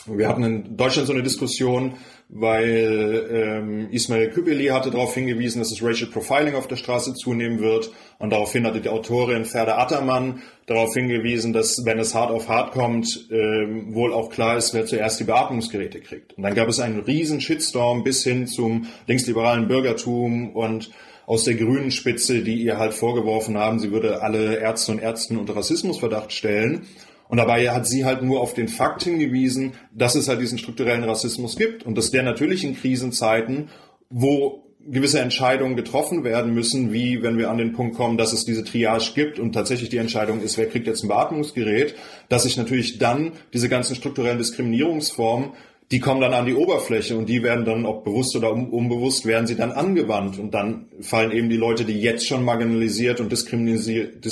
wir 0.06 0.28
hatten 0.28 0.44
in 0.44 0.76
Deutschland 0.76 1.06
so 1.06 1.14
eine 1.14 1.22
Diskussion, 1.22 1.94
weil 2.34 3.28
ähm, 3.30 3.88
Ismail 3.92 4.30
Kübeli 4.30 4.66
hatte 4.66 4.90
darauf 4.90 5.14
hingewiesen, 5.14 5.60
dass 5.60 5.70
das 5.70 5.82
Racial 5.82 6.10
Profiling 6.10 6.56
auf 6.56 6.66
der 6.66 6.74
Straße 6.76 7.14
zunehmen 7.14 7.60
wird. 7.60 7.92
Und 8.18 8.30
daraufhin 8.30 8.66
hatte 8.66 8.80
die 8.80 8.88
Autorin 8.88 9.44
Ferda 9.44 9.78
Attermann 9.78 10.42
darauf 10.66 10.92
hingewiesen, 10.94 11.52
dass, 11.52 11.84
wenn 11.84 12.00
es 12.00 12.12
hart 12.14 12.32
auf 12.32 12.48
hart 12.48 12.72
kommt, 12.72 13.28
ähm, 13.30 13.94
wohl 13.94 14.12
auch 14.12 14.30
klar 14.30 14.56
ist, 14.56 14.74
wer 14.74 14.84
zuerst 14.84 15.20
die 15.20 15.24
Beatmungsgeräte 15.24 16.00
kriegt. 16.00 16.32
Und 16.32 16.42
dann 16.42 16.54
gab 16.54 16.68
es 16.68 16.80
einen 16.80 16.98
riesen 16.98 17.40
Shitstorm 17.40 18.02
bis 18.02 18.24
hin 18.24 18.48
zum 18.48 18.88
linksliberalen 19.06 19.68
Bürgertum 19.68 20.50
und 20.56 20.90
aus 21.26 21.44
der 21.44 21.54
grünen 21.54 21.90
Spitze, 21.90 22.42
die 22.42 22.62
ihr 22.62 22.78
halt 22.78 22.92
vorgeworfen 22.94 23.56
haben, 23.56 23.78
sie 23.78 23.92
würde 23.92 24.22
alle 24.22 24.56
Ärzte 24.56 24.92
und 24.92 24.98
Ärzten 24.98 25.38
unter 25.38 25.56
Rassismusverdacht 25.56 26.32
stellen. 26.32 26.86
Und 27.28 27.38
dabei 27.38 27.70
hat 27.70 27.86
sie 27.86 28.04
halt 28.04 28.22
nur 28.22 28.40
auf 28.40 28.54
den 28.54 28.68
Fakt 28.68 29.02
hingewiesen, 29.02 29.72
dass 29.92 30.14
es 30.14 30.28
halt 30.28 30.40
diesen 30.40 30.58
strukturellen 30.58 31.04
Rassismus 31.04 31.56
gibt 31.56 31.84
und 31.84 31.96
dass 31.96 32.10
der 32.10 32.22
natürlich 32.22 32.64
in 32.64 32.76
Krisenzeiten, 32.76 33.70
wo 34.10 34.64
gewisse 34.86 35.20
Entscheidungen 35.20 35.76
getroffen 35.76 36.24
werden 36.24 36.52
müssen, 36.52 36.92
wie 36.92 37.22
wenn 37.22 37.38
wir 37.38 37.50
an 37.50 37.58
den 37.58 37.72
Punkt 37.72 37.96
kommen, 37.96 38.18
dass 38.18 38.32
es 38.32 38.44
diese 38.44 38.64
Triage 38.64 39.12
gibt 39.14 39.38
und 39.38 39.52
tatsächlich 39.52 39.88
die 39.88 39.96
Entscheidung 39.96 40.42
ist, 40.42 40.58
wer 40.58 40.68
kriegt 40.68 40.86
jetzt 40.86 41.02
ein 41.02 41.08
Beatmungsgerät, 41.08 41.94
dass 42.28 42.42
sich 42.42 42.56
natürlich 42.56 42.98
dann 42.98 43.32
diese 43.52 43.68
ganzen 43.68 43.96
strukturellen 43.96 44.38
Diskriminierungsformen, 44.38 45.52
die 45.90 46.00
kommen 46.00 46.20
dann 46.20 46.34
an 46.34 46.46
die 46.46 46.54
Oberfläche 46.54 47.16
und 47.16 47.28
die 47.28 47.42
werden 47.42 47.64
dann, 47.64 47.86
ob 47.86 48.04
bewusst 48.04 48.34
oder 48.36 48.52
unbewusst, 48.52 49.26
werden 49.26 49.46
sie 49.46 49.54
dann 49.54 49.70
angewandt. 49.70 50.38
Und 50.38 50.52
dann 50.52 50.86
fallen 51.00 51.30
eben 51.30 51.50
die 51.50 51.56
Leute, 51.56 51.84
die 51.84 52.00
jetzt 52.00 52.26
schon 52.26 52.42
marginalisiert 52.42 53.20
und 53.20 53.30
diskriminiert, 53.30 54.24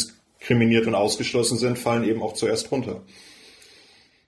diskriminiert 0.43 0.86
und 0.86 0.95
ausgeschlossen 0.95 1.59
sind, 1.59 1.78
fallen 1.78 2.05
eben 2.05 2.22
auch 2.22 2.34
zuerst 2.34 2.70
runter. 2.72 3.03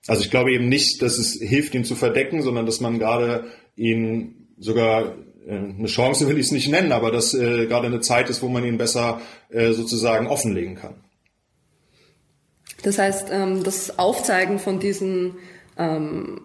Also 0.07 0.21
ich 0.21 0.31
glaube 0.31 0.53
eben 0.53 0.69
nicht, 0.69 1.01
dass 1.01 1.17
es 1.17 1.33
hilft, 1.41 1.73
ihn 1.75 1.83
zu 1.83 1.95
verdecken, 1.95 2.41
sondern 2.41 2.65
dass 2.65 2.79
man 2.79 2.99
gerade 2.99 3.45
ihn 3.75 4.47
sogar 4.57 5.15
äh, 5.47 5.51
eine 5.51 5.87
Chance 5.87 6.29
will 6.29 6.37
ich 6.37 6.45
es 6.45 6.51
nicht 6.51 6.69
nennen, 6.69 6.91
aber 6.91 7.11
dass 7.11 7.33
äh, 7.33 7.65
gerade 7.65 7.87
eine 7.87 8.01
Zeit 8.01 8.29
ist, 8.29 8.41
wo 8.41 8.47
man 8.47 8.63
ihn 8.63 8.77
besser 8.77 9.21
äh, 9.49 9.71
sozusagen 9.71 10.27
offenlegen 10.27 10.75
kann. 10.75 10.95
Das 12.83 12.99
heißt, 12.99 13.29
ähm, 13.31 13.63
das 13.63 13.97
Aufzeigen 13.97 14.59
von 14.59 14.79
diesen 14.79 15.35
ähm, 15.77 16.41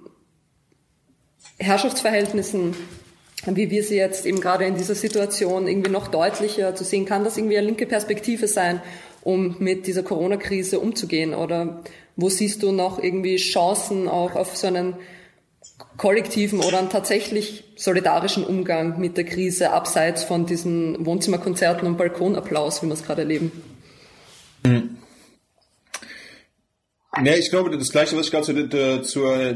Herrschaftsverhältnissen, 1.59 2.75
wie 3.45 3.71
wir 3.71 3.85
sie 3.85 3.97
jetzt 3.97 4.25
eben 4.25 4.41
gerade 4.41 4.65
in 4.65 4.77
dieser 4.77 4.95
Situation 4.95 5.69
irgendwie 5.69 5.91
noch 5.91 6.09
deutlicher 6.09 6.75
zu 6.75 6.85
sehen, 6.85 7.05
kann 7.05 7.25
das 7.25 7.37
irgendwie 7.37 7.59
eine 7.59 7.67
linke 7.67 7.87
Perspektive 7.87 8.49
sein 8.49 8.81
um 9.23 9.57
mit 9.59 9.87
dieser 9.87 10.03
Corona-Krise 10.03 10.81
umzugehen? 10.81 11.35
Oder 11.35 11.83
wo 12.17 12.29
siehst 12.29 12.63
du 12.63 12.73
noch 12.73 13.03
irgendwie 13.03 13.37
Chancen 13.37 14.09
auch 14.09 14.35
auf 14.35 14.57
so 14.57 14.67
einen 14.67 14.95
kollektiven 15.97 16.61
oder 16.61 16.79
einen 16.79 16.89
tatsächlich 16.89 17.65
solidarischen 17.77 18.45
Umgang 18.45 18.99
mit 18.99 19.17
der 19.17 19.25
Krise, 19.25 19.73
abseits 19.73 20.25
von 20.25 20.47
diesen 20.47 21.05
Wohnzimmerkonzerten 21.05 21.87
und 21.87 21.97
Balkonapplaus, 21.97 22.83
wie 22.83 22.87
wir 22.87 22.95
es 22.95 23.05
gerade 23.05 23.23
erleben? 23.23 23.53
Hm. 24.67 24.97
Ja, 27.23 27.35
ich 27.35 27.51
glaube, 27.51 27.77
das 27.77 27.91
Gleiche, 27.91 28.17
was 28.17 28.27
ich 28.27 28.33
gerade 28.33 28.47
zur, 28.69 29.03
zur 29.03 29.55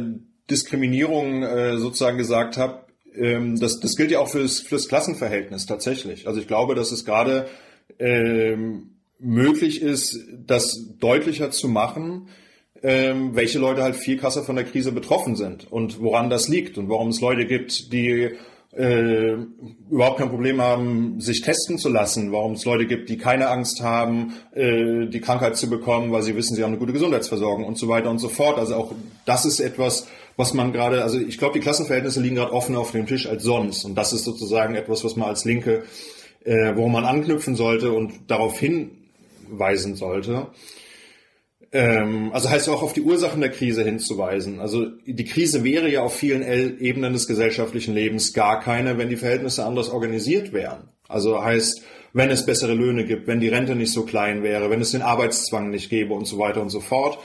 Diskriminierung 0.51 1.43
äh, 1.43 1.79
sozusagen 1.79 2.19
gesagt 2.19 2.57
habe, 2.57 2.85
ähm, 3.15 3.59
das, 3.59 3.81
das 3.81 3.97
gilt 3.97 4.11
ja 4.11 4.19
auch 4.19 4.29
fürs, 4.29 4.61
fürs 4.61 4.89
Klassenverhältnis 4.89 5.67
tatsächlich. 5.67 6.27
Also 6.27 6.41
ich 6.41 6.47
glaube, 6.47 6.75
dass 6.75 6.93
es 6.93 7.05
gerade 7.05 7.49
ähm, 7.99 8.94
möglich 9.19 9.83
ist, 9.83 10.19
das 10.47 10.95
deutlicher 10.99 11.51
zu 11.51 11.69
machen, 11.69 12.29
ähm, 12.83 13.35
welche 13.35 13.59
Leute 13.59 13.83
halt 13.83 13.97
viel 13.97 14.19
krasser 14.19 14.43
von 14.43 14.57
der 14.57 14.65
Krise 14.65 14.93
betroffen 14.93 15.37
sind 15.37 15.71
und 15.73 16.01
woran 16.01 16.29
das 16.29 16.49
liegt 16.49 16.77
und 16.77 16.89
warum 16.89 17.09
es 17.09 17.21
Leute 17.21 17.47
gibt, 17.47 17.93
die 17.93 18.31
äh, 18.77 19.37
überhaupt 19.91 20.19
kein 20.19 20.29
Problem 20.29 20.61
haben, 20.61 21.21
sich 21.21 21.41
testen 21.43 21.79
zu 21.79 21.89
lassen, 21.89 22.33
warum 22.33 22.53
es 22.53 22.65
Leute 22.65 22.87
gibt, 22.87 23.09
die 23.09 23.17
keine 23.17 23.49
Angst 23.49 23.83
haben, 23.83 24.35
äh, 24.53 25.07
die 25.07 25.21
Krankheit 25.21 25.57
zu 25.57 25.71
bekommen, 25.71 26.13
weil 26.13 26.23
sie 26.23 26.37
wissen, 26.37 26.57
sie 26.57 26.63
haben 26.63 26.73
eine 26.73 26.79
gute 26.79 26.93
Gesundheitsversorgung 26.93 27.65
und 27.65 27.79
so 27.79 27.89
weiter 27.89 28.11
und 28.11 28.19
so 28.19 28.29
fort. 28.29 28.59
Also 28.59 28.75
auch 28.75 28.93
das 29.25 29.45
ist 29.45 29.61
etwas, 29.61 30.09
was 30.37 30.55
man 30.55 30.73
gerade, 30.73 31.05
also 31.05 31.19
ich 31.19 31.39
glaube, 31.39 31.55
die 31.55 31.61
Klassenverhältnisse 31.61 32.21
liegen 32.21 32.35
gerade 32.35 32.53
offen 32.53 32.75
auf 32.75 32.91
dem 32.91 33.07
Tisch 33.07 33.29
als 33.29 33.45
sonst 33.45 33.85
und 33.85 33.95
das 33.95 34.13
ist 34.13 34.25
sozusagen 34.25 34.75
etwas, 34.75 35.05
was 35.05 35.17
man 35.17 35.29
als 35.29 35.45
Linke, 35.45 35.85
äh, 36.45 36.75
worum 36.75 36.93
man 36.93 37.05
anknüpfen 37.05 37.55
sollte 37.55 37.93
und 37.93 38.13
darauf 38.27 38.59
hin 39.45 39.59
weisen 39.59 39.97
sollte. 39.97 40.49
Ähm, 41.73 42.31
also 42.33 42.51
heißt 42.51 42.69
auch 42.69 42.83
auf 42.83 42.93
die 42.93 43.03
Ursachen 43.03 43.41
der 43.41 43.51
Krise 43.51 43.85
hinzuweisen. 43.85 44.61
Also 44.61 44.87
die 45.07 45.25
Krise 45.25 45.65
wäre 45.65 45.91
ja 45.91 46.03
auf 46.03 46.15
vielen 46.17 46.43
Ebenen 46.81 47.13
des 47.13 47.27
gesellschaftlichen 47.27 47.95
Lebens 47.95 48.33
gar 48.33 48.61
keine, 48.61 48.97
wenn 48.97 49.09
die 49.09 49.17
Verhältnisse 49.17 49.65
anders 49.65 49.91
organisiert 49.91 50.53
wären. 50.53 50.89
Also 51.09 51.43
heißt, 51.43 51.83
wenn 52.13 52.31
es 52.31 52.47
bessere 52.47 52.75
Löhne 52.75 53.05
gibt, 53.05 53.27
wenn 53.27 53.41
die 53.41 53.49
Rente 53.49 53.75
nicht 53.75 53.93
so 53.93 54.05
klein 54.05 54.45
wäre, 54.45 54.71
wenn 54.71 54.81
es 54.81 54.93
den 54.93 55.03
Arbeitszwang 55.03 55.71
nicht 55.71 55.91
gäbe 55.91 56.15
und 56.15 56.27
so 56.27 56.39
weiter 56.39 56.63
und 56.63 56.71
so 56.71 56.81
fort. 56.81 57.19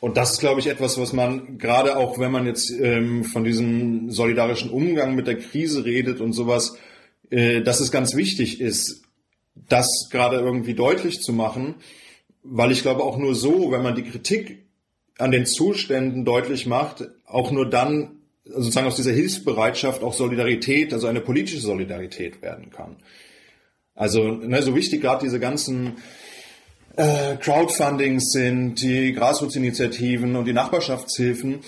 Und 0.00 0.18
das 0.18 0.32
ist, 0.32 0.40
glaube 0.40 0.60
ich, 0.60 0.66
etwas, 0.66 0.98
was 1.00 1.14
man 1.14 1.56
gerade 1.56 1.96
auch, 1.96 2.18
wenn 2.18 2.30
man 2.30 2.46
jetzt 2.46 2.70
ähm, 2.70 3.24
von 3.24 3.42
diesem 3.42 4.10
solidarischen 4.10 4.70
Umgang 4.70 5.14
mit 5.14 5.26
der 5.26 5.38
Krise 5.38 5.86
redet 5.86 6.20
und 6.20 6.34
sowas, 6.34 6.76
äh, 7.30 7.62
dass 7.62 7.80
es 7.80 7.90
ganz 7.90 8.14
wichtig 8.14 8.60
ist, 8.60 9.05
das 9.68 10.08
gerade 10.10 10.36
irgendwie 10.36 10.74
deutlich 10.74 11.20
zu 11.20 11.32
machen, 11.32 11.76
weil 12.42 12.70
ich 12.70 12.82
glaube 12.82 13.02
auch 13.02 13.16
nur 13.16 13.34
so, 13.34 13.70
wenn 13.72 13.82
man 13.82 13.94
die 13.94 14.04
Kritik 14.04 14.66
an 15.18 15.30
den 15.30 15.46
Zuständen 15.46 16.24
deutlich 16.24 16.66
macht, 16.66 17.08
auch 17.24 17.50
nur 17.50 17.68
dann 17.68 18.16
sozusagen 18.44 18.86
aus 18.86 18.96
dieser 18.96 19.12
Hilfsbereitschaft 19.12 20.02
auch 20.02 20.12
Solidarität, 20.12 20.92
also 20.92 21.06
eine 21.06 21.20
politische 21.20 21.60
Solidarität 21.60 22.42
werden 22.42 22.70
kann. 22.70 22.96
Also 23.94 24.28
ne, 24.28 24.62
so 24.62 24.74
wichtig 24.74 25.00
gerade 25.00 25.24
diese 25.24 25.40
ganzen 25.40 25.94
äh, 26.96 27.36
Crowdfundings 27.36 28.30
sind, 28.30 28.80
die 28.82 29.12
Grasroots-Initiativen 29.12 30.36
und 30.36 30.44
die 30.44 30.52
Nachbarschaftshilfen, 30.52 31.60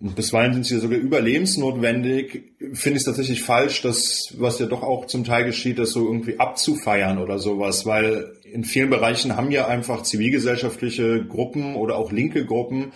und 0.00 0.14
bisweilen 0.14 0.52
sind 0.52 0.66
sie 0.66 0.78
sogar 0.78 0.98
überlebensnotwendig, 0.98 2.52
finde 2.72 2.96
ich 2.96 2.98
es 2.98 3.04
tatsächlich 3.04 3.42
falsch, 3.42 3.82
das, 3.82 4.34
was 4.38 4.58
ja 4.58 4.66
doch 4.66 4.82
auch 4.82 5.06
zum 5.06 5.24
Teil 5.24 5.44
geschieht, 5.44 5.78
das 5.78 5.90
so 5.90 6.06
irgendwie 6.06 6.38
abzufeiern 6.38 7.18
oder 7.18 7.38
sowas, 7.38 7.84
weil 7.84 8.32
in 8.44 8.64
vielen 8.64 8.90
Bereichen 8.90 9.36
haben 9.36 9.50
ja 9.50 9.66
einfach 9.66 10.02
zivilgesellschaftliche 10.02 11.24
Gruppen 11.24 11.74
oder 11.74 11.96
auch 11.96 12.12
linke 12.12 12.44
Gruppen 12.44 12.92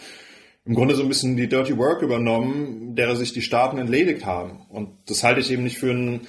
im 0.64 0.74
Grunde 0.74 0.94
so 0.94 1.02
ein 1.02 1.08
bisschen 1.08 1.36
die 1.36 1.48
Dirty 1.48 1.76
Work 1.76 2.02
übernommen, 2.02 2.94
derer 2.94 3.16
sich 3.16 3.32
die 3.32 3.42
Staaten 3.42 3.78
entledigt 3.78 4.24
haben. 4.24 4.60
Und 4.68 4.90
das 5.06 5.24
halte 5.24 5.40
ich 5.40 5.50
eben 5.50 5.64
nicht 5.64 5.78
für 5.78 5.90
ein 5.90 6.20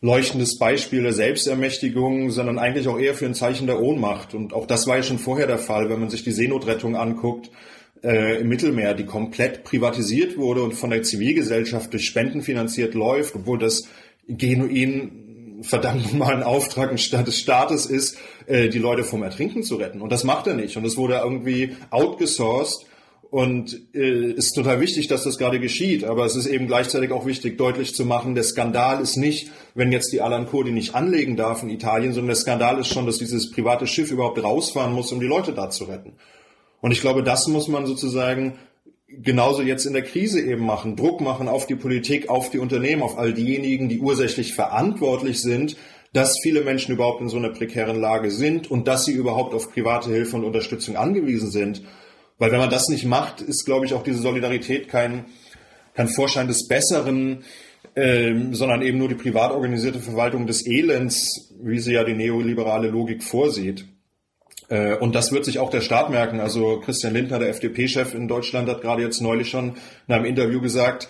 leuchtendes 0.00 0.58
Beispiel 0.58 1.02
der 1.02 1.12
Selbstermächtigung, 1.12 2.30
sondern 2.30 2.58
eigentlich 2.58 2.88
auch 2.88 2.98
eher 2.98 3.14
für 3.14 3.26
ein 3.26 3.34
Zeichen 3.34 3.68
der 3.68 3.80
Ohnmacht. 3.80 4.34
Und 4.34 4.52
auch 4.52 4.66
das 4.66 4.88
war 4.88 4.96
ja 4.96 5.04
schon 5.04 5.20
vorher 5.20 5.46
der 5.46 5.58
Fall, 5.58 5.88
wenn 5.88 6.00
man 6.00 6.10
sich 6.10 6.24
die 6.24 6.32
Seenotrettung 6.32 6.96
anguckt 6.96 7.50
äh, 8.02 8.40
im 8.40 8.48
Mittelmeer, 8.48 8.94
die 8.94 9.06
komplett 9.06 9.64
privatisiert 9.64 10.36
wurde 10.36 10.62
und 10.62 10.74
von 10.74 10.90
der 10.90 11.02
Zivilgesellschaft 11.02 11.92
durch 11.92 12.06
Spenden 12.06 12.42
finanziert 12.42 12.94
läuft, 12.94 13.34
obwohl 13.34 13.58
das 13.58 13.84
genuin 14.28 15.28
verdammt 15.62 16.04
nochmal 16.04 16.36
ein 16.36 16.42
Auftrag 16.42 16.90
des 16.90 17.38
Staates 17.38 17.86
ist, 17.86 18.18
äh, 18.46 18.68
die 18.68 18.78
Leute 18.78 19.04
vom 19.04 19.22
Ertrinken 19.22 19.62
zu 19.62 19.76
retten. 19.76 20.00
Und 20.00 20.12
das 20.12 20.24
macht 20.24 20.46
er 20.46 20.54
nicht. 20.54 20.76
Und 20.76 20.84
es 20.84 20.96
wurde 20.96 21.20
irgendwie 21.22 21.76
outgesourced. 21.90 22.86
Und 23.30 23.78
äh, 23.94 24.32
ist 24.32 24.54
total 24.54 24.80
wichtig, 24.80 25.06
dass 25.08 25.24
das 25.24 25.36
gerade 25.36 25.60
geschieht. 25.60 26.02
Aber 26.02 26.24
es 26.24 26.34
ist 26.34 26.46
eben 26.46 26.66
gleichzeitig 26.66 27.10
auch 27.10 27.26
wichtig, 27.26 27.58
deutlich 27.58 27.94
zu 27.94 28.06
machen, 28.06 28.34
der 28.34 28.44
Skandal 28.44 29.02
ist 29.02 29.16
nicht, 29.16 29.50
wenn 29.74 29.92
jetzt 29.92 30.14
die 30.14 30.22
Alan 30.22 30.46
Kurdi 30.46 30.70
nicht 30.70 30.94
anlegen 30.94 31.36
darf 31.36 31.62
in 31.62 31.68
Italien, 31.68 32.14
sondern 32.14 32.28
der 32.28 32.36
Skandal 32.36 32.78
ist 32.78 32.88
schon, 32.88 33.04
dass 33.04 33.18
dieses 33.18 33.50
private 33.50 33.86
Schiff 33.86 34.10
überhaupt 34.10 34.42
rausfahren 34.42 34.94
muss, 34.94 35.12
um 35.12 35.20
die 35.20 35.26
Leute 35.26 35.52
da 35.52 35.68
zu 35.68 35.84
retten. 35.84 36.14
Und 36.80 36.92
ich 36.92 37.00
glaube, 37.00 37.22
das 37.22 37.48
muss 37.48 37.68
man 37.68 37.86
sozusagen 37.86 38.58
genauso 39.08 39.62
jetzt 39.62 39.86
in 39.86 39.94
der 39.94 40.02
Krise 40.02 40.40
eben 40.40 40.64
machen. 40.64 40.96
Druck 40.96 41.20
machen 41.20 41.48
auf 41.48 41.66
die 41.66 41.76
Politik, 41.76 42.28
auf 42.28 42.50
die 42.50 42.58
Unternehmen, 42.58 43.02
auf 43.02 43.18
all 43.18 43.32
diejenigen, 43.32 43.88
die 43.88 44.00
ursächlich 44.00 44.54
verantwortlich 44.54 45.40
sind, 45.40 45.76
dass 46.12 46.38
viele 46.42 46.62
Menschen 46.62 46.94
überhaupt 46.94 47.20
in 47.20 47.28
so 47.28 47.36
einer 47.36 47.50
prekären 47.50 48.00
Lage 48.00 48.30
sind 48.30 48.70
und 48.70 48.88
dass 48.88 49.04
sie 49.04 49.12
überhaupt 49.12 49.54
auf 49.54 49.72
private 49.72 50.10
Hilfe 50.10 50.36
und 50.36 50.44
Unterstützung 50.44 50.96
angewiesen 50.96 51.50
sind. 51.50 51.82
Weil 52.38 52.52
wenn 52.52 52.60
man 52.60 52.70
das 52.70 52.88
nicht 52.88 53.04
macht, 53.04 53.40
ist, 53.40 53.64
glaube 53.64 53.84
ich, 53.84 53.94
auch 53.94 54.02
diese 54.02 54.20
Solidarität 54.20 54.88
kein, 54.88 55.26
kein 55.94 56.08
Vorschein 56.08 56.46
des 56.46 56.68
Besseren, 56.68 57.44
ähm, 57.96 58.54
sondern 58.54 58.82
eben 58.82 58.98
nur 58.98 59.08
die 59.08 59.16
privat 59.16 59.50
organisierte 59.52 59.98
Verwaltung 59.98 60.46
des 60.46 60.66
Elends, 60.66 61.52
wie 61.60 61.80
sie 61.80 61.94
ja 61.94 62.04
die 62.04 62.14
neoliberale 62.14 62.88
Logik 62.88 63.22
vorsieht. 63.22 63.86
Äh, 64.68 64.96
und 64.96 65.14
das 65.14 65.32
wird 65.32 65.44
sich 65.44 65.58
auch 65.58 65.70
der 65.70 65.80
Staat 65.80 66.10
merken. 66.10 66.40
Also 66.40 66.80
Christian 66.80 67.14
Lindner, 67.14 67.38
der 67.38 67.50
FDP-Chef 67.50 68.14
in 68.14 68.28
Deutschland, 68.28 68.68
hat 68.68 68.82
gerade 68.82 69.02
jetzt 69.02 69.20
neulich 69.20 69.48
schon 69.48 69.76
in 70.06 70.14
einem 70.14 70.24
Interview 70.24 70.60
gesagt, 70.60 71.08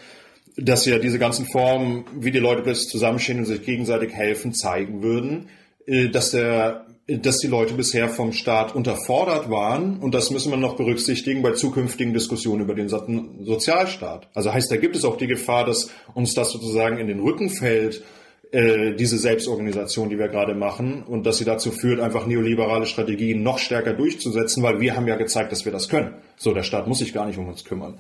dass 0.56 0.86
ja 0.86 0.98
diese 0.98 1.18
ganzen 1.18 1.46
Formen, 1.46 2.04
wie 2.14 2.30
die 2.30 2.38
Leute 2.38 2.62
plötzlich 2.62 2.88
zusammenstehen 2.88 3.38
und 3.38 3.44
sich 3.44 3.62
gegenseitig 3.62 4.12
helfen, 4.12 4.52
zeigen 4.54 5.02
würden, 5.02 5.48
äh, 5.86 6.08
dass 6.08 6.30
der 6.30 6.84
dass 7.10 7.38
die 7.38 7.46
Leute 7.46 7.72
bisher 7.72 8.10
vom 8.10 8.34
Staat 8.34 8.74
unterfordert 8.74 9.48
waren 9.48 9.98
und 10.00 10.14
das 10.14 10.30
müssen 10.30 10.50
wir 10.50 10.58
noch 10.58 10.76
berücksichtigen 10.76 11.40
bei 11.40 11.52
zukünftigen 11.52 12.12
Diskussionen 12.12 12.60
über 12.60 12.74
den 12.74 12.90
Sozialstaat. 12.90 14.28
Also 14.34 14.52
heißt, 14.52 14.70
da 14.70 14.76
gibt 14.76 14.94
es 14.94 15.06
auch 15.06 15.16
die 15.16 15.26
Gefahr, 15.26 15.64
dass 15.64 15.90
uns 16.12 16.34
das 16.34 16.50
sozusagen 16.50 16.98
in 16.98 17.06
den 17.06 17.20
Rücken 17.20 17.48
fällt, 17.48 18.02
äh, 18.50 18.94
diese 18.94 19.18
Selbstorganisation, 19.18 20.08
die 20.08 20.18
wir 20.18 20.28
gerade 20.28 20.54
machen 20.54 21.02
und 21.02 21.26
dass 21.26 21.38
sie 21.38 21.44
dazu 21.44 21.70
führt, 21.70 22.00
einfach 22.00 22.26
neoliberale 22.26 22.86
Strategien 22.86 23.42
noch 23.42 23.58
stärker 23.58 23.92
durchzusetzen, 23.92 24.62
weil 24.62 24.80
wir 24.80 24.96
haben 24.96 25.06
ja 25.06 25.16
gezeigt, 25.16 25.52
dass 25.52 25.64
wir 25.64 25.72
das 25.72 25.88
können. 25.88 26.14
So, 26.36 26.54
der 26.54 26.62
Staat 26.62 26.86
muss 26.86 27.00
sich 27.00 27.12
gar 27.12 27.26
nicht 27.26 27.38
um 27.38 27.48
uns 27.48 27.64
kümmern. 27.64 27.98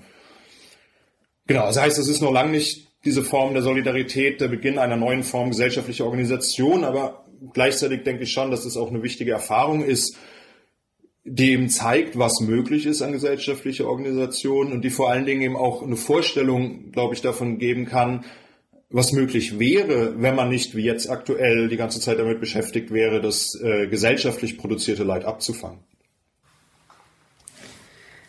Genau, 1.46 1.66
das 1.66 1.80
heißt, 1.80 1.98
es 1.98 2.08
ist 2.08 2.22
noch 2.22 2.32
lange 2.32 2.52
nicht 2.52 2.88
diese 3.04 3.22
Form 3.22 3.54
der 3.54 3.62
Solidarität, 3.62 4.40
der 4.40 4.48
Beginn 4.48 4.78
einer 4.78 4.96
neuen 4.96 5.22
Form 5.22 5.50
gesellschaftlicher 5.50 6.04
Organisation, 6.04 6.84
aber 6.84 7.24
gleichzeitig 7.52 8.02
denke 8.04 8.24
ich 8.24 8.32
schon, 8.32 8.50
dass 8.50 8.64
es 8.64 8.76
auch 8.76 8.90
eine 8.90 9.02
wichtige 9.02 9.32
Erfahrung 9.32 9.84
ist, 9.84 10.16
die 11.24 11.52
eben 11.52 11.68
zeigt, 11.68 12.18
was 12.18 12.40
möglich 12.40 12.86
ist 12.86 13.02
an 13.02 13.12
gesellschaftlicher 13.12 13.86
Organisation 13.86 14.72
und 14.72 14.82
die 14.82 14.90
vor 14.90 15.10
allen 15.10 15.26
Dingen 15.26 15.42
eben 15.42 15.56
auch 15.56 15.82
eine 15.82 15.96
Vorstellung, 15.96 16.90
glaube 16.90 17.14
ich, 17.14 17.20
davon 17.20 17.58
geben 17.58 17.84
kann, 17.84 18.24
was 18.90 19.12
möglich 19.12 19.58
wäre, 19.58 20.14
wenn 20.20 20.34
man 20.34 20.48
nicht 20.48 20.74
wie 20.74 20.84
jetzt 20.84 21.10
aktuell 21.10 21.68
die 21.68 21.76
ganze 21.76 22.00
Zeit 22.00 22.18
damit 22.18 22.40
beschäftigt 22.40 22.90
wäre, 22.90 23.20
das 23.20 23.54
äh, 23.60 23.86
gesellschaftlich 23.86 24.56
produzierte 24.56 25.04
Leid 25.04 25.24
abzufangen. 25.24 25.80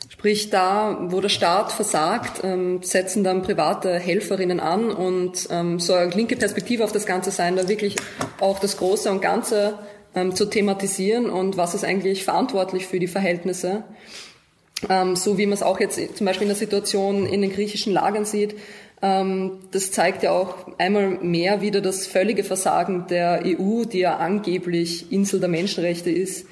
Sprich, 0.09 0.49
da, 0.49 0.97
wo 1.11 1.21
der 1.21 1.29
Staat 1.29 1.71
versagt, 1.71 2.41
ähm, 2.43 2.83
setzen 2.83 3.23
dann 3.23 3.41
private 3.41 3.97
Helferinnen 3.97 4.59
an 4.59 4.91
und 4.91 5.47
ähm, 5.49 5.79
so 5.79 5.93
eine 5.93 6.11
linke 6.11 6.35
Perspektive 6.35 6.83
auf 6.83 6.91
das 6.91 7.05
Ganze 7.05 7.31
sein, 7.31 7.55
da 7.55 7.69
wirklich 7.69 7.95
auch 8.41 8.59
das 8.59 8.75
Große 8.75 9.09
und 9.09 9.21
Ganze 9.21 9.79
ähm, 10.13 10.35
zu 10.35 10.45
thematisieren 10.45 11.29
und 11.29 11.55
was 11.55 11.73
ist 11.73 11.85
eigentlich 11.85 12.25
verantwortlich 12.25 12.85
für 12.85 12.99
die 12.99 13.07
Verhältnisse. 13.07 13.85
Ähm, 14.89 15.15
so 15.15 15.37
wie 15.37 15.45
man 15.45 15.53
es 15.53 15.63
auch 15.63 15.79
jetzt 15.79 16.17
zum 16.17 16.25
Beispiel 16.25 16.43
in 16.43 16.49
der 16.49 16.57
Situation 16.57 17.25
in 17.25 17.41
den 17.41 17.51
griechischen 17.51 17.93
Lagern 17.93 18.25
sieht. 18.25 18.55
Ähm, 19.01 19.59
das 19.71 19.91
zeigt 19.91 20.23
ja 20.23 20.31
auch 20.31 20.55
einmal 20.77 21.09
mehr 21.21 21.61
wieder 21.61 21.81
das 21.81 22.07
völlige 22.07 22.43
Versagen 22.43 23.05
der 23.09 23.43
EU, 23.45 23.85
die 23.85 23.99
ja 23.99 24.17
angeblich 24.17 25.11
Insel 25.11 25.39
der 25.39 25.49
Menschenrechte 25.49 26.11
ist. 26.11 26.45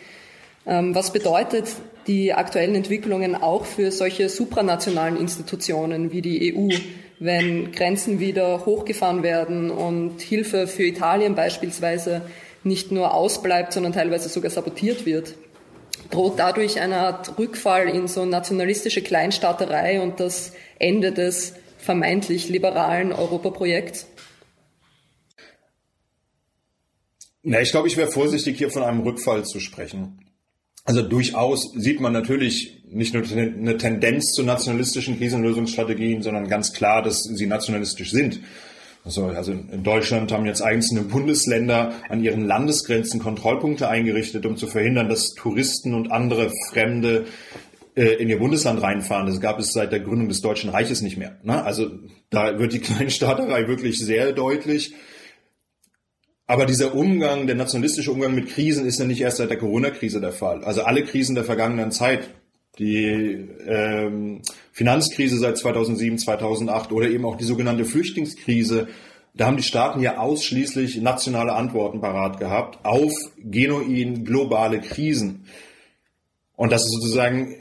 Ähm, 0.65 0.95
was 0.95 1.11
bedeutet 1.11 1.65
die 2.07 2.33
aktuellen 2.33 2.75
Entwicklungen 2.75 3.35
auch 3.35 3.65
für 3.65 3.91
solche 3.91 4.29
supranationalen 4.29 5.17
Institutionen 5.17 6.11
wie 6.11 6.21
die 6.21 6.55
EU, 6.55 6.69
wenn 7.19 7.71
Grenzen 7.71 8.19
wieder 8.19 8.65
hochgefahren 8.65 9.23
werden 9.23 9.69
und 9.71 10.21
Hilfe 10.21 10.67
für 10.67 10.83
Italien 10.83 11.35
beispielsweise 11.35 12.21
nicht 12.63 12.91
nur 12.91 13.13
ausbleibt, 13.13 13.73
sondern 13.73 13.91
teilweise 13.91 14.29
sogar 14.29 14.51
sabotiert 14.51 15.05
wird? 15.05 15.35
Droht 16.11 16.39
dadurch 16.39 16.79
eine 16.79 16.97
Art 16.97 17.37
Rückfall 17.37 17.89
in 17.89 18.07
so 18.07 18.23
nationalistische 18.23 19.01
Kleinstaaterei 19.01 19.99
und 19.99 20.21
das 20.21 20.53
Ende 20.79 21.11
des 21.11 21.53
vermeintlich 21.88 22.49
liberalen 22.49 23.13
Europaprojekts? 23.13 24.07
Na, 27.43 27.61
ich 27.61 27.71
glaube, 27.71 27.88
ich 27.88 27.95
wäre 27.95 28.11
vorsichtig, 28.11 28.57
hier 28.57 28.69
von 28.69 28.83
einem 28.83 28.99
Rückfall 28.99 29.45
zu 29.45 29.61
sprechen. 29.61 30.19
Also 30.83 31.01
durchaus 31.01 31.71
sieht 31.75 32.01
man 32.01 32.11
natürlich 32.11 32.83
nicht 32.89 33.13
nur 33.13 33.23
eine 33.23 33.77
Tendenz 33.77 34.33
zu 34.33 34.43
nationalistischen 34.43 35.17
Krisenlösungsstrategien, 35.17 36.21
sondern 36.21 36.49
ganz 36.49 36.73
klar, 36.73 37.01
dass 37.01 37.23
sie 37.23 37.47
nationalistisch 37.47 38.11
sind. 38.11 38.41
Also, 39.05 39.27
also 39.27 39.53
in 39.53 39.83
Deutschland 39.83 40.33
haben 40.33 40.45
jetzt 40.45 40.61
einzelne 40.61 41.03
Bundesländer 41.03 41.93
an 42.09 42.21
ihren 42.21 42.45
Landesgrenzen 42.45 43.21
Kontrollpunkte 43.21 43.88
eingerichtet, 43.88 44.45
um 44.45 44.57
zu 44.57 44.67
verhindern, 44.67 45.07
dass 45.07 45.29
Touristen 45.29 45.93
und 45.93 46.11
andere 46.11 46.51
Fremde 46.69 47.27
in 47.97 48.29
ihr 48.29 48.37
Bundesland 48.37 48.81
reinfahren. 48.81 49.25
Das 49.25 49.41
gab 49.41 49.59
es 49.59 49.73
seit 49.73 49.91
der 49.91 49.99
Gründung 49.99 50.29
des 50.29 50.41
Deutschen 50.41 50.69
Reiches 50.69 51.01
nicht 51.01 51.17
mehr. 51.17 51.37
Ne? 51.43 51.63
Also 51.63 51.89
da 52.29 52.59
wird 52.59 52.73
die 52.73 52.79
Kleinstaaterei 52.81 53.67
wirklich 53.67 53.99
sehr 53.99 54.33
deutlich. 54.33 54.93
Aber 56.45 56.65
dieser 56.65 56.95
Umgang, 56.95 57.47
der 57.47 57.55
nationalistische 57.55 58.11
Umgang 58.11 58.33
mit 58.33 58.49
Krisen 58.49 58.85
ist 58.85 58.99
ja 58.99 59.05
nicht 59.05 59.19
erst 59.19 59.37
seit 59.37 59.49
der 59.49 59.57
Corona-Krise 59.57 60.21
der 60.21 60.31
Fall. 60.31 60.63
Also 60.63 60.83
alle 60.83 61.03
Krisen 61.03 61.35
der 61.35 61.43
vergangenen 61.43 61.91
Zeit, 61.91 62.29
die 62.79 63.03
ähm, 63.67 64.41
Finanzkrise 64.71 65.37
seit 65.39 65.57
2007, 65.57 66.19
2008 66.19 66.91
oder 66.91 67.09
eben 67.09 67.25
auch 67.25 67.35
die 67.35 67.43
sogenannte 67.43 67.83
Flüchtlingskrise, 67.83 68.87
da 69.33 69.45
haben 69.45 69.57
die 69.57 69.63
Staaten 69.63 70.01
ja 70.01 70.17
ausschließlich 70.17 71.01
nationale 71.01 71.53
Antworten 71.53 71.99
parat 71.99 72.39
gehabt 72.39 72.85
auf 72.85 73.11
genuin 73.37 74.23
globale 74.23 74.79
Krisen. 74.79 75.45
Und 76.55 76.71
das 76.71 76.83
ist 76.83 76.93
sozusagen, 76.93 77.55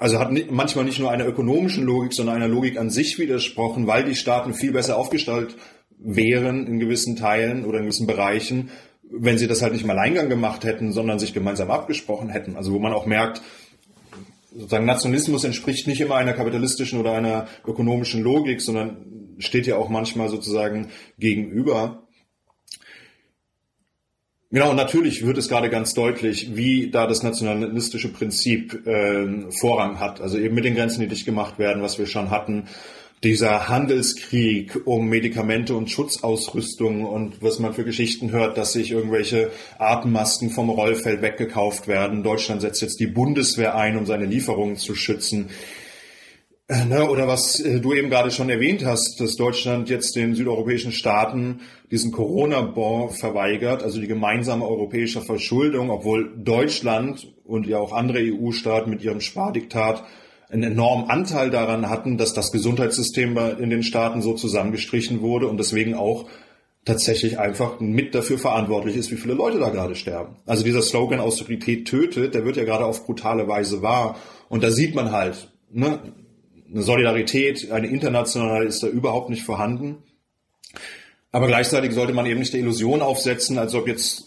also 0.00 0.18
hat 0.18 0.32
manchmal 0.50 0.86
nicht 0.86 0.98
nur 0.98 1.10
einer 1.10 1.26
ökonomischen 1.26 1.84
Logik, 1.84 2.14
sondern 2.14 2.36
einer 2.36 2.48
Logik 2.48 2.78
an 2.78 2.88
sich 2.88 3.18
widersprochen, 3.18 3.86
weil 3.86 4.02
die 4.02 4.14
Staaten 4.14 4.54
viel 4.54 4.72
besser 4.72 4.96
aufgestellt 4.96 5.56
wären 5.98 6.66
in 6.66 6.80
gewissen 6.80 7.16
Teilen 7.16 7.66
oder 7.66 7.78
in 7.78 7.84
gewissen 7.84 8.06
Bereichen, 8.06 8.70
wenn 9.10 9.36
sie 9.36 9.46
das 9.46 9.60
halt 9.60 9.74
nicht 9.74 9.84
im 9.84 9.90
Alleingang 9.90 10.30
gemacht 10.30 10.64
hätten, 10.64 10.92
sondern 10.92 11.18
sich 11.18 11.34
gemeinsam 11.34 11.70
abgesprochen 11.70 12.30
hätten. 12.30 12.56
Also 12.56 12.72
wo 12.72 12.78
man 12.78 12.94
auch 12.94 13.04
merkt, 13.04 13.42
sozusagen 14.54 14.86
Nationalismus 14.86 15.44
entspricht 15.44 15.86
nicht 15.86 16.00
immer 16.00 16.14
einer 16.14 16.32
kapitalistischen 16.32 16.98
oder 16.98 17.12
einer 17.12 17.46
ökonomischen 17.66 18.22
Logik, 18.22 18.62
sondern 18.62 19.34
steht 19.36 19.66
ja 19.66 19.76
auch 19.76 19.90
manchmal 19.90 20.30
sozusagen 20.30 20.88
gegenüber. 21.18 22.04
Genau, 24.52 24.70
und 24.70 24.76
natürlich 24.76 25.24
wird 25.24 25.38
es 25.38 25.48
gerade 25.48 25.70
ganz 25.70 25.94
deutlich, 25.94 26.56
wie 26.56 26.90
da 26.90 27.06
das 27.06 27.22
nationalistische 27.22 28.12
Prinzip 28.12 28.84
äh, 28.84 29.48
Vorrang 29.52 30.00
hat. 30.00 30.20
Also 30.20 30.38
eben 30.38 30.56
mit 30.56 30.64
den 30.64 30.74
Grenzen, 30.74 31.00
die 31.02 31.06
dicht 31.06 31.24
gemacht 31.24 31.60
werden, 31.60 31.82
was 31.82 32.00
wir 32.00 32.06
schon 32.06 32.30
hatten, 32.30 32.64
dieser 33.22 33.68
Handelskrieg 33.68 34.86
um 34.86 35.08
Medikamente 35.08 35.76
und 35.76 35.88
Schutzausrüstung 35.88 37.04
und 37.04 37.42
was 37.42 37.60
man 37.60 37.74
für 37.74 37.84
Geschichten 37.84 38.32
hört, 38.32 38.56
dass 38.58 38.72
sich 38.72 38.90
irgendwelche 38.90 39.52
Atemmasken 39.78 40.50
vom 40.50 40.68
Rollfeld 40.68 41.22
weggekauft 41.22 41.86
werden. 41.86 42.24
Deutschland 42.24 42.60
setzt 42.60 42.82
jetzt 42.82 42.98
die 42.98 43.06
Bundeswehr 43.06 43.76
ein, 43.76 43.96
um 43.96 44.04
seine 44.06 44.24
Lieferungen 44.24 44.76
zu 44.76 44.96
schützen. 44.96 45.50
Äh, 46.70 46.84
ne, 46.84 47.10
oder 47.10 47.26
was 47.26 47.58
äh, 47.58 47.80
du 47.80 47.94
eben 47.94 48.10
gerade 48.10 48.30
schon 48.30 48.48
erwähnt 48.48 48.84
hast, 48.84 49.20
dass 49.20 49.34
Deutschland 49.34 49.88
jetzt 49.88 50.14
den 50.14 50.36
südeuropäischen 50.36 50.92
Staaten 50.92 51.62
diesen 51.90 52.12
Corona-Bon 52.12 53.10
verweigert, 53.10 53.82
also 53.82 54.00
die 54.00 54.06
gemeinsame 54.06 54.64
europäische 54.64 55.20
Verschuldung, 55.20 55.90
obwohl 55.90 56.32
Deutschland 56.36 57.26
und 57.44 57.66
ja 57.66 57.78
auch 57.78 57.92
andere 57.92 58.20
EU-Staaten 58.20 58.88
mit 58.88 59.02
ihrem 59.02 59.20
Spardiktat 59.20 60.04
einen 60.48 60.62
enormen 60.62 61.10
Anteil 61.10 61.50
daran 61.50 61.90
hatten, 61.90 62.18
dass 62.18 62.34
das 62.34 62.52
Gesundheitssystem 62.52 63.36
in 63.58 63.70
den 63.70 63.82
Staaten 63.82 64.22
so 64.22 64.34
zusammengestrichen 64.34 65.22
wurde 65.22 65.48
und 65.48 65.58
deswegen 65.58 65.94
auch 65.94 66.26
tatsächlich 66.84 67.40
einfach 67.40 67.80
mit 67.80 68.14
dafür 68.14 68.38
verantwortlich 68.38 68.94
ist, 68.94 69.10
wie 69.10 69.16
viele 69.16 69.34
Leute 69.34 69.58
da 69.58 69.70
gerade 69.70 69.96
sterben. 69.96 70.36
Also 70.46 70.62
dieser 70.62 70.82
Slogan 70.82 71.18
Austerität 71.18 71.88
tötet, 71.88 72.34
der 72.34 72.44
wird 72.44 72.56
ja 72.56 72.64
gerade 72.64 72.84
auf 72.84 73.06
brutale 73.06 73.48
Weise 73.48 73.82
wahr. 73.82 74.16
Und 74.48 74.62
da 74.62 74.70
sieht 74.70 74.94
man 74.94 75.10
halt, 75.10 75.50
ne, 75.72 75.98
eine 76.72 76.82
Solidarität, 76.82 77.70
eine 77.70 77.88
internationale 77.88 78.66
ist 78.66 78.82
da 78.82 78.86
überhaupt 78.86 79.30
nicht 79.30 79.42
vorhanden. 79.42 80.02
Aber 81.32 81.46
gleichzeitig 81.46 81.92
sollte 81.92 82.12
man 82.12 82.26
eben 82.26 82.40
nicht 82.40 82.52
die 82.52 82.58
Illusion 82.58 83.02
aufsetzen, 83.02 83.58
als 83.58 83.74
ob 83.74 83.86
jetzt 83.86 84.24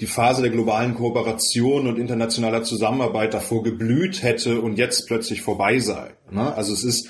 die 0.00 0.06
Phase 0.06 0.42
der 0.42 0.50
globalen 0.50 0.94
Kooperation 0.94 1.86
und 1.86 1.98
internationaler 1.98 2.64
Zusammenarbeit 2.64 3.34
davor 3.34 3.62
geblüht 3.62 4.22
hätte 4.22 4.60
und 4.60 4.78
jetzt 4.78 5.06
plötzlich 5.06 5.42
vorbei 5.42 5.78
sei. 5.78 6.10
Ne? 6.30 6.54
Also 6.54 6.72
es 6.72 6.82
ist, 6.82 7.08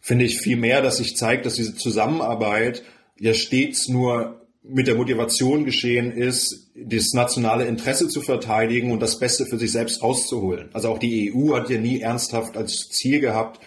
finde 0.00 0.24
ich, 0.24 0.38
viel 0.38 0.56
mehr, 0.56 0.82
dass 0.82 0.98
sich 0.98 1.16
zeigt, 1.16 1.46
dass 1.46 1.54
diese 1.54 1.74
Zusammenarbeit 1.74 2.82
ja 3.18 3.32
stets 3.32 3.88
nur 3.88 4.46
mit 4.68 4.88
der 4.88 4.96
Motivation 4.96 5.64
geschehen 5.64 6.10
ist, 6.10 6.70
das 6.74 7.12
nationale 7.12 7.66
Interesse 7.66 8.08
zu 8.08 8.20
verteidigen 8.20 8.90
und 8.90 9.00
das 9.00 9.18
Beste 9.18 9.46
für 9.46 9.58
sich 9.58 9.70
selbst 9.70 10.02
rauszuholen. 10.02 10.70
Also 10.72 10.88
auch 10.88 10.98
die 10.98 11.32
EU 11.32 11.54
hat 11.54 11.70
ja 11.70 11.78
nie 11.78 12.00
ernsthaft 12.00 12.56
als 12.56 12.88
Ziel 12.90 13.20
gehabt, 13.20 13.60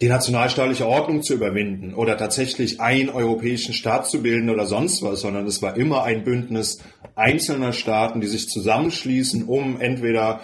die 0.00 0.08
nationalstaatliche 0.08 0.86
Ordnung 0.86 1.22
zu 1.22 1.34
überwinden 1.34 1.92
oder 1.94 2.16
tatsächlich 2.16 2.80
einen 2.80 3.10
europäischen 3.10 3.74
Staat 3.74 4.08
zu 4.08 4.22
bilden 4.22 4.48
oder 4.48 4.64
sonst 4.64 5.02
was, 5.02 5.20
sondern 5.20 5.46
es 5.46 5.60
war 5.60 5.76
immer 5.76 6.04
ein 6.04 6.24
Bündnis 6.24 6.78
einzelner 7.14 7.74
Staaten, 7.74 8.20
die 8.20 8.26
sich 8.26 8.48
zusammenschließen, 8.48 9.44
um 9.44 9.78
entweder 9.78 10.40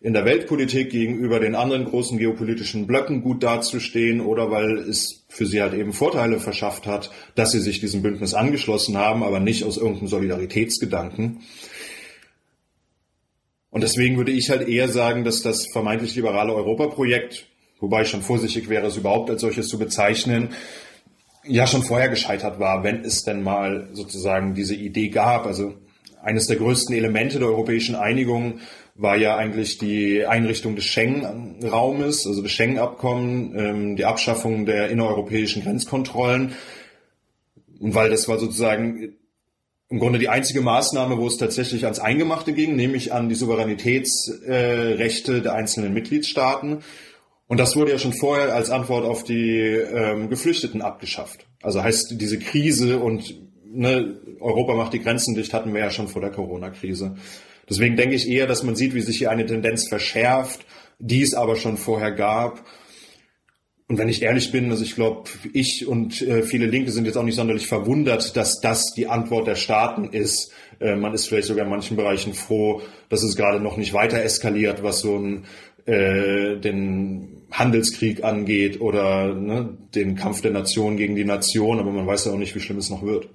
in 0.00 0.14
der 0.14 0.24
Weltpolitik 0.24 0.90
gegenüber 0.90 1.40
den 1.40 1.54
anderen 1.54 1.84
großen 1.84 2.18
geopolitischen 2.18 2.86
Blöcken 2.86 3.22
gut 3.22 3.42
dazustehen 3.42 4.20
oder 4.20 4.50
weil 4.50 4.78
es 4.78 5.24
für 5.28 5.46
sie 5.46 5.62
halt 5.62 5.74
eben 5.74 5.92
Vorteile 5.92 6.40
verschafft 6.40 6.86
hat, 6.86 7.10
dass 7.34 7.52
sie 7.52 7.60
sich 7.60 7.80
diesem 7.80 8.02
Bündnis 8.02 8.34
angeschlossen 8.34 8.96
haben, 8.96 9.22
aber 9.22 9.38
nicht 9.40 9.64
aus 9.64 9.76
irgendeinem 9.76 10.08
Solidaritätsgedanken. 10.08 11.40
Und 13.70 13.82
deswegen 13.82 14.16
würde 14.16 14.32
ich 14.32 14.50
halt 14.50 14.68
eher 14.68 14.88
sagen, 14.88 15.24
dass 15.24 15.40
das 15.42 15.66
vermeintlich 15.72 16.14
liberale 16.14 16.52
Europaprojekt, 16.52 17.46
wobei 17.82 18.02
ich 18.02 18.08
schon 18.08 18.22
vorsichtig 18.22 18.70
wäre, 18.70 18.86
es 18.86 18.96
überhaupt 18.96 19.28
als 19.28 19.42
solches 19.42 19.68
zu 19.68 19.78
bezeichnen, 19.78 20.50
ja 21.44 21.66
schon 21.66 21.82
vorher 21.82 22.08
gescheitert 22.08 22.60
war, 22.60 22.84
wenn 22.84 23.04
es 23.04 23.24
denn 23.24 23.42
mal 23.42 23.88
sozusagen 23.92 24.54
diese 24.54 24.76
Idee 24.76 25.08
gab. 25.08 25.46
Also 25.46 25.74
eines 26.22 26.46
der 26.46 26.56
größten 26.56 26.94
Elemente 26.94 27.40
der 27.40 27.48
europäischen 27.48 27.96
Einigung 27.96 28.60
war 28.94 29.16
ja 29.16 29.36
eigentlich 29.36 29.78
die 29.78 30.24
Einrichtung 30.24 30.76
des 30.76 30.84
Schengen-Raumes, 30.84 32.26
also 32.26 32.42
das 32.42 32.52
Schengen-Abkommen, 32.52 33.58
ähm, 33.58 33.96
die 33.96 34.04
Abschaffung 34.04 34.64
der 34.64 34.88
innereuropäischen 34.88 35.64
Grenzkontrollen. 35.64 36.52
Und 37.80 37.94
weil 37.96 38.10
das 38.10 38.28
war 38.28 38.38
sozusagen 38.38 39.16
im 39.88 39.98
Grunde 39.98 40.20
die 40.20 40.28
einzige 40.28 40.60
Maßnahme, 40.60 41.18
wo 41.18 41.26
es 41.26 41.36
tatsächlich 41.36 41.82
ans 41.84 41.98
Eingemachte 41.98 42.52
ging, 42.52 42.76
nämlich 42.76 43.12
an 43.12 43.28
die 43.28 43.34
Souveränitätsrechte 43.34 45.42
der 45.42 45.54
einzelnen 45.54 45.92
Mitgliedstaaten. 45.92 46.84
Und 47.52 47.58
das 47.58 47.76
wurde 47.76 47.90
ja 47.90 47.98
schon 47.98 48.14
vorher 48.14 48.54
als 48.54 48.70
Antwort 48.70 49.04
auf 49.04 49.24
die 49.24 49.58
ähm, 49.58 50.30
Geflüchteten 50.30 50.80
abgeschafft. 50.80 51.44
Also 51.60 51.82
heißt 51.82 52.14
diese 52.18 52.38
Krise 52.38 52.98
und 52.98 53.38
ne, 53.70 54.16
Europa 54.40 54.72
macht 54.72 54.94
die 54.94 55.00
Grenzen 55.00 55.34
dicht, 55.34 55.52
hatten 55.52 55.74
wir 55.74 55.82
ja 55.82 55.90
schon 55.90 56.08
vor 56.08 56.22
der 56.22 56.30
Corona-Krise. 56.30 57.16
Deswegen 57.68 57.94
denke 57.94 58.14
ich 58.14 58.26
eher, 58.26 58.46
dass 58.46 58.62
man 58.62 58.74
sieht, 58.74 58.94
wie 58.94 59.02
sich 59.02 59.18
hier 59.18 59.30
eine 59.30 59.44
Tendenz 59.44 59.86
verschärft, 59.86 60.64
die 60.98 61.20
es 61.20 61.34
aber 61.34 61.56
schon 61.56 61.76
vorher 61.76 62.12
gab. 62.12 62.64
Und 63.86 63.98
wenn 63.98 64.08
ich 64.08 64.22
ehrlich 64.22 64.50
bin, 64.50 64.70
also 64.70 64.82
ich 64.82 64.94
glaube, 64.94 65.28
ich 65.52 65.86
und 65.86 66.22
äh, 66.22 66.44
viele 66.44 66.64
Linke 66.64 66.90
sind 66.90 67.04
jetzt 67.04 67.18
auch 67.18 67.22
nicht 67.22 67.36
sonderlich 67.36 67.66
verwundert, 67.66 68.34
dass 68.34 68.62
das 68.62 68.94
die 68.94 69.08
Antwort 69.08 69.46
der 69.46 69.56
Staaten 69.56 70.04
ist. 70.04 70.52
Äh, 70.80 70.96
man 70.96 71.12
ist 71.12 71.28
vielleicht 71.28 71.48
sogar 71.48 71.66
in 71.66 71.70
manchen 71.70 71.98
Bereichen 71.98 72.32
froh, 72.32 72.80
dass 73.10 73.22
es 73.22 73.36
gerade 73.36 73.60
noch 73.60 73.76
nicht 73.76 73.92
weiter 73.92 74.22
eskaliert, 74.22 74.82
was 74.82 75.00
so 75.00 75.18
ein, 75.18 75.44
äh, 75.84 76.56
den 76.56 77.41
Handelskrieg 77.52 78.24
angeht 78.24 78.80
oder 78.80 79.34
ne, 79.34 79.76
den 79.94 80.16
Kampf 80.16 80.40
der 80.40 80.50
Nation 80.50 80.96
gegen 80.96 81.14
die 81.14 81.24
Nation. 81.24 81.78
Aber 81.78 81.90
man 81.90 82.06
weiß 82.06 82.26
ja 82.26 82.32
auch 82.32 82.38
nicht, 82.38 82.54
wie 82.54 82.60
schlimm 82.60 82.78
es 82.78 82.90
noch 82.90 83.02
wird. 83.02 83.28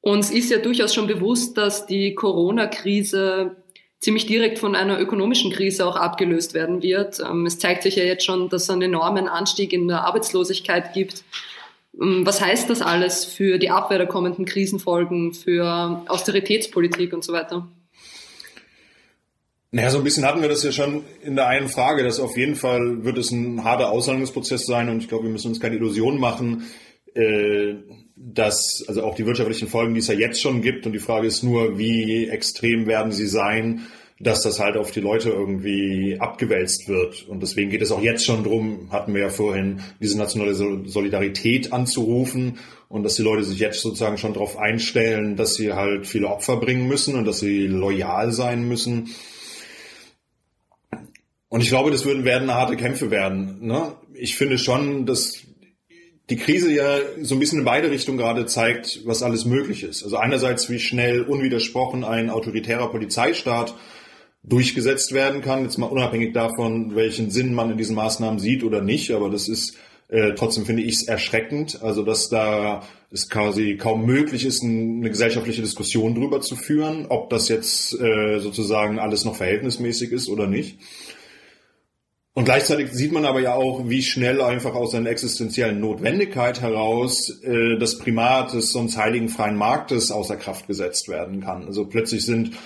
Uns 0.00 0.30
ist 0.30 0.50
ja 0.50 0.58
durchaus 0.58 0.94
schon 0.94 1.06
bewusst, 1.06 1.56
dass 1.56 1.86
die 1.86 2.14
Corona-Krise 2.14 3.56
ziemlich 4.00 4.26
direkt 4.26 4.58
von 4.58 4.74
einer 4.74 5.00
ökonomischen 5.00 5.52
Krise 5.52 5.86
auch 5.86 5.94
abgelöst 5.94 6.54
werden 6.54 6.82
wird. 6.82 7.20
Ähm, 7.20 7.46
es 7.46 7.58
zeigt 7.58 7.84
sich 7.84 7.96
ja 7.96 8.04
jetzt 8.04 8.24
schon, 8.24 8.48
dass 8.48 8.64
es 8.64 8.70
einen 8.70 8.82
enormen 8.82 9.28
Anstieg 9.28 9.72
in 9.72 9.86
der 9.86 10.04
Arbeitslosigkeit 10.04 10.92
gibt. 10.92 11.22
Ähm, 12.00 12.26
was 12.26 12.40
heißt 12.40 12.68
das 12.68 12.82
alles 12.82 13.24
für 13.24 13.58
die 13.58 13.70
Abwehr 13.70 13.98
der 13.98 14.08
kommenden 14.08 14.44
Krisenfolgen, 14.44 15.34
für 15.34 16.02
Austeritätspolitik 16.08 17.12
und 17.12 17.22
so 17.22 17.32
weiter? 17.32 17.68
Naja, 19.72 19.88
so 19.88 19.98
ein 19.98 20.04
bisschen 20.04 20.26
hatten 20.26 20.42
wir 20.42 20.50
das 20.50 20.62
ja 20.62 20.70
schon 20.70 21.02
in 21.22 21.34
der 21.34 21.48
einen 21.48 21.68
Frage, 21.68 22.04
dass 22.04 22.20
auf 22.20 22.36
jeden 22.36 22.56
Fall 22.56 23.04
wird 23.04 23.16
es 23.16 23.30
ein 23.30 23.64
harter 23.64 23.90
Aushandlungsprozess 23.90 24.66
sein 24.66 24.90
und 24.90 24.98
ich 24.98 25.08
glaube, 25.08 25.24
wir 25.24 25.30
müssen 25.30 25.48
uns 25.48 25.60
keine 25.60 25.76
Illusionen 25.76 26.20
machen. 26.20 26.66
Äh, 27.14 27.76
dass, 28.14 28.84
also 28.86 29.02
auch 29.02 29.14
die 29.14 29.26
wirtschaftlichen 29.26 29.68
Folgen, 29.68 29.94
die 29.94 30.00
es 30.00 30.06
ja 30.08 30.14
jetzt 30.14 30.40
schon 30.40 30.62
gibt, 30.62 30.86
und 30.86 30.92
die 30.92 30.98
Frage 30.98 31.26
ist 31.26 31.42
nur, 31.42 31.78
wie 31.78 32.28
extrem 32.28 32.86
werden 32.86 33.10
sie 33.12 33.26
sein, 33.26 33.86
dass 34.20 34.42
das 34.42 34.60
halt 34.60 34.76
auf 34.76 34.92
die 34.92 35.00
Leute 35.00 35.30
irgendwie 35.30 36.16
abgewälzt 36.20 36.88
wird. 36.88 37.26
Und 37.28 37.42
deswegen 37.42 37.70
geht 37.70 37.82
es 37.82 37.90
auch 37.90 38.00
jetzt 38.00 38.24
schon 38.24 38.44
drum, 38.44 38.88
hatten 38.92 39.14
wir 39.14 39.22
ja 39.22 39.28
vorhin, 39.30 39.80
diese 40.00 40.16
nationale 40.16 40.54
Solidarität 40.54 41.72
anzurufen 41.72 42.58
und 42.88 43.02
dass 43.02 43.16
die 43.16 43.22
Leute 43.22 43.42
sich 43.42 43.58
jetzt 43.58 43.80
sozusagen 43.80 44.18
schon 44.18 44.34
darauf 44.34 44.58
einstellen, 44.58 45.34
dass 45.34 45.54
sie 45.54 45.72
halt 45.72 46.06
viele 46.06 46.28
Opfer 46.28 46.58
bringen 46.58 46.86
müssen 46.86 47.16
und 47.16 47.24
dass 47.24 47.40
sie 47.40 47.66
loyal 47.66 48.30
sein 48.30 48.68
müssen. 48.68 49.08
Und 51.52 51.60
ich 51.60 51.68
glaube, 51.68 51.90
das 51.90 52.06
würden, 52.06 52.24
werden 52.24 52.50
harte 52.50 52.76
Kämpfe 52.76 53.10
werden. 53.10 53.58
Ne? 53.60 53.92
Ich 54.14 54.36
finde 54.36 54.56
schon, 54.56 55.04
dass 55.04 55.34
die 56.30 56.38
Krise 56.38 56.72
ja 56.72 56.96
so 57.20 57.34
ein 57.34 57.40
bisschen 57.40 57.58
in 57.58 57.66
beide 57.66 57.90
Richtungen 57.90 58.16
gerade 58.16 58.46
zeigt, 58.46 59.00
was 59.04 59.22
alles 59.22 59.44
möglich 59.44 59.82
ist. 59.82 60.02
Also 60.02 60.16
einerseits, 60.16 60.70
wie 60.70 60.78
schnell 60.78 61.20
unwidersprochen 61.20 62.04
ein 62.04 62.30
autoritärer 62.30 62.90
Polizeistaat 62.90 63.74
durchgesetzt 64.42 65.12
werden 65.12 65.42
kann, 65.42 65.64
jetzt 65.64 65.76
mal 65.76 65.88
unabhängig 65.88 66.32
davon, 66.32 66.96
welchen 66.96 67.30
Sinn 67.30 67.52
man 67.52 67.70
in 67.70 67.76
diesen 67.76 67.96
Maßnahmen 67.96 68.38
sieht 68.38 68.64
oder 68.64 68.80
nicht, 68.80 69.10
aber 69.10 69.28
das 69.28 69.46
ist 69.50 69.76
äh, 70.08 70.32
trotzdem 70.32 70.64
finde 70.64 70.84
ich 70.84 70.94
es 70.94 71.02
erschreckend, 71.06 71.82
also 71.82 72.02
dass 72.02 72.30
da 72.30 72.82
es 73.10 73.28
quasi 73.28 73.76
kaum 73.76 74.06
möglich 74.06 74.46
ist, 74.46 74.64
eine 74.64 75.10
gesellschaftliche 75.10 75.60
Diskussion 75.60 76.14
drüber 76.14 76.40
zu 76.40 76.56
führen, 76.56 77.04
ob 77.10 77.28
das 77.28 77.50
jetzt 77.50 77.92
äh, 78.00 78.38
sozusagen 78.38 78.98
alles 78.98 79.26
noch 79.26 79.36
verhältnismäßig 79.36 80.12
ist 80.12 80.30
oder 80.30 80.46
nicht. 80.46 80.78
Und 82.34 82.46
gleichzeitig 82.46 82.92
sieht 82.92 83.12
man 83.12 83.26
aber 83.26 83.40
ja 83.40 83.54
auch, 83.54 83.90
wie 83.90 84.02
schnell 84.02 84.40
einfach 84.40 84.74
aus 84.74 84.94
einer 84.94 85.10
existenziellen 85.10 85.80
Notwendigkeit 85.80 86.62
heraus 86.62 87.28
äh, 87.42 87.76
das 87.78 87.98
Primat 87.98 88.54
des 88.54 88.72
sonst 88.72 88.96
heiligen 88.96 89.28
freien 89.28 89.56
Marktes 89.56 90.10
außer 90.10 90.36
Kraft 90.36 90.66
gesetzt 90.66 91.08
werden 91.08 91.42
kann. 91.42 91.66
Also 91.66 91.84
plötzlich 91.84 92.24
sind 92.24 92.56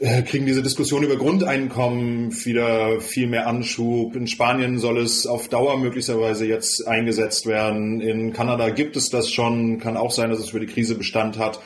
äh, 0.00 0.22
kriegen 0.22 0.44
diese 0.44 0.62
Diskussionen 0.62 1.04
über 1.04 1.16
Grundeinkommen 1.16 2.34
wieder 2.44 3.00
viel 3.00 3.26
mehr 3.26 3.46
Anschub. 3.46 4.16
In 4.16 4.26
Spanien 4.26 4.78
soll 4.78 4.98
es 4.98 5.26
auf 5.26 5.48
Dauer 5.48 5.78
möglicherweise 5.78 6.46
jetzt 6.46 6.86
eingesetzt 6.86 7.46
werden. 7.46 8.02
In 8.02 8.34
Kanada 8.34 8.68
gibt 8.68 8.96
es 8.96 9.08
das 9.08 9.30
schon. 9.30 9.78
Kann 9.78 9.96
auch 9.98 10.10
sein, 10.10 10.28
dass 10.28 10.40
es 10.40 10.50
für 10.50 10.60
die 10.60 10.66
Krise 10.66 10.94
Bestand 10.94 11.38
hat. 11.38 11.60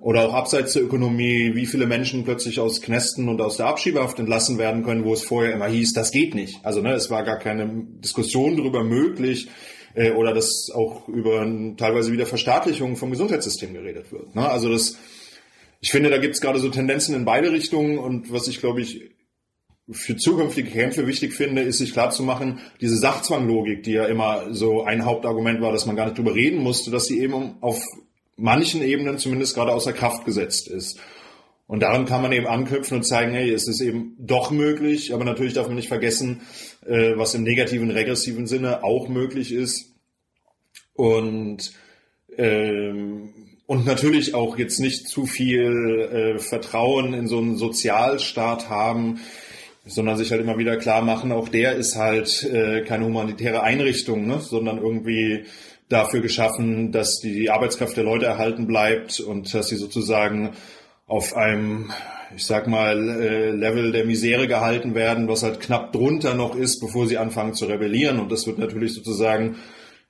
Oder 0.00 0.28
auch 0.28 0.34
abseits 0.34 0.74
der 0.74 0.84
Ökonomie, 0.84 1.54
wie 1.54 1.66
viele 1.66 1.86
Menschen 1.86 2.22
plötzlich 2.22 2.60
aus 2.60 2.80
Knästen 2.80 3.28
und 3.28 3.40
aus 3.40 3.56
der 3.56 3.66
Abschiebehaft 3.66 4.18
entlassen 4.20 4.56
werden 4.56 4.84
können, 4.84 5.04
wo 5.04 5.12
es 5.12 5.24
vorher 5.24 5.52
immer 5.52 5.66
hieß, 5.66 5.92
das 5.92 6.12
geht 6.12 6.36
nicht. 6.36 6.64
Also 6.64 6.80
ne, 6.80 6.92
es 6.92 7.10
war 7.10 7.24
gar 7.24 7.38
keine 7.38 7.68
Diskussion 7.98 8.56
darüber 8.56 8.84
möglich 8.84 9.48
äh, 9.94 10.12
oder 10.12 10.32
dass 10.32 10.70
auch 10.72 11.08
über 11.08 11.44
teilweise 11.76 12.12
wieder 12.12 12.26
Verstaatlichung 12.26 12.94
vom 12.94 13.10
Gesundheitssystem 13.10 13.74
geredet 13.74 14.12
wird. 14.12 14.36
Ne? 14.36 14.48
Also 14.48 14.70
das, 14.70 14.96
ich 15.80 15.90
finde, 15.90 16.10
da 16.10 16.18
gibt 16.18 16.36
es 16.36 16.40
gerade 16.40 16.60
so 16.60 16.68
Tendenzen 16.68 17.16
in 17.16 17.24
beide 17.24 17.50
Richtungen 17.50 17.98
und 17.98 18.32
was 18.32 18.46
ich 18.46 18.60
glaube 18.60 18.82
ich 18.82 19.10
für 19.90 20.16
zukünftige 20.16 20.70
Kämpfe 20.70 21.06
wichtig 21.06 21.32
finde, 21.32 21.62
ist 21.62 21.78
sich 21.78 21.92
klarzumachen, 21.92 22.60
diese 22.80 22.98
Sachzwanglogik, 22.98 23.82
die 23.82 23.92
ja 23.92 24.04
immer 24.04 24.54
so 24.54 24.84
ein 24.84 25.04
Hauptargument 25.04 25.60
war, 25.60 25.72
dass 25.72 25.86
man 25.86 25.96
gar 25.96 26.04
nicht 26.04 26.18
drüber 26.18 26.34
reden 26.34 26.62
musste, 26.62 26.90
dass 26.90 27.06
sie 27.06 27.20
eben 27.20 27.56
auf 27.62 27.82
manchen 28.38 28.82
Ebenen 28.82 29.18
zumindest 29.18 29.54
gerade 29.54 29.72
außer 29.72 29.92
Kraft 29.92 30.24
gesetzt 30.24 30.68
ist. 30.68 30.98
Und 31.66 31.80
daran 31.80 32.06
kann 32.06 32.22
man 32.22 32.32
eben 32.32 32.46
anknüpfen 32.46 32.96
und 32.96 33.02
zeigen, 33.04 33.32
hey, 33.32 33.50
es 33.50 33.68
ist 33.68 33.82
eben 33.82 34.16
doch 34.18 34.50
möglich, 34.50 35.12
aber 35.12 35.24
natürlich 35.24 35.52
darf 35.52 35.66
man 35.66 35.76
nicht 35.76 35.88
vergessen, 35.88 36.40
äh, 36.86 37.12
was 37.16 37.34
im 37.34 37.42
negativen, 37.42 37.90
regressiven 37.90 38.46
Sinne 38.46 38.82
auch 38.84 39.08
möglich 39.08 39.52
ist. 39.52 39.92
Und, 40.94 41.72
ähm, 42.38 43.34
und 43.66 43.84
natürlich 43.84 44.34
auch 44.34 44.56
jetzt 44.56 44.80
nicht 44.80 45.08
zu 45.08 45.26
viel 45.26 46.08
äh, 46.10 46.38
Vertrauen 46.38 47.12
in 47.12 47.28
so 47.28 47.36
einen 47.36 47.58
Sozialstaat 47.58 48.70
haben, 48.70 49.20
sondern 49.84 50.16
sich 50.16 50.30
halt 50.30 50.40
immer 50.40 50.56
wieder 50.58 50.76
klar 50.76 51.02
machen, 51.02 51.32
auch 51.32 51.48
der 51.48 51.74
ist 51.74 51.96
halt 51.96 52.44
äh, 52.44 52.82
keine 52.82 53.04
humanitäre 53.04 53.62
Einrichtung, 53.62 54.26
ne, 54.26 54.40
sondern 54.40 54.78
irgendwie 54.78 55.44
dafür 55.88 56.20
geschaffen, 56.20 56.92
dass 56.92 57.20
die 57.20 57.50
Arbeitskraft 57.50 57.96
der 57.96 58.04
Leute 58.04 58.26
erhalten 58.26 58.66
bleibt 58.66 59.20
und 59.20 59.52
dass 59.54 59.68
sie 59.68 59.76
sozusagen 59.76 60.50
auf 61.06 61.34
einem, 61.36 61.90
ich 62.36 62.44
sag 62.44 62.68
mal, 62.68 63.08
äh, 63.08 63.50
Level 63.50 63.92
der 63.92 64.04
Misere 64.04 64.46
gehalten 64.46 64.94
werden, 64.94 65.28
was 65.28 65.42
halt 65.42 65.60
knapp 65.60 65.92
drunter 65.92 66.34
noch 66.34 66.54
ist, 66.54 66.80
bevor 66.80 67.06
sie 67.06 67.16
anfangen 67.16 67.54
zu 67.54 67.64
rebellieren. 67.64 68.20
Und 68.20 68.30
das 68.30 68.46
wird 68.46 68.58
natürlich 68.58 68.92
sozusagen 68.92 69.56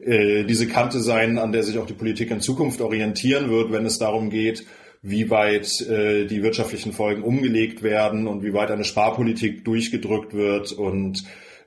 äh, 0.01 0.45
diese 0.45 0.67
Kante 0.67 1.01
sein, 1.01 1.39
an 1.39 1.53
der 1.53 1.63
sich 1.63 1.79
auch 1.79 1.87
die 1.87 1.95
Politik 1.95 2.31
in 2.33 2.41
Zukunft 2.41 2.81
orientieren 2.81 3.49
wird, 3.51 3.71
wenn 3.71 3.87
es 3.87 3.99
darum 3.99 4.31
geht, 4.31 4.65
wie 5.03 5.31
weit 5.31 5.81
äh, 5.83 6.27
die 6.27 6.43
wirtschaftlichen 6.43 6.93
Folgen 6.93 7.23
umgelegt 7.23 7.85
werden 7.85 8.27
und 8.27 8.43
wie 8.43 8.53
weit 8.53 8.73
eine 8.73 8.85
Sparpolitik 8.85 9.65
durchgedrückt 9.65 10.35
wird 10.35 10.73
und 10.73 11.23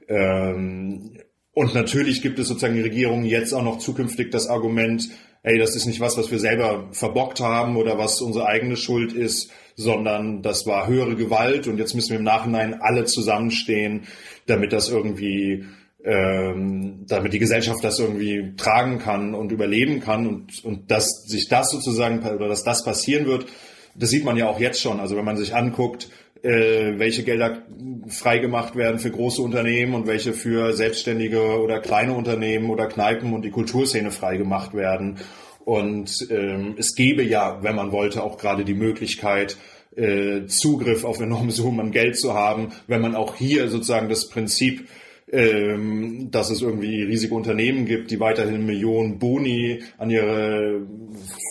ähm, 0.09 1.17
und 1.53 1.73
natürlich 1.73 2.21
gibt 2.21 2.39
es 2.39 2.47
sozusagen 2.47 2.75
die 2.75 2.81
Regierung 2.81 3.25
jetzt 3.25 3.53
auch 3.53 3.63
noch 3.63 3.79
zukünftig 3.79 4.31
das 4.31 4.47
Argument, 4.47 5.09
ey, 5.43 5.57
das 5.57 5.75
ist 5.75 5.85
nicht 5.85 5.99
was, 5.99 6.17
was 6.17 6.31
wir 6.31 6.39
selber 6.39 6.87
verbockt 6.91 7.41
haben 7.41 7.75
oder 7.75 7.97
was 7.97 8.21
unsere 8.21 8.45
eigene 8.45 8.77
Schuld 8.77 9.11
ist, 9.11 9.51
sondern 9.75 10.41
das 10.41 10.65
war 10.65 10.87
höhere 10.87 11.15
Gewalt 11.15 11.67
und 11.67 11.77
jetzt 11.77 11.93
müssen 11.93 12.11
wir 12.11 12.19
im 12.19 12.23
Nachhinein 12.23 12.81
alle 12.81 13.05
zusammenstehen, 13.05 14.03
damit 14.45 14.71
das 14.71 14.89
irgendwie, 14.89 15.65
ähm, 16.05 17.05
damit 17.07 17.33
die 17.33 17.39
Gesellschaft 17.39 17.83
das 17.83 17.99
irgendwie 17.99 18.55
tragen 18.55 18.99
kann 18.99 19.33
und 19.33 19.51
überleben 19.51 19.99
kann 19.99 20.27
und, 20.27 20.63
und 20.63 20.89
dass 20.89 21.25
sich 21.25 21.49
das 21.49 21.71
sozusagen 21.71 22.19
oder 22.19 22.47
dass 22.47 22.63
das 22.63 22.85
passieren 22.85 23.25
wird, 23.25 23.47
das 23.95 24.09
sieht 24.09 24.25
man 24.25 24.37
ja 24.37 24.47
auch 24.47 24.59
jetzt 24.59 24.81
schon. 24.81 24.99
Also 24.99 25.15
wenn 25.15 25.25
man 25.25 25.37
sich 25.37 25.55
anguckt, 25.55 26.09
äh, 26.43 26.97
welche 26.97 27.23
Gelder 27.23 27.61
freigemacht 28.07 28.75
werden 28.75 28.99
für 28.99 29.11
große 29.11 29.41
Unternehmen 29.41 29.93
und 29.93 30.07
welche 30.07 30.33
für 30.33 30.73
selbstständige 30.73 31.59
oder 31.59 31.79
kleine 31.79 32.13
Unternehmen 32.13 32.69
oder 32.69 32.87
Kneipen 32.87 33.33
und 33.33 33.43
die 33.43 33.51
Kulturszene 33.51 34.11
freigemacht 34.11 34.73
werden. 34.73 35.19
Und 35.65 36.27
ähm, 36.31 36.75
es 36.77 36.95
gäbe 36.95 37.23
ja, 37.23 37.59
wenn 37.61 37.75
man 37.75 37.91
wollte, 37.91 38.23
auch 38.23 38.37
gerade 38.37 38.65
die 38.65 38.73
Möglichkeit, 38.73 39.57
äh, 39.95 40.47
Zugriff 40.47 41.03
auf 41.03 41.19
enorme 41.19 41.51
Summen 41.51 41.79
an 41.79 41.91
Geld 41.91 42.17
zu 42.17 42.33
haben, 42.33 42.69
wenn 42.87 43.01
man 43.01 43.15
auch 43.15 43.35
hier 43.35 43.67
sozusagen 43.67 44.09
das 44.09 44.29
Prinzip 44.29 44.87
ähm, 45.31 46.29
dass 46.31 46.49
es 46.49 46.61
irgendwie 46.61 47.03
riesige 47.03 47.33
Unternehmen 47.33 47.85
gibt, 47.85 48.11
die 48.11 48.19
weiterhin 48.19 48.65
Millionen 48.65 49.17
Boni 49.19 49.83
an 49.97 50.09
ihre 50.09 50.81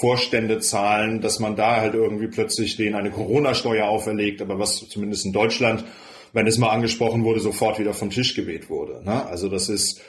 Vorstände 0.01 0.59
zahlen, 0.61 1.20
dass 1.20 1.41
man 1.41 1.57
da 1.57 1.81
halt 1.81 1.95
irgendwie 1.95 2.28
plötzlich 2.28 2.76
denen 2.76 2.95
eine 2.95 3.11
Corona-Steuer 3.11 3.89
auferlegt, 3.89 4.43
aber 4.43 4.59
was 4.59 4.87
zumindest 4.89 5.24
in 5.24 5.33
Deutschland, 5.33 5.85
wenn 6.33 6.47
es 6.47 6.59
mal 6.59 6.70
angesprochen 6.70 7.24
wurde, 7.24 7.41
sofort 7.41 7.78
wieder 7.78 7.95
vom 7.95 8.11
Tisch 8.11 8.35
geweht 8.35 8.68
wurde. 8.68 9.03
Ne? 9.05 9.26
Also 9.26 9.49
das 9.49 9.68
ist 9.68 10.01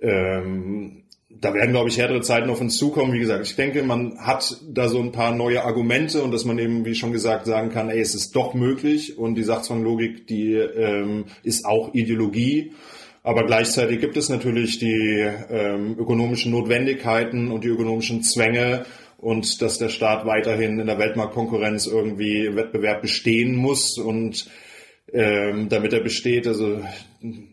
ähm, 0.00 1.02
da 1.40 1.54
werden, 1.54 1.70
glaube 1.70 1.88
ich, 1.88 1.98
härtere 1.98 2.22
Zeiten 2.22 2.50
auf 2.50 2.60
uns 2.60 2.76
zukommen. 2.76 3.12
Wie 3.12 3.20
gesagt, 3.20 3.46
ich 3.46 3.54
denke, 3.54 3.82
man 3.82 4.18
hat 4.18 4.60
da 4.68 4.88
so 4.88 5.00
ein 5.00 5.12
paar 5.12 5.32
neue 5.32 5.64
Argumente 5.64 6.22
und 6.22 6.32
dass 6.32 6.44
man 6.44 6.58
eben, 6.58 6.84
wie 6.84 6.94
schon 6.94 7.12
gesagt, 7.12 7.46
sagen 7.46 7.70
kann, 7.70 7.88
ey, 7.88 8.00
es 8.00 8.14
ist 8.14 8.34
doch 8.34 8.52
möglich 8.54 9.16
und 9.16 9.36
die 9.36 9.44
Sachzwanglogik, 9.44 10.26
die 10.26 10.54
ähm, 10.54 11.26
ist 11.44 11.64
auch 11.64 11.94
Ideologie. 11.94 12.72
Aber 13.22 13.44
gleichzeitig 13.44 14.00
gibt 14.00 14.16
es 14.16 14.28
natürlich 14.28 14.78
die 14.78 15.26
ähm, 15.50 15.96
ökonomischen 15.98 16.52
Notwendigkeiten 16.52 17.50
und 17.50 17.64
die 17.64 17.68
ökonomischen 17.68 18.22
Zwänge 18.22 18.86
und 19.18 19.60
dass 19.60 19.78
der 19.78 19.90
Staat 19.90 20.24
weiterhin 20.24 20.80
in 20.80 20.86
der 20.86 20.98
Weltmarktkonkurrenz 20.98 21.86
irgendwie 21.86 22.56
Wettbewerb 22.56 23.02
bestehen 23.02 23.54
muss 23.54 23.98
und 23.98 24.48
ähm, 25.12 25.68
damit 25.68 25.92
er 25.92 26.00
besteht, 26.00 26.46
also 26.46 26.82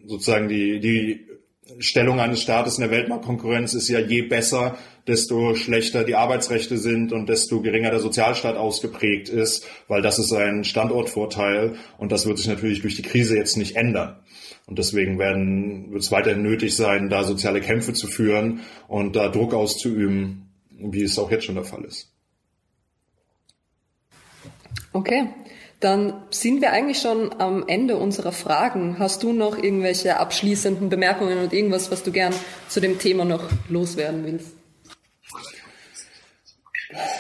sozusagen 0.06 0.48
die, 0.48 0.80
die 0.80 1.28
Stellung 1.80 2.20
eines 2.20 2.42
Staates 2.42 2.78
in 2.78 2.82
der 2.82 2.92
Weltmarktkonkurrenz 2.92 3.74
ist 3.74 3.90
ja 3.90 4.00
je 4.00 4.22
besser, 4.22 4.78
desto 5.08 5.56
schlechter 5.56 6.04
die 6.04 6.16
Arbeitsrechte 6.16 6.78
sind 6.78 7.12
und 7.12 7.30
desto 7.30 7.62
geringer 7.62 7.92
der 7.92 8.00
Sozialstaat 8.00 8.56
ausgeprägt 8.56 9.30
ist, 9.30 9.68
weil 9.88 10.02
das 10.02 10.20
ist 10.20 10.34
ein 10.34 10.64
Standortvorteil 10.64 11.76
und 11.98 12.12
das 12.12 12.26
wird 12.26 12.38
sich 12.38 12.48
natürlich 12.48 12.82
durch 12.82 12.96
die 12.96 13.02
Krise 13.02 13.38
jetzt 13.38 13.58
nicht 13.58 13.76
ändern. 13.76 14.20
Und 14.66 14.80
deswegen 14.80 15.18
werden, 15.18 15.92
wird 15.92 16.04
es 16.04 16.12
weiterhin 16.12 16.42
nötig 16.42 16.76
sein, 16.76 17.10
da 17.10 17.24
soziale 17.24 17.62
Kämpfe 17.62 17.94
zu 17.94 18.08
führen 18.08 18.62
und 18.88 19.16
da 19.16 19.30
Druck 19.30 19.54
auszuüben, 19.54 20.50
wie 20.70 21.04
es 21.04 21.18
auch 21.18 21.32
jetzt 21.32 21.46
schon 21.46 21.56
der 21.56 21.64
Fall 21.64 21.86
ist. 21.86 22.14
Okay, 24.92 25.28
dann 25.80 26.14
sind 26.32 26.62
wir 26.62 26.72
eigentlich 26.72 27.00
schon 27.00 27.40
am 27.40 27.68
Ende 27.68 27.98
unserer 27.98 28.32
Fragen. 28.32 28.98
Hast 28.98 29.22
du 29.22 29.32
noch 29.32 29.62
irgendwelche 29.62 30.18
abschließenden 30.18 30.90
Bemerkungen 30.90 31.38
und 31.38 31.54
irgendwas, 31.54 31.92
was 31.92 32.04
du 32.04 32.12
gern 32.12 32.34
zu 32.68 32.80
dem 32.80 32.98
Thema 32.98 33.26
noch 33.26 33.44
loswerden 33.70 34.26
willst? 34.26 34.54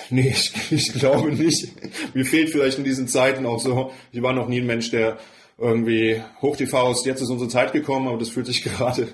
Nee, 0.09 0.29
ich, 0.29 0.53
ich 0.71 0.93
glaube 0.93 1.31
nicht. 1.31 1.67
Mir 2.15 2.25
fehlt 2.25 2.49
vielleicht 2.49 2.77
in 2.77 2.83
diesen 2.83 3.07
Zeiten 3.07 3.45
auch 3.45 3.59
so, 3.59 3.91
ich 4.11 4.21
war 4.21 4.33
noch 4.33 4.47
nie 4.47 4.61
ein 4.61 4.65
Mensch, 4.65 4.89
der 4.89 5.17
irgendwie 5.59 6.21
hoch 6.41 6.55
die 6.55 6.67
Faust, 6.67 7.05
jetzt 7.05 7.21
ist 7.21 7.29
unsere 7.29 7.49
Zeit 7.49 7.73
gekommen, 7.73 8.07
aber 8.07 8.17
das 8.17 8.29
fühlt 8.29 8.45
sich 8.45 8.63
gerade 8.63 9.07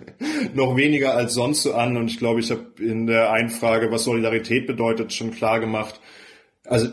noch 0.54 0.76
weniger 0.76 1.16
als 1.16 1.34
sonst 1.34 1.64
so 1.64 1.74
an. 1.74 1.98
Und 1.98 2.08
ich 2.08 2.18
glaube, 2.18 2.40
ich 2.40 2.52
habe 2.52 2.68
in 2.80 3.08
der 3.08 3.32
Einfrage, 3.32 3.92
was 3.92 4.04
Solidarität 4.04 4.68
bedeutet, 4.68 5.14
schon 5.14 5.32
klar 5.32 5.60
gemacht. 5.60 6.00
Also, 6.66 6.90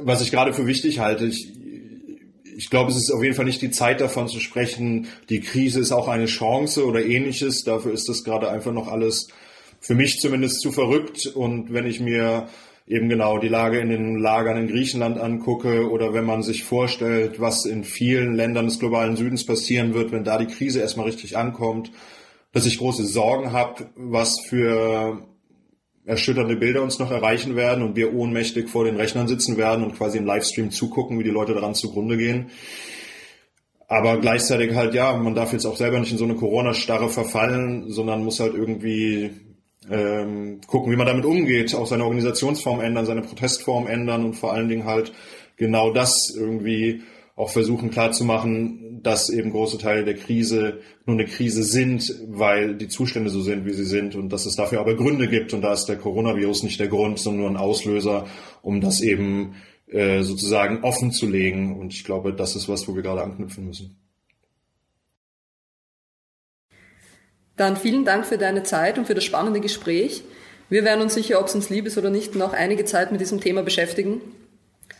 was 0.00 0.20
ich 0.20 0.30
gerade 0.30 0.52
für 0.52 0.66
wichtig 0.66 1.00
halte, 1.00 1.26
ich, 1.26 1.57
ich 2.58 2.70
glaube, 2.70 2.90
es 2.90 2.96
ist 2.96 3.12
auf 3.12 3.22
jeden 3.22 3.36
Fall 3.36 3.44
nicht 3.44 3.62
die 3.62 3.70
Zeit 3.70 4.00
davon 4.00 4.26
zu 4.26 4.40
sprechen, 4.40 5.06
die 5.28 5.38
Krise 5.38 5.78
ist 5.78 5.92
auch 5.92 6.08
eine 6.08 6.26
Chance 6.26 6.84
oder 6.84 7.04
ähnliches. 7.06 7.62
Dafür 7.62 7.92
ist 7.92 8.08
das 8.08 8.24
gerade 8.24 8.50
einfach 8.50 8.72
noch 8.72 8.88
alles 8.88 9.28
für 9.78 9.94
mich 9.94 10.18
zumindest 10.18 10.60
zu 10.60 10.72
verrückt. 10.72 11.26
Und 11.26 11.72
wenn 11.72 11.86
ich 11.86 12.00
mir 12.00 12.48
eben 12.88 13.08
genau 13.08 13.38
die 13.38 13.46
Lage 13.46 13.78
in 13.78 13.90
den 13.90 14.18
Lagern 14.18 14.56
in 14.56 14.66
Griechenland 14.66 15.18
angucke 15.18 15.88
oder 15.88 16.14
wenn 16.14 16.24
man 16.24 16.42
sich 16.42 16.64
vorstellt, 16.64 17.38
was 17.38 17.64
in 17.64 17.84
vielen 17.84 18.34
Ländern 18.34 18.64
des 18.64 18.80
globalen 18.80 19.14
Südens 19.14 19.46
passieren 19.46 19.94
wird, 19.94 20.10
wenn 20.10 20.24
da 20.24 20.36
die 20.36 20.52
Krise 20.52 20.80
erstmal 20.80 21.06
richtig 21.06 21.36
ankommt, 21.36 21.92
dass 22.50 22.66
ich 22.66 22.78
große 22.78 23.06
Sorgen 23.06 23.52
habe, 23.52 23.86
was 23.94 24.40
für 24.40 25.22
erschütternde 26.08 26.56
Bilder 26.56 26.82
uns 26.82 26.98
noch 26.98 27.10
erreichen 27.10 27.54
werden 27.54 27.84
und 27.84 27.94
wir 27.94 28.14
ohnmächtig 28.14 28.70
vor 28.70 28.84
den 28.84 28.96
Rechnern 28.96 29.28
sitzen 29.28 29.58
werden 29.58 29.84
und 29.84 29.94
quasi 29.94 30.16
im 30.16 30.24
Livestream 30.24 30.70
zugucken, 30.70 31.18
wie 31.18 31.24
die 31.24 31.30
Leute 31.30 31.52
daran 31.52 31.74
zugrunde 31.74 32.16
gehen. 32.16 32.50
Aber 33.88 34.18
gleichzeitig 34.18 34.74
halt, 34.74 34.94
ja, 34.94 35.14
man 35.14 35.34
darf 35.34 35.52
jetzt 35.52 35.66
auch 35.66 35.76
selber 35.76 35.98
nicht 35.98 36.10
in 36.10 36.16
so 36.16 36.24
eine 36.24 36.34
Corona-Starre 36.34 37.10
verfallen, 37.10 37.90
sondern 37.90 38.24
muss 38.24 38.40
halt 38.40 38.54
irgendwie 38.54 39.32
ähm, 39.90 40.62
gucken, 40.66 40.90
wie 40.90 40.96
man 40.96 41.06
damit 41.06 41.26
umgeht, 41.26 41.74
auch 41.74 41.86
seine 41.86 42.04
Organisationsform 42.04 42.80
ändern, 42.80 43.04
seine 43.04 43.22
Protestform 43.22 43.86
ändern 43.86 44.24
und 44.24 44.34
vor 44.34 44.54
allen 44.54 44.68
Dingen 44.68 44.84
halt 44.84 45.12
genau 45.56 45.92
das 45.92 46.34
irgendwie 46.34 47.02
auch 47.38 47.50
versuchen 47.50 47.90
klarzumachen, 47.90 49.00
dass 49.04 49.30
eben 49.30 49.52
große 49.52 49.78
Teile 49.78 50.04
der 50.04 50.16
Krise 50.16 50.80
nur 51.06 51.14
eine 51.14 51.24
Krise 51.24 51.62
sind, 51.62 52.12
weil 52.26 52.74
die 52.74 52.88
Zustände 52.88 53.30
so 53.30 53.42
sind, 53.42 53.64
wie 53.64 53.72
sie 53.72 53.84
sind 53.84 54.16
und 54.16 54.30
dass 54.30 54.44
es 54.44 54.56
dafür 54.56 54.80
aber 54.80 54.96
Gründe 54.96 55.28
gibt 55.28 55.54
und 55.54 55.62
da 55.62 55.72
ist 55.72 55.86
der 55.86 55.96
Coronavirus 55.96 56.64
nicht 56.64 56.80
der 56.80 56.88
Grund, 56.88 57.20
sondern 57.20 57.42
nur 57.42 57.50
ein 57.50 57.56
Auslöser, 57.56 58.26
um 58.60 58.80
das 58.80 59.00
eben 59.00 59.54
äh, 59.86 60.22
sozusagen 60.22 60.82
offen 60.82 61.12
zu 61.12 61.28
legen 61.28 61.78
und 61.78 61.94
ich 61.94 62.02
glaube, 62.02 62.34
das 62.34 62.56
ist 62.56 62.68
was, 62.68 62.88
wo 62.88 62.96
wir 62.96 63.02
gerade 63.02 63.22
anknüpfen 63.22 63.64
müssen. 63.66 63.96
Dann 67.56 67.76
vielen 67.76 68.04
Dank 68.04 68.26
für 68.26 68.38
deine 68.38 68.64
Zeit 68.64 68.98
und 68.98 69.06
für 69.06 69.14
das 69.14 69.24
spannende 69.24 69.60
Gespräch. 69.60 70.24
Wir 70.70 70.82
werden 70.82 71.02
uns 71.02 71.14
sicher, 71.14 71.40
ob 71.40 71.46
es 71.46 71.54
uns 71.54 71.70
lieb 71.70 71.86
ist 71.86 71.98
oder 71.98 72.10
nicht, 72.10 72.34
noch 72.34 72.52
einige 72.52 72.84
Zeit 72.84 73.12
mit 73.12 73.20
diesem 73.20 73.40
Thema 73.40 73.62
beschäftigen. 73.62 74.22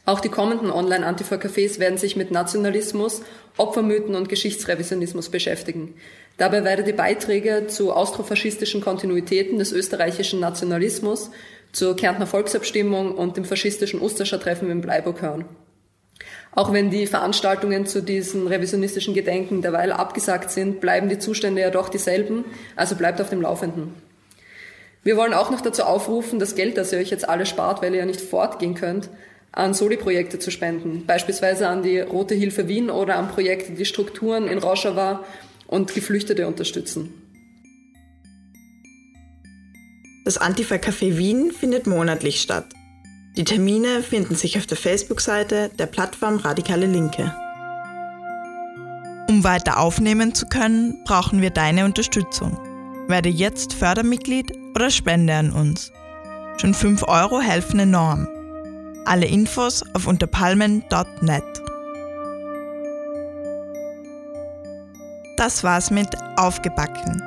Auch 0.08 0.20
die 0.20 0.30
kommenden 0.30 0.70
Online-Antifa-Cafés 0.70 1.78
werden 1.80 1.98
sich 1.98 2.16
mit 2.16 2.30
Nationalismus, 2.30 3.20
Opfermythen 3.58 4.14
und 4.14 4.30
Geschichtsrevisionismus 4.30 5.28
beschäftigen. 5.28 5.96
Dabei 6.38 6.64
werdet 6.64 6.86
ihr 6.86 6.96
Beiträge 6.96 7.66
zu 7.66 7.92
austrofaschistischen 7.92 8.80
Kontinuitäten 8.80 9.58
des 9.58 9.70
österreichischen 9.70 10.40
Nationalismus, 10.40 11.30
zur 11.72 11.94
Kärntner 11.94 12.26
Volksabstimmung 12.26 13.16
und 13.16 13.36
dem 13.36 13.44
faschistischen 13.44 14.00
Ustascher 14.00 14.40
Treffen 14.40 14.70
in 14.70 14.80
Bleiburg 14.80 15.20
hören. 15.20 15.44
Auch 16.52 16.72
wenn 16.72 16.88
die 16.88 17.06
Veranstaltungen 17.06 17.84
zu 17.84 18.02
diesen 18.02 18.46
revisionistischen 18.46 19.12
Gedenken 19.12 19.60
derweil 19.60 19.92
abgesagt 19.92 20.50
sind, 20.50 20.80
bleiben 20.80 21.10
die 21.10 21.18
Zustände 21.18 21.60
ja 21.60 21.68
doch 21.68 21.90
dieselben, 21.90 22.46
also 22.76 22.96
bleibt 22.96 23.20
auf 23.20 23.28
dem 23.28 23.42
Laufenden. 23.42 23.92
Wir 25.02 25.18
wollen 25.18 25.34
auch 25.34 25.50
noch 25.50 25.60
dazu 25.60 25.82
aufrufen, 25.82 26.38
das 26.38 26.54
Geld, 26.54 26.78
das 26.78 26.94
ihr 26.94 26.98
euch 26.98 27.10
jetzt 27.10 27.28
alle 27.28 27.44
spart, 27.44 27.82
weil 27.82 27.92
ihr 27.92 28.00
ja 28.00 28.06
nicht 28.06 28.22
fortgehen 28.22 28.74
könnt, 28.74 29.10
an 29.58 29.74
Soli-Projekte 29.74 30.38
zu 30.38 30.50
spenden, 30.50 31.04
beispielsweise 31.04 31.68
an 31.68 31.82
die 31.82 31.98
Rote 31.98 32.34
Hilfe 32.34 32.68
Wien 32.68 32.90
oder 32.90 33.16
an 33.16 33.28
Projekte, 33.28 33.72
die 33.72 33.84
Strukturen 33.84 34.46
in 34.46 34.58
Rojava 34.58 35.24
und 35.66 35.92
Geflüchtete 35.92 36.46
unterstützen. 36.46 37.12
Das 40.24 40.38
Antifa-Café 40.38 41.16
Wien 41.16 41.50
findet 41.50 41.86
monatlich 41.86 42.40
statt. 42.40 42.66
Die 43.36 43.44
Termine 43.44 44.02
finden 44.02 44.36
sich 44.36 44.58
auf 44.58 44.66
der 44.66 44.76
Facebook-Seite 44.76 45.70
der 45.76 45.86
Plattform 45.86 46.36
Radikale 46.36 46.86
Linke. 46.86 47.34
Um 49.28 49.42
weiter 49.42 49.80
aufnehmen 49.80 50.34
zu 50.34 50.46
können, 50.46 51.02
brauchen 51.04 51.42
wir 51.42 51.50
deine 51.50 51.84
Unterstützung. 51.84 52.56
Werde 53.08 53.28
jetzt 53.28 53.74
Fördermitglied 53.74 54.52
oder 54.76 54.90
spende 54.90 55.34
an 55.34 55.50
uns. 55.52 55.90
Schon 56.58 56.74
5 56.74 57.02
Euro 57.08 57.40
helfen 57.40 57.80
enorm. 57.80 58.28
Alle 59.08 59.24
Infos 59.24 59.82
auf 59.94 60.06
unterpalmen.net. 60.06 61.42
Das 65.38 65.64
war's 65.64 65.90
mit 65.90 66.14
Aufgebacken. 66.36 67.22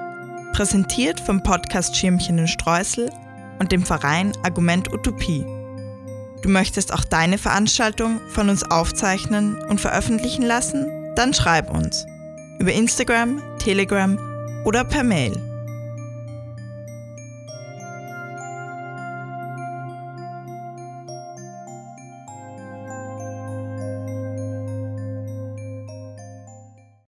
Präsentiert 0.54 1.20
vom 1.20 1.42
Podcast 1.42 1.96
Schirmchen 1.96 2.38
und 2.38 2.50
Streusel 2.50 3.10
und 3.58 3.72
dem 3.72 3.84
Verein 3.84 4.32
Argument 4.44 4.94
Utopie. 4.94 5.44
Du 6.44 6.50
möchtest 6.50 6.94
auch 6.94 7.04
deine 7.04 7.40
Veranstaltung 7.40 8.22
von 8.30 8.50
uns 8.50 8.62
aufzeichnen 8.62 9.58
und 9.64 9.82
veröffentlichen 9.82 10.44
lassen? 10.44 10.86
Dann 11.16 11.34
schreib 11.34 11.74
uns 11.74 12.06
über 12.60 12.74
Instagram, 12.74 13.42
Telegram 13.58 14.20
oder 14.66 14.84
per 14.84 15.04
Mail 15.04 15.51